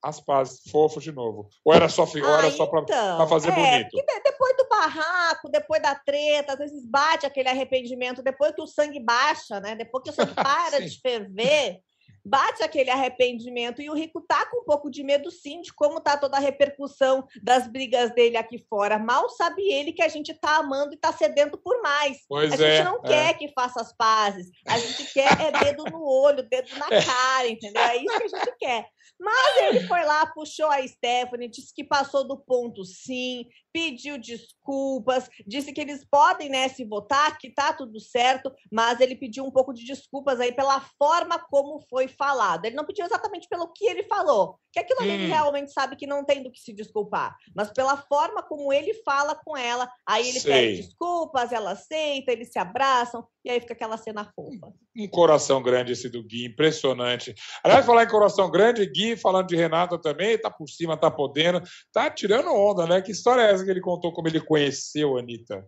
as 0.00 0.20
pazes 0.20 0.60
fofos 0.70 1.02
de 1.02 1.10
novo. 1.10 1.48
Ou 1.64 1.74
era 1.74 1.88
só, 1.88 2.04
ou 2.04 2.38
era 2.38 2.50
só 2.52 2.66
para 2.66 2.82
então, 2.82 3.26
fazer 3.26 3.50
é, 3.50 3.54
bonito? 3.54 3.96
Depois 4.22 4.56
do 4.56 4.68
barraco, 4.68 5.48
depois 5.48 5.82
da 5.82 5.94
treta, 5.94 6.52
às 6.52 6.58
vezes 6.58 6.86
bate 6.86 7.26
aquele 7.26 7.48
arrependimento, 7.48 8.22
depois 8.22 8.54
que 8.54 8.62
o 8.62 8.66
sangue 8.66 9.00
baixa, 9.00 9.58
né? 9.60 9.74
Depois 9.74 10.04
que 10.04 10.10
o 10.10 10.12
sangue 10.12 10.34
para 10.36 10.80
de 10.80 11.00
ferver, 11.00 11.80
bate 12.24 12.62
aquele 12.62 12.90
arrependimento 12.90 13.82
e 13.82 13.90
o 13.90 13.94
Rico 13.94 14.20
tá 14.20 14.46
com 14.46 14.62
um 14.62 14.64
pouco 14.64 14.90
de 14.90 15.02
medo 15.02 15.30
sim 15.30 15.60
de 15.60 15.72
como 15.72 16.00
tá 16.00 16.16
toda 16.16 16.36
a 16.36 16.40
repercussão 16.40 17.26
das 17.42 17.68
brigas 17.68 18.14
dele 18.14 18.36
aqui 18.36 18.64
fora. 18.68 18.98
Mal 18.98 19.28
sabe 19.28 19.62
ele 19.62 19.92
que 19.92 20.02
a 20.02 20.08
gente 20.08 20.32
tá 20.32 20.56
amando 20.56 20.94
e 20.94 20.96
tá 20.96 21.12
sedento 21.12 21.58
por 21.58 21.82
mais. 21.82 22.18
Pois 22.28 22.52
a 22.52 22.66
é, 22.66 22.76
gente 22.76 22.84
não 22.84 23.00
é. 23.04 23.08
quer 23.08 23.38
que 23.38 23.52
faça 23.52 23.80
as 23.80 23.94
pazes. 23.94 24.50
A 24.66 24.78
gente 24.78 25.12
quer 25.12 25.40
é 25.40 25.52
dedo 25.52 25.84
no 25.84 26.02
olho, 26.02 26.42
dedo 26.48 26.70
na 26.78 26.88
é. 26.94 27.04
cara, 27.04 27.48
entendeu? 27.48 27.82
É 27.82 27.96
isso 27.96 28.18
que 28.18 28.24
a 28.24 28.28
gente 28.28 28.56
quer. 28.58 28.86
Mas 29.18 29.56
ele 29.62 29.86
foi 29.86 30.04
lá, 30.04 30.26
puxou 30.26 30.70
a 30.70 30.86
Stephanie, 30.86 31.48
disse 31.48 31.74
que 31.74 31.84
passou 31.84 32.26
do 32.26 32.36
ponto 32.36 32.84
sim, 32.84 33.46
pediu 33.74 34.16
desculpas, 34.16 35.28
disse 35.44 35.72
que 35.72 35.80
eles 35.80 36.06
podem, 36.08 36.48
né, 36.48 36.68
se 36.68 36.84
votar, 36.84 37.36
que 37.36 37.50
tá 37.50 37.72
tudo 37.72 37.98
certo, 37.98 38.52
mas 38.70 39.00
ele 39.00 39.16
pediu 39.16 39.44
um 39.44 39.50
pouco 39.50 39.74
de 39.74 39.84
desculpas 39.84 40.38
aí 40.38 40.52
pela 40.52 40.80
forma 40.96 41.40
como 41.50 41.84
foi 41.90 42.06
falado. 42.06 42.64
Ele 42.64 42.76
não 42.76 42.84
pediu 42.84 43.04
exatamente 43.04 43.48
pelo 43.48 43.72
que 43.72 43.84
ele 43.84 44.04
falou, 44.04 44.60
que 44.72 44.78
aquilo 44.78 45.00
hum. 45.00 45.06
ele 45.06 45.26
realmente 45.26 45.72
sabe 45.72 45.96
que 45.96 46.06
não 46.06 46.24
tem 46.24 46.40
do 46.40 46.52
que 46.52 46.60
se 46.60 46.72
desculpar, 46.72 47.36
mas 47.54 47.72
pela 47.72 47.96
forma 47.96 48.44
como 48.44 48.72
ele 48.72 48.94
fala 49.02 49.34
com 49.34 49.56
ela, 49.56 49.90
aí 50.06 50.28
ele 50.28 50.38
Sei. 50.38 50.52
pede 50.52 50.82
desculpas, 50.82 51.50
ela 51.50 51.72
aceita, 51.72 52.30
eles 52.30 52.52
se 52.52 52.60
abraçam, 52.60 53.26
e 53.44 53.50
aí 53.50 53.60
fica 53.60 53.74
aquela 53.74 53.96
cena 53.96 54.24
fofa. 54.34 54.72
Um 54.96 55.08
coração 55.08 55.62
grande 55.62 55.92
esse 55.92 56.08
do 56.08 56.22
Gui, 56.22 56.46
impressionante. 56.46 57.34
Aliás, 57.62 57.84
falar 57.84 58.04
em 58.04 58.08
coração 58.08 58.50
grande, 58.50 58.86
Gui 58.86 59.16
falando 59.16 59.48
de 59.48 59.56
Renata 59.56 60.00
também, 60.00 60.38
tá 60.38 60.50
por 60.50 60.68
cima, 60.68 60.96
tá 60.96 61.10
podendo, 61.10 61.60
tá 61.92 62.10
tirando 62.10 62.54
onda, 62.54 62.86
né? 62.86 63.02
Que 63.02 63.12
história 63.12 63.42
é 63.42 63.52
essa 63.52 63.64
que 63.64 63.70
ele 63.70 63.80
contou 63.80 64.12
como 64.12 64.28
ele 64.28 64.40
conheceu 64.40 65.16
a 65.16 65.20
Anitta? 65.20 65.66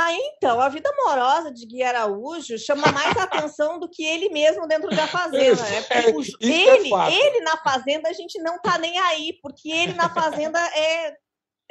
Ah, 0.00 0.12
então, 0.12 0.60
a 0.60 0.68
vida 0.68 0.88
amorosa 0.90 1.52
de 1.52 1.66
Gui 1.66 1.82
Araújo 1.82 2.56
chama 2.56 2.92
mais 2.92 3.16
atenção 3.16 3.80
do 3.80 3.90
que 3.90 4.04
ele 4.04 4.28
mesmo 4.28 4.64
dentro 4.68 4.88
da 4.90 5.08
fazenda, 5.08 5.60
né? 5.60 5.84
É, 5.90 6.08
ele, 6.08 6.94
é 6.94 7.26
ele 7.26 7.40
na 7.40 7.56
fazenda 7.56 8.08
a 8.08 8.12
gente 8.12 8.40
não 8.40 8.60
tá 8.60 8.78
nem 8.78 8.96
aí, 8.96 9.36
porque 9.42 9.68
ele 9.68 9.94
na 9.94 10.08
fazenda 10.08 10.60
é 10.60 11.16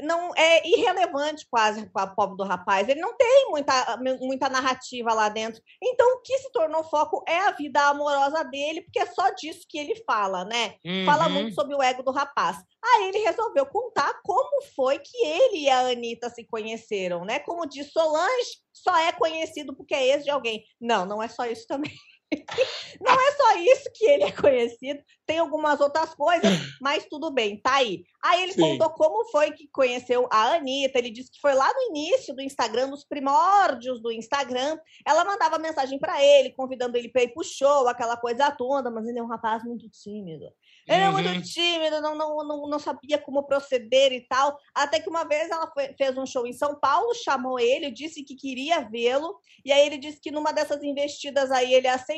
não 0.02 0.32
é 0.36 0.68
irrelevante 0.68 1.46
quase 1.50 1.90
com 1.90 2.00
a 2.00 2.08
pobre 2.08 2.38
do 2.38 2.44
rapaz. 2.44 2.88
Ele 2.88 3.00
não 3.00 3.16
tem 3.16 3.48
muita, 3.50 3.98
muita 4.22 4.50
narrativa 4.50 5.14
lá 5.14 5.30
dentro. 5.30 5.62
Então, 5.82 6.06
o 6.16 6.22
que 6.22 6.38
se 6.38 6.52
tornou 6.52 6.84
foco 6.84 7.24
é 7.28 7.40
a 7.40 7.52
vida 7.52 7.82
amorosa 7.82 8.44
dele, 8.44 8.82
porque 8.82 9.00
é 9.00 9.06
só 9.06 9.30
disso 9.32 9.66
que 9.68 9.78
ele 9.78 9.96
fala, 10.06 10.46
né? 10.46 10.76
Uhum. 10.86 11.06
Fala 11.06 11.30
muito 11.30 11.54
sobre 11.56 11.76
o 11.76 11.82
ego 11.82 12.04
do 12.04 12.12
rapaz. 12.12 12.58
Aí 12.84 13.10
ele 13.10 13.20
resolveu 13.20 13.66
contar 13.66 14.20
como 14.24 14.62
foi 14.76 15.00
que 15.00 15.18
ele 15.26 15.64
e 15.64 15.70
a 15.70 15.88
Anitta 15.88 16.30
se 16.30 16.46
conheceram, 16.46 17.26
né? 17.26 17.40
Como 17.40 17.68
diz 17.68 17.92
Solange, 17.92 18.62
só 18.72 18.96
é 18.98 19.12
conhecido 19.12 19.76
porque 19.76 19.96
é 19.96 20.08
ex 20.08 20.24
de 20.24 20.30
alguém. 20.30 20.64
Não, 20.80 21.06
não 21.06 21.22
é 21.22 21.28
só 21.28 21.46
isso 21.46 21.66
também. 21.68 21.92
Não 23.00 23.14
é 23.14 23.32
só 23.32 23.58
isso 23.60 23.90
que 23.94 24.06
ele 24.06 24.24
é 24.24 24.32
conhecido, 24.32 25.02
tem 25.26 25.40
algumas 25.40 25.80
outras 25.80 26.14
coisas, 26.14 26.52
mas 26.82 27.06
tudo 27.06 27.32
bem, 27.32 27.60
tá 27.60 27.76
aí. 27.76 28.04
Aí 28.24 28.44
ele 28.44 28.54
Sim. 28.54 28.62
contou 28.62 28.90
como 28.92 29.26
foi 29.30 29.52
que 29.52 29.68
conheceu 29.68 30.28
a 30.32 30.56
Anitta. 30.56 30.98
Ele 30.98 31.10
disse 31.10 31.32
que 31.32 31.40
foi 31.40 31.54
lá 31.54 31.72
no 31.74 31.96
início 31.96 32.36
do 32.36 32.42
Instagram, 32.42 32.88
nos 32.88 33.06
primórdios 33.06 34.02
do 34.02 34.12
Instagram. 34.12 34.78
Ela 35.06 35.24
mandava 35.24 35.60
mensagem 35.60 36.00
para 36.00 36.22
ele, 36.24 36.52
convidando 36.52 36.98
ele 36.98 37.10
para 37.10 37.24
ir 37.24 37.34
pro 37.34 37.44
show, 37.44 37.88
aquela 37.88 38.18
coisa 38.18 38.52
toda, 38.52 38.92
mas 38.92 39.08
ele 39.08 39.20
é 39.20 39.24
um 39.24 39.28
rapaz 39.28 39.64
muito 39.64 39.88
tímido. 39.90 40.46
Ele 40.88 41.04
uhum. 41.04 41.08
é 41.08 41.12
muito 41.12 41.30
uhum. 41.30 41.42
tímido, 41.42 42.02
não, 42.02 42.16
não, 42.16 42.38
não, 42.48 42.70
não 42.70 42.80
sabia 42.80 43.18
como 43.18 43.44
proceder 43.44 44.12
e 44.14 44.22
tal. 44.28 44.58
Até 44.74 45.00
que 45.00 45.10
uma 45.10 45.26
vez 45.26 45.50
ela 45.50 45.70
foi, 45.72 45.94
fez 45.98 46.18
um 46.18 46.26
show 46.26 46.48
em 46.48 46.54
São 46.54 46.80
Paulo, 46.80 47.14
chamou 47.14 47.60
ele, 47.60 47.92
disse 47.92 48.24
que 48.24 48.36
queria 48.36 48.82
vê-lo. 48.82 49.38
E 49.64 49.72
aí 49.72 49.86
ele 49.86 49.98
disse 49.98 50.20
que 50.20 50.32
numa 50.32 50.52
dessas 50.52 50.84
investidas 50.84 51.52
aí 51.52 51.74
ele 51.74 51.88
aceitou. 51.88 52.17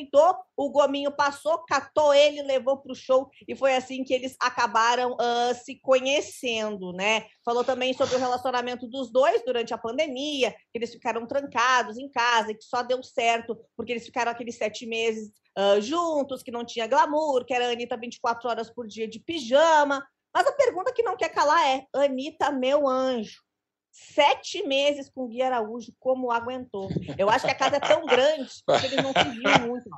O 0.55 0.69
Gominho 0.69 1.11
passou, 1.11 1.63
catou 1.65 2.13
ele, 2.13 2.41
levou 2.43 2.77
para 2.77 2.91
o 2.91 2.95
show. 2.95 3.29
E 3.47 3.55
foi 3.55 3.75
assim 3.75 4.03
que 4.03 4.13
eles 4.13 4.35
acabaram 4.39 5.13
uh, 5.13 5.55
se 5.63 5.79
conhecendo, 5.79 6.93
né? 6.93 7.25
Falou 7.43 7.63
também 7.63 7.93
sobre 7.93 8.15
o 8.15 8.19
relacionamento 8.19 8.87
dos 8.87 9.11
dois 9.11 9.43
durante 9.45 9.73
a 9.73 9.77
pandemia, 9.77 10.51
que 10.51 10.77
eles 10.77 10.91
ficaram 10.91 11.25
trancados 11.25 11.97
em 11.97 12.09
casa 12.09 12.51
e 12.51 12.55
que 12.55 12.63
só 12.63 12.83
deu 12.83 13.01
certo 13.03 13.57
porque 13.75 13.91
eles 13.91 14.05
ficaram 14.05 14.31
aqueles 14.31 14.57
sete 14.57 14.85
meses 14.85 15.31
uh, 15.57 15.81
juntos, 15.81 16.43
que 16.43 16.51
não 16.51 16.65
tinha 16.65 16.87
glamour, 16.87 17.45
que 17.45 17.53
era 17.53 17.67
a 17.67 17.71
Anitta 17.71 17.97
24 17.97 18.49
horas 18.49 18.69
por 18.69 18.87
dia 18.87 19.07
de 19.07 19.19
pijama. 19.19 20.05
Mas 20.33 20.47
a 20.47 20.51
pergunta 20.51 20.93
que 20.93 21.03
não 21.03 21.17
quer 21.17 21.29
calar 21.29 21.65
é: 21.67 21.85
Anitta, 21.93 22.51
meu 22.51 22.87
anjo, 22.87 23.41
sete 23.91 24.63
meses 24.63 25.09
com 25.09 25.23
o 25.23 25.27
Gui 25.27 25.41
Araújo, 25.41 25.93
como 25.99 26.31
aguentou? 26.31 26.89
Eu 27.17 27.29
acho 27.29 27.45
que 27.45 27.51
a 27.51 27.55
casa 27.55 27.77
é 27.77 27.79
tão 27.79 28.05
grande 28.05 28.49
que 28.79 28.85
eles 28.85 29.03
não 29.03 29.13
se 29.13 29.29
viram 29.29 29.67
muito. 29.67 29.89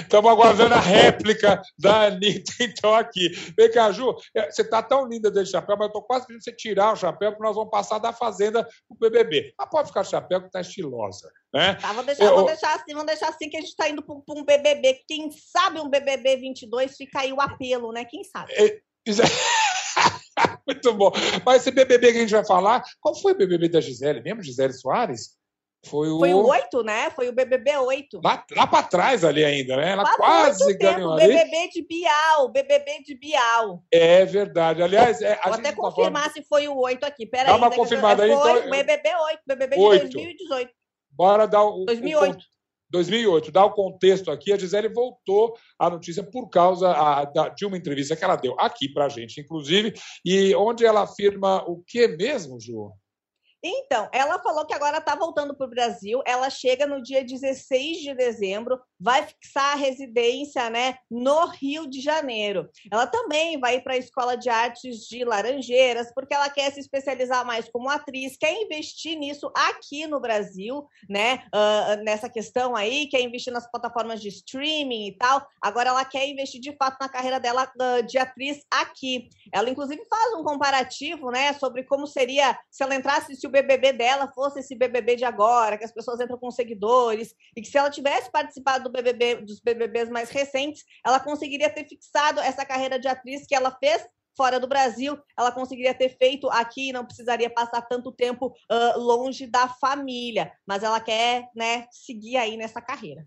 Estamos 0.00 0.30
aguardando 0.30 0.74
a 0.74 0.80
réplica 0.80 1.60
da 1.78 2.06
Anitta, 2.06 2.52
então, 2.60 2.94
aqui. 2.94 3.28
Vem 3.56 3.70
cá, 3.70 3.90
Ju, 3.92 4.14
é, 4.34 4.50
você 4.50 4.62
está 4.62 4.82
tão 4.82 5.06
linda 5.06 5.30
desse 5.30 5.52
chapéu, 5.52 5.76
mas 5.76 5.86
eu 5.86 5.88
estou 5.88 6.02
quase 6.02 6.26
pedindo 6.26 6.42
você 6.42 6.52
tirar 6.52 6.92
o 6.92 6.96
chapéu, 6.96 7.32
porque 7.32 7.44
nós 7.44 7.56
vamos 7.56 7.70
passar 7.70 7.98
da 7.98 8.12
Fazenda 8.12 8.62
para 8.64 8.72
o 8.90 8.98
BBB. 8.98 9.54
Mas 9.58 9.70
pode 9.70 9.88
ficar 9.88 10.00
o 10.00 10.04
chapéu, 10.04 10.40
que 10.40 10.46
está 10.46 10.60
estilosa. 10.60 11.30
Né? 11.52 11.74
Tá, 11.74 11.88
vamos, 11.88 12.06
deixar, 12.06 12.24
eu... 12.24 12.34
vamos, 12.34 12.46
deixar 12.46 12.74
assim, 12.74 12.92
vamos 12.92 13.06
deixar 13.06 13.28
assim 13.28 13.48
que 13.48 13.56
a 13.56 13.60
gente 13.60 13.70
está 13.70 13.88
indo 13.88 14.02
para 14.02 14.14
um 14.14 14.44
BBB. 14.44 15.02
Quem 15.08 15.30
sabe 15.30 15.80
um 15.80 15.88
BBB 15.88 16.36
22 16.36 16.96
fica 16.96 17.20
aí 17.20 17.32
o 17.32 17.40
apelo, 17.40 17.92
né? 17.92 18.04
Quem 18.04 18.22
sabe? 18.24 18.52
É... 18.52 18.80
Muito 20.66 20.92
bom. 20.94 21.12
Mas 21.44 21.62
esse 21.62 21.70
BBB 21.70 22.12
que 22.12 22.18
a 22.18 22.20
gente 22.22 22.34
vai 22.34 22.44
falar, 22.44 22.82
qual 23.00 23.14
foi 23.14 23.32
o 23.32 23.36
BBB 23.36 23.68
da 23.68 23.80
Gisele 23.80 24.20
mesmo? 24.20 24.42
Gisele 24.42 24.72
Soares? 24.72 25.36
Foi 25.84 26.08
o... 26.08 26.18
Foi 26.18 26.34
o 26.34 26.46
8, 26.46 26.82
né? 26.82 27.10
Foi 27.10 27.28
o 27.28 27.32
BBB 27.32 27.76
8. 27.76 28.20
Lá, 28.22 28.44
lá 28.50 28.66
para 28.66 28.82
trás 28.82 29.24
ali 29.24 29.44
ainda, 29.44 29.76
né? 29.76 29.92
Ela 29.92 30.04
Faz 30.04 30.16
quase 30.16 30.76
ganhou 30.76 31.12
ali. 31.12 31.28
BBB 31.28 31.68
de 31.68 31.82
Bial, 31.82 32.48
BBB 32.48 33.02
de 33.04 33.14
Bial. 33.14 33.82
É 33.92 34.24
verdade. 34.24 34.82
Aliás, 34.82 35.22
é, 35.22 35.38
Vou 35.44 35.54
até 35.54 35.72
confirmar 35.72 36.24
tá 36.24 36.30
falando... 36.30 36.32
se 36.32 36.48
foi 36.48 36.66
o 36.66 36.76
8 36.76 37.04
aqui. 37.04 37.26
Pera 37.26 37.44
Dá 37.44 37.54
aí. 37.54 37.58
Uma 37.58 37.70
confirmada 37.70 38.24
aí. 38.24 38.32
Foi 38.32 38.58
então... 38.58 38.70
BBB 38.70 39.14
8, 39.14 39.40
BBB 39.46 39.76
de 39.76 39.82
8. 39.82 40.00
2018. 40.02 40.70
Bora 41.10 41.46
dar 41.46 41.62
o... 41.62 41.84
2008. 41.84 42.36
O 42.36 42.55
2008. 42.90 43.50
Dá 43.50 43.64
o 43.64 43.72
contexto 43.72 44.30
aqui, 44.30 44.52
a 44.52 44.58
Gisele 44.58 44.88
voltou 44.88 45.54
à 45.78 45.90
notícia 45.90 46.22
por 46.22 46.48
causa 46.48 46.90
a, 46.90 47.24
da, 47.24 47.48
de 47.48 47.64
uma 47.66 47.76
entrevista 47.76 48.16
que 48.16 48.24
ela 48.24 48.36
deu 48.36 48.54
aqui 48.58 48.88
para 48.88 49.06
a 49.06 49.08
gente, 49.08 49.40
inclusive, 49.40 49.92
e 50.24 50.54
onde 50.54 50.84
ela 50.84 51.02
afirma 51.02 51.64
o 51.68 51.82
que 51.86 52.08
mesmo, 52.08 52.60
Ju? 52.60 52.92
Então, 53.62 54.08
ela 54.12 54.38
falou 54.38 54.66
que 54.66 54.74
agora 54.74 54.98
está 54.98 55.14
voltando 55.14 55.54
para 55.54 55.66
o 55.66 55.70
Brasil. 55.70 56.22
Ela 56.26 56.50
chega 56.50 56.86
no 56.86 57.02
dia 57.02 57.24
16 57.24 57.98
de 57.98 58.14
dezembro, 58.14 58.80
vai 58.98 59.26
fixar 59.26 59.72
a 59.72 59.76
residência 59.76 60.68
né, 60.70 60.96
no 61.10 61.46
Rio 61.46 61.88
de 61.88 62.00
Janeiro. 62.00 62.68
Ela 62.90 63.06
também 63.06 63.58
vai 63.58 63.80
para 63.80 63.94
a 63.94 63.98
Escola 63.98 64.36
de 64.36 64.48
Artes 64.48 65.06
de 65.06 65.24
Laranjeiras, 65.24 66.12
porque 66.14 66.34
ela 66.34 66.48
quer 66.48 66.72
se 66.72 66.80
especializar 66.80 67.44
mais 67.44 67.68
como 67.68 67.88
atriz, 67.88 68.36
quer 68.36 68.52
investir 68.62 69.16
nisso 69.18 69.50
aqui 69.54 70.06
no 70.06 70.20
Brasil, 70.20 70.86
né? 71.08 71.44
Uh, 71.54 72.02
nessa 72.04 72.28
questão 72.28 72.76
aí, 72.76 73.08
quer 73.08 73.20
investir 73.20 73.52
nas 73.52 73.70
plataformas 73.70 74.20
de 74.20 74.28
streaming 74.28 75.08
e 75.08 75.16
tal. 75.16 75.46
Agora 75.60 75.90
ela 75.90 76.04
quer 76.04 76.28
investir 76.28 76.60
de 76.60 76.74
fato 76.76 76.98
na 77.00 77.08
carreira 77.08 77.40
dela 77.40 77.70
uh, 77.80 78.02
de 78.02 78.18
atriz 78.18 78.62
aqui. 78.70 79.28
Ela, 79.52 79.70
inclusive, 79.70 80.02
faz 80.08 80.34
um 80.34 80.44
comparativo 80.44 81.30
né, 81.30 81.52
sobre 81.54 81.84
como 81.84 82.06
seria 82.06 82.58
se 82.70 82.82
ela 82.82 82.94
entrasse 82.94 83.36
se 83.46 83.48
o 83.48 83.50
BBB 83.50 83.92
dela 83.92 84.28
fosse 84.28 84.58
esse 84.58 84.74
BBB 84.74 85.16
de 85.16 85.24
agora, 85.24 85.78
que 85.78 85.84
as 85.84 85.92
pessoas 85.92 86.20
entram 86.20 86.38
com 86.38 86.50
seguidores, 86.50 87.34
e 87.56 87.62
que 87.62 87.68
se 87.68 87.78
ela 87.78 87.90
tivesse 87.90 88.30
participado 88.30 88.84
do 88.84 88.90
BBB, 88.90 89.36
dos 89.36 89.60
BBBs 89.60 90.10
mais 90.10 90.30
recentes, 90.30 90.84
ela 91.04 91.20
conseguiria 91.20 91.70
ter 91.70 91.88
fixado 91.88 92.40
essa 92.40 92.64
carreira 92.64 92.98
de 92.98 93.06
atriz 93.06 93.46
que 93.46 93.54
ela 93.54 93.70
fez 93.70 94.04
fora 94.36 94.60
do 94.60 94.66
Brasil, 94.66 95.18
ela 95.38 95.50
conseguiria 95.50 95.94
ter 95.94 96.10
feito 96.18 96.50
aqui, 96.50 96.92
não 96.92 97.06
precisaria 97.06 97.48
passar 97.48 97.80
tanto 97.82 98.12
tempo 98.12 98.48
uh, 98.70 98.98
longe 98.98 99.46
da 99.46 99.66
família, 99.66 100.52
mas 100.66 100.82
ela 100.82 101.00
quer, 101.00 101.48
né, 101.54 101.86
seguir 101.90 102.36
aí 102.36 102.54
nessa 102.56 102.82
carreira. 102.82 103.26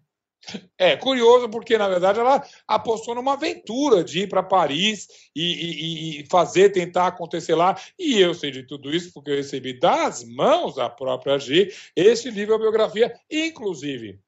É 0.77 0.95
curioso 0.95 1.49
porque, 1.49 1.77
na 1.77 1.87
verdade, 1.87 2.19
ela 2.19 2.43
apostou 2.67 3.13
numa 3.13 3.33
aventura 3.33 4.03
de 4.03 4.21
ir 4.21 4.29
para 4.29 4.41
Paris 4.41 5.07
e, 5.35 5.43
e, 5.43 6.21
e, 6.21 6.25
fazer, 6.29 6.69
tentar 6.71 7.07
acontecer 7.07 7.55
lá. 7.55 7.77
E 7.97 8.19
eu 8.19 8.33
sei 8.33 8.49
de 8.49 8.63
tudo 8.63 8.93
isso 8.93 9.11
porque 9.13 9.31
eu 9.31 9.35
recebi 9.35 9.77
das 9.77 10.23
mãos 10.23 10.75
da 10.75 10.89
própria 10.89 11.37
G 11.37 11.73
esse 11.95 12.31
livro, 12.31 12.55
a 12.55 12.59
biografia, 12.59 13.13
inclusive 13.29 14.19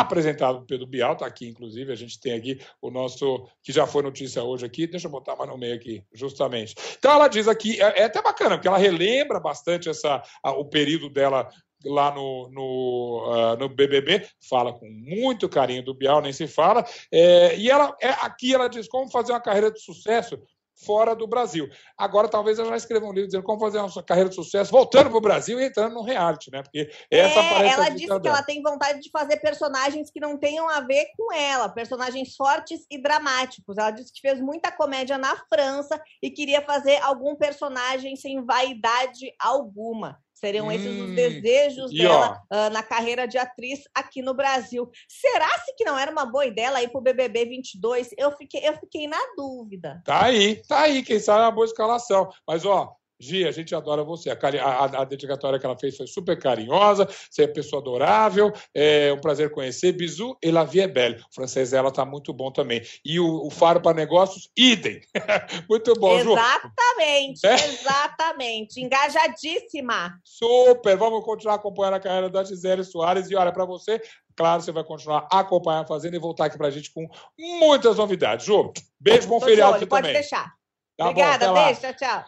apresentado 0.00 0.62
pelo 0.66 0.86
Bial, 0.86 1.12
está 1.12 1.24
aqui, 1.24 1.46
inclusive, 1.46 1.92
a 1.92 1.94
gente 1.94 2.18
tem 2.18 2.32
aqui 2.32 2.58
o 2.82 2.90
nosso, 2.90 3.46
que 3.62 3.70
já 3.72 3.86
foi 3.86 4.02
notícia 4.02 4.42
hoje 4.42 4.66
aqui, 4.66 4.88
deixa 4.88 5.06
eu 5.06 5.10
botar 5.10 5.36
mais 5.36 5.48
no 5.48 5.56
meio 5.56 5.74
aqui, 5.74 6.02
justamente. 6.12 6.74
Então 6.98 7.12
ela 7.12 7.28
diz 7.28 7.46
aqui, 7.46 7.80
é, 7.80 8.00
é 8.00 8.04
até 8.04 8.20
bacana, 8.20 8.56
porque 8.56 8.66
ela 8.66 8.78
relembra 8.78 9.38
bastante 9.38 9.88
essa, 9.88 10.20
a, 10.42 10.50
o 10.50 10.64
período 10.64 11.08
dela 11.08 11.48
lá 11.84 12.14
no, 12.14 12.48
no, 12.50 13.24
uh, 13.26 13.56
no 13.56 13.68
BBB, 13.68 14.26
fala 14.48 14.72
com 14.72 14.86
muito 14.86 15.48
carinho 15.48 15.84
do 15.84 15.94
Bial, 15.94 16.20
nem 16.20 16.32
se 16.32 16.46
fala, 16.46 16.84
é, 17.12 17.56
e 17.56 17.70
ela 17.70 17.96
é, 18.00 18.08
aqui 18.08 18.54
ela 18.54 18.68
diz 18.68 18.88
como 18.88 19.10
fazer 19.10 19.32
uma 19.32 19.40
carreira 19.40 19.70
de 19.70 19.80
sucesso 19.80 20.38
fora 20.84 21.14
do 21.14 21.26
Brasil. 21.26 21.68
Agora, 21.96 22.28
talvez 22.28 22.58
ela 22.58 22.70
já 22.70 22.76
escreva 22.76 23.06
um 23.06 23.12
livro 23.12 23.26
dizendo 23.26 23.44
como 23.44 23.60
fazer 23.60 23.78
uma 23.78 24.02
carreira 24.02 24.28
de 24.28 24.34
sucesso 24.34 24.70
voltando 24.70 25.08
para 25.08 25.18
o 25.18 25.20
Brasil 25.20 25.60
e 25.60 25.66
entrando 25.66 25.94
no 25.94 26.02
reality, 26.02 26.50
né? 26.50 26.62
Porque 26.62 26.90
essa 27.10 27.40
é, 27.40 27.50
parece 27.50 27.74
Ela 27.74 27.88
disse 27.90 28.20
que 28.20 28.28
ela 28.28 28.42
tem 28.42 28.62
vontade 28.62 29.00
de 29.00 29.10
fazer 29.10 29.36
personagens 29.38 30.10
que 30.10 30.20
não 30.20 30.38
tenham 30.38 30.68
a 30.68 30.80
ver 30.80 31.06
com 31.16 31.32
ela, 31.32 31.68
personagens 31.68 32.34
fortes 32.34 32.84
e 32.90 33.00
dramáticos. 33.00 33.78
Ela 33.78 33.90
disse 33.90 34.12
que 34.12 34.20
fez 34.20 34.40
muita 34.40 34.72
comédia 34.72 35.16
na 35.16 35.36
França 35.48 36.00
e 36.22 36.30
queria 36.30 36.60
fazer 36.62 36.96
algum 37.02 37.36
personagem 37.36 38.16
sem 38.16 38.44
vaidade 38.44 39.32
alguma. 39.38 40.18
Seriam 40.44 40.70
esses 40.70 41.00
hum, 41.00 41.06
os 41.06 41.14
desejos 41.14 41.90
dela 41.90 42.42
uh, 42.52 42.70
na 42.70 42.82
carreira 42.82 43.26
de 43.26 43.38
atriz 43.38 43.84
aqui 43.94 44.20
no 44.20 44.34
Brasil. 44.34 44.90
Será 45.08 45.48
se 45.64 45.74
que 45.74 45.86
não 45.86 45.98
era 45.98 46.12
uma 46.12 46.26
boa 46.26 46.44
ideia 46.44 46.66
ela 46.66 46.82
ir 46.82 46.88
para 46.88 46.98
o 46.98 47.02
BBB 47.02 47.46
22? 47.46 48.10
Eu 48.18 48.30
fiquei, 48.32 48.60
eu 48.68 48.74
fiquei 48.74 49.08
na 49.08 49.16
dúvida. 49.38 50.02
Tá 50.04 50.26
aí, 50.26 50.56
tá 50.68 50.82
aí. 50.82 51.02
Quem 51.02 51.18
sabe 51.18 51.40
é 51.40 51.44
uma 51.44 51.50
boa 51.50 51.64
escalação. 51.64 52.30
Mas, 52.46 52.66
ó, 52.66 52.94
Gi, 53.20 53.46
a 53.46 53.52
gente 53.52 53.74
adora 53.74 54.02
você. 54.02 54.30
A, 54.30 54.36
a, 54.36 54.84
a, 55.02 55.04
dedicatória 55.04 55.58
que 55.58 55.64
ela 55.64 55.78
fez 55.78 55.96
foi 55.96 56.06
super 56.06 56.38
carinhosa, 56.38 57.08
você 57.30 57.44
é 57.44 57.46
pessoa 57.46 57.80
adorável, 57.80 58.52
é 58.74 59.12
um 59.12 59.20
prazer 59.20 59.50
conhecer. 59.50 59.92
Bisu 59.92 60.36
e 60.42 60.50
la 60.50 60.64
vie 60.64 60.80
est 60.80 60.92
belle. 60.92 61.16
O 61.16 61.34
francês 61.34 61.70
dela 61.70 61.92
tá 61.92 62.04
muito 62.04 62.32
bom 62.32 62.50
também. 62.50 62.82
E 63.04 63.20
o, 63.20 63.46
o 63.46 63.50
Faro 63.50 63.80
para 63.80 63.96
Negócios, 63.96 64.50
idem. 64.56 65.00
muito 65.70 65.94
bom, 65.94 66.18
Exatamente, 66.18 67.40
Ju. 67.40 67.46
É? 67.46 67.54
exatamente. 67.54 68.80
Engajadíssima. 68.80 70.18
Super. 70.24 70.96
Vamos 70.96 71.24
continuar 71.24 71.54
acompanhando 71.54 71.94
a 71.94 72.00
carreira 72.00 72.28
da 72.28 72.42
Gisele 72.42 72.84
Soares. 72.84 73.30
E 73.30 73.36
olha, 73.36 73.52
para 73.52 73.64
você, 73.64 74.00
claro, 74.36 74.62
você 74.62 74.72
vai 74.72 74.84
continuar 74.84 75.28
acompanhando 75.30 75.84
a 75.84 75.88
Fazenda 75.88 76.16
e 76.16 76.20
voltar 76.20 76.46
aqui 76.46 76.58
para 76.58 76.66
a 76.66 76.70
gente 76.70 76.92
com 76.92 77.06
muitas 77.38 77.96
novidades. 77.96 78.44
Ju, 78.46 78.72
beijo, 78.98 79.28
bom 79.28 79.38
Tô 79.38 79.46
feriado 79.46 79.78
você 79.78 79.86
pode 79.86 80.02
também. 80.02 80.14
Pode 80.14 80.28
deixar. 80.28 80.52
Tá 80.96 81.08
Obrigada, 81.08 81.48
bom, 81.48 81.54
beijo, 81.54 81.80
tchau, 81.80 81.94
tchau. 81.94 82.24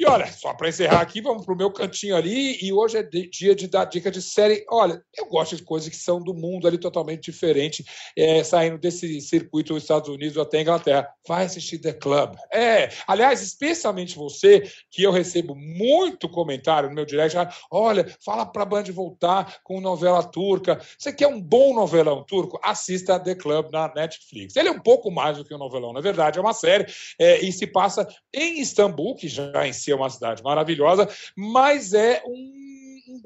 E 0.00 0.06
olha, 0.06 0.26
só 0.32 0.54
para 0.54 0.70
encerrar 0.70 1.02
aqui, 1.02 1.20
vamos 1.20 1.44
para 1.44 1.52
o 1.52 1.56
meu 1.56 1.70
cantinho 1.70 2.16
ali. 2.16 2.56
E 2.62 2.72
hoje 2.72 2.96
é 2.96 3.02
dia 3.02 3.54
de 3.54 3.66
dar 3.66 3.84
dica 3.84 4.10
de 4.10 4.22
série. 4.22 4.64
Olha, 4.70 5.04
eu 5.14 5.26
gosto 5.26 5.54
de 5.54 5.62
coisas 5.62 5.90
que 5.90 5.96
são 5.96 6.22
do 6.22 6.32
mundo 6.32 6.66
ali 6.66 6.78
totalmente 6.78 7.30
diferente, 7.30 7.84
é, 8.16 8.42
saindo 8.42 8.78
desse 8.78 9.20
circuito 9.20 9.74
dos 9.74 9.82
Estados 9.82 10.08
Unidos 10.08 10.38
até 10.38 10.62
Inglaterra. 10.62 11.06
Vai 11.28 11.44
assistir 11.44 11.76
The 11.80 11.92
Club. 11.92 12.34
É, 12.50 12.88
aliás, 13.06 13.42
especialmente 13.42 14.16
você, 14.16 14.62
que 14.90 15.02
eu 15.02 15.10
recebo 15.10 15.54
muito 15.54 16.30
comentário 16.30 16.88
no 16.88 16.94
meu 16.94 17.04
direct. 17.04 17.36
Olha, 17.70 18.06
fala 18.24 18.46
para 18.46 18.62
a 18.62 18.64
Band 18.64 18.84
voltar 18.84 19.58
com 19.62 19.82
novela 19.82 20.22
turca. 20.22 20.80
Você 20.98 21.12
quer 21.12 21.26
um 21.26 21.38
bom 21.38 21.74
novelão 21.74 22.24
turco? 22.24 22.58
Assista 22.64 23.20
The 23.20 23.34
Club 23.34 23.70
na 23.70 23.92
Netflix. 23.94 24.56
Ele 24.56 24.70
é 24.70 24.72
um 24.72 24.80
pouco 24.80 25.10
mais 25.10 25.36
do 25.36 25.44
que 25.44 25.54
um 25.54 25.58
novelão, 25.58 25.92
na 25.92 26.00
verdade, 26.00 26.38
é 26.38 26.40
uma 26.40 26.54
série 26.54 26.86
é, 27.18 27.38
e 27.44 27.52
se 27.52 27.66
passa 27.66 28.08
em 28.34 28.62
Istambul, 28.62 29.14
que 29.14 29.28
já 29.28 29.66
em 29.66 29.74
si 29.74 29.89
é 29.92 29.96
uma 29.96 30.10
cidade 30.10 30.42
maravilhosa, 30.42 31.08
mas 31.36 31.92
é 31.92 32.22
um 32.26 32.59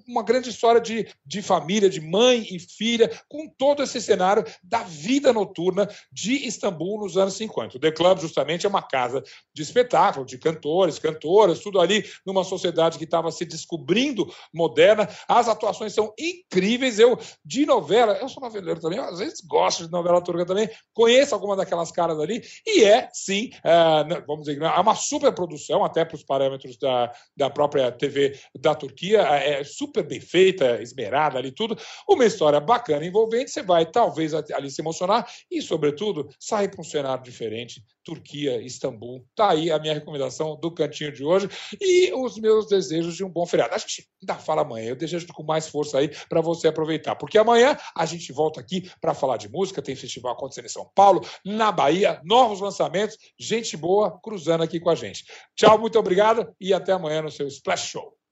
uma 0.06 0.22
grande 0.22 0.50
história 0.50 0.80
de, 0.80 1.08
de 1.24 1.42
família, 1.42 1.88
de 1.88 2.00
mãe 2.00 2.46
e 2.50 2.58
filha, 2.58 3.10
com 3.28 3.48
todo 3.48 3.82
esse 3.82 4.00
cenário 4.00 4.44
da 4.62 4.82
vida 4.82 5.32
noturna 5.32 5.88
de 6.12 6.46
Istambul 6.46 7.00
nos 7.00 7.16
anos 7.16 7.34
50. 7.34 7.76
O 7.76 7.80
The 7.80 7.92
Club, 7.92 8.20
justamente, 8.20 8.66
é 8.66 8.68
uma 8.68 8.82
casa 8.82 9.22
de 9.52 9.62
espetáculo, 9.62 10.26
de 10.26 10.38
cantores, 10.38 10.98
cantoras, 10.98 11.60
tudo 11.60 11.80
ali 11.80 12.04
numa 12.24 12.44
sociedade 12.44 12.98
que 12.98 13.04
estava 13.04 13.30
se 13.30 13.44
descobrindo 13.44 14.32
moderna. 14.52 15.08
As 15.28 15.48
atuações 15.48 15.92
são 15.92 16.12
incríveis. 16.18 16.98
Eu, 16.98 17.18
de 17.44 17.66
novela, 17.66 18.18
eu 18.20 18.28
sou 18.28 18.42
noveleiro 18.42 18.80
também, 18.80 18.98
às 18.98 19.18
vezes 19.18 19.40
gosto 19.40 19.84
de 19.84 19.92
novela 19.92 20.20
turca 20.20 20.46
também, 20.46 20.68
conheço 20.92 21.34
alguma 21.34 21.56
daquelas 21.56 21.90
caras 21.90 22.18
ali, 22.18 22.42
e 22.66 22.84
é, 22.84 23.08
sim, 23.12 23.50
é, 23.62 24.20
vamos 24.26 24.46
dizer, 24.46 24.60
é 24.60 24.80
uma 24.80 24.94
super 24.94 25.32
produção, 25.32 25.84
até 25.84 26.04
para 26.04 26.16
os 26.16 26.24
parâmetros 26.24 26.76
da, 26.78 27.12
da 27.36 27.50
própria 27.50 27.90
TV 27.92 28.38
da 28.58 28.74
Turquia, 28.74 29.20
é 29.20 29.64
super 29.94 30.02
bem 30.02 30.20
feita, 30.20 30.82
esmerada 30.82 31.38
ali 31.38 31.52
tudo. 31.52 31.78
Uma 32.08 32.24
história 32.24 32.58
bacana, 32.58 33.06
envolvente, 33.06 33.52
você 33.52 33.62
vai 33.62 33.86
talvez 33.86 34.34
ali 34.34 34.68
se 34.68 34.82
emocionar 34.82 35.24
e, 35.48 35.62
sobretudo, 35.62 36.28
sair 36.40 36.68
para 36.68 36.80
um 36.80 36.84
cenário 36.84 37.22
diferente. 37.22 37.80
Turquia, 38.02 38.60
Istambul. 38.60 39.24
Tá 39.36 39.50
aí 39.50 39.70
a 39.70 39.78
minha 39.78 39.94
recomendação 39.94 40.58
do 40.58 40.70
cantinho 40.72 41.12
de 41.12 41.24
hoje 41.24 41.48
e 41.80 42.12
os 42.12 42.36
meus 42.38 42.66
desejos 42.66 43.14
de 43.14 43.24
um 43.24 43.30
bom 43.30 43.46
feriado. 43.46 43.74
A 43.74 43.78
gente 43.78 44.08
ainda 44.20 44.34
fala 44.34 44.62
amanhã, 44.62 44.88
eu 44.88 44.96
desejo 44.96 45.26
com 45.28 45.44
mais 45.44 45.68
força 45.68 45.98
aí 45.98 46.10
para 46.28 46.40
você 46.40 46.68
aproveitar, 46.68 47.14
porque 47.14 47.38
amanhã 47.38 47.76
a 47.96 48.04
gente 48.04 48.32
volta 48.32 48.60
aqui 48.60 48.90
para 49.00 49.14
falar 49.14 49.36
de 49.36 49.48
música, 49.48 49.80
tem 49.80 49.94
festival 49.94 50.32
acontecendo 50.32 50.66
em 50.66 50.70
São 50.70 50.90
Paulo, 50.94 51.24
na 51.44 51.70
Bahia, 51.70 52.20
novos 52.24 52.60
lançamentos, 52.60 53.16
gente 53.38 53.76
boa 53.76 54.18
cruzando 54.20 54.64
aqui 54.64 54.80
com 54.80 54.90
a 54.90 54.94
gente. 54.94 55.24
Tchau, 55.54 55.78
muito 55.78 55.98
obrigado 55.98 56.52
e 56.60 56.74
até 56.74 56.92
amanhã 56.92 57.22
no 57.22 57.30
seu 57.30 57.46
Splash 57.46 57.86
Show. 57.86 58.23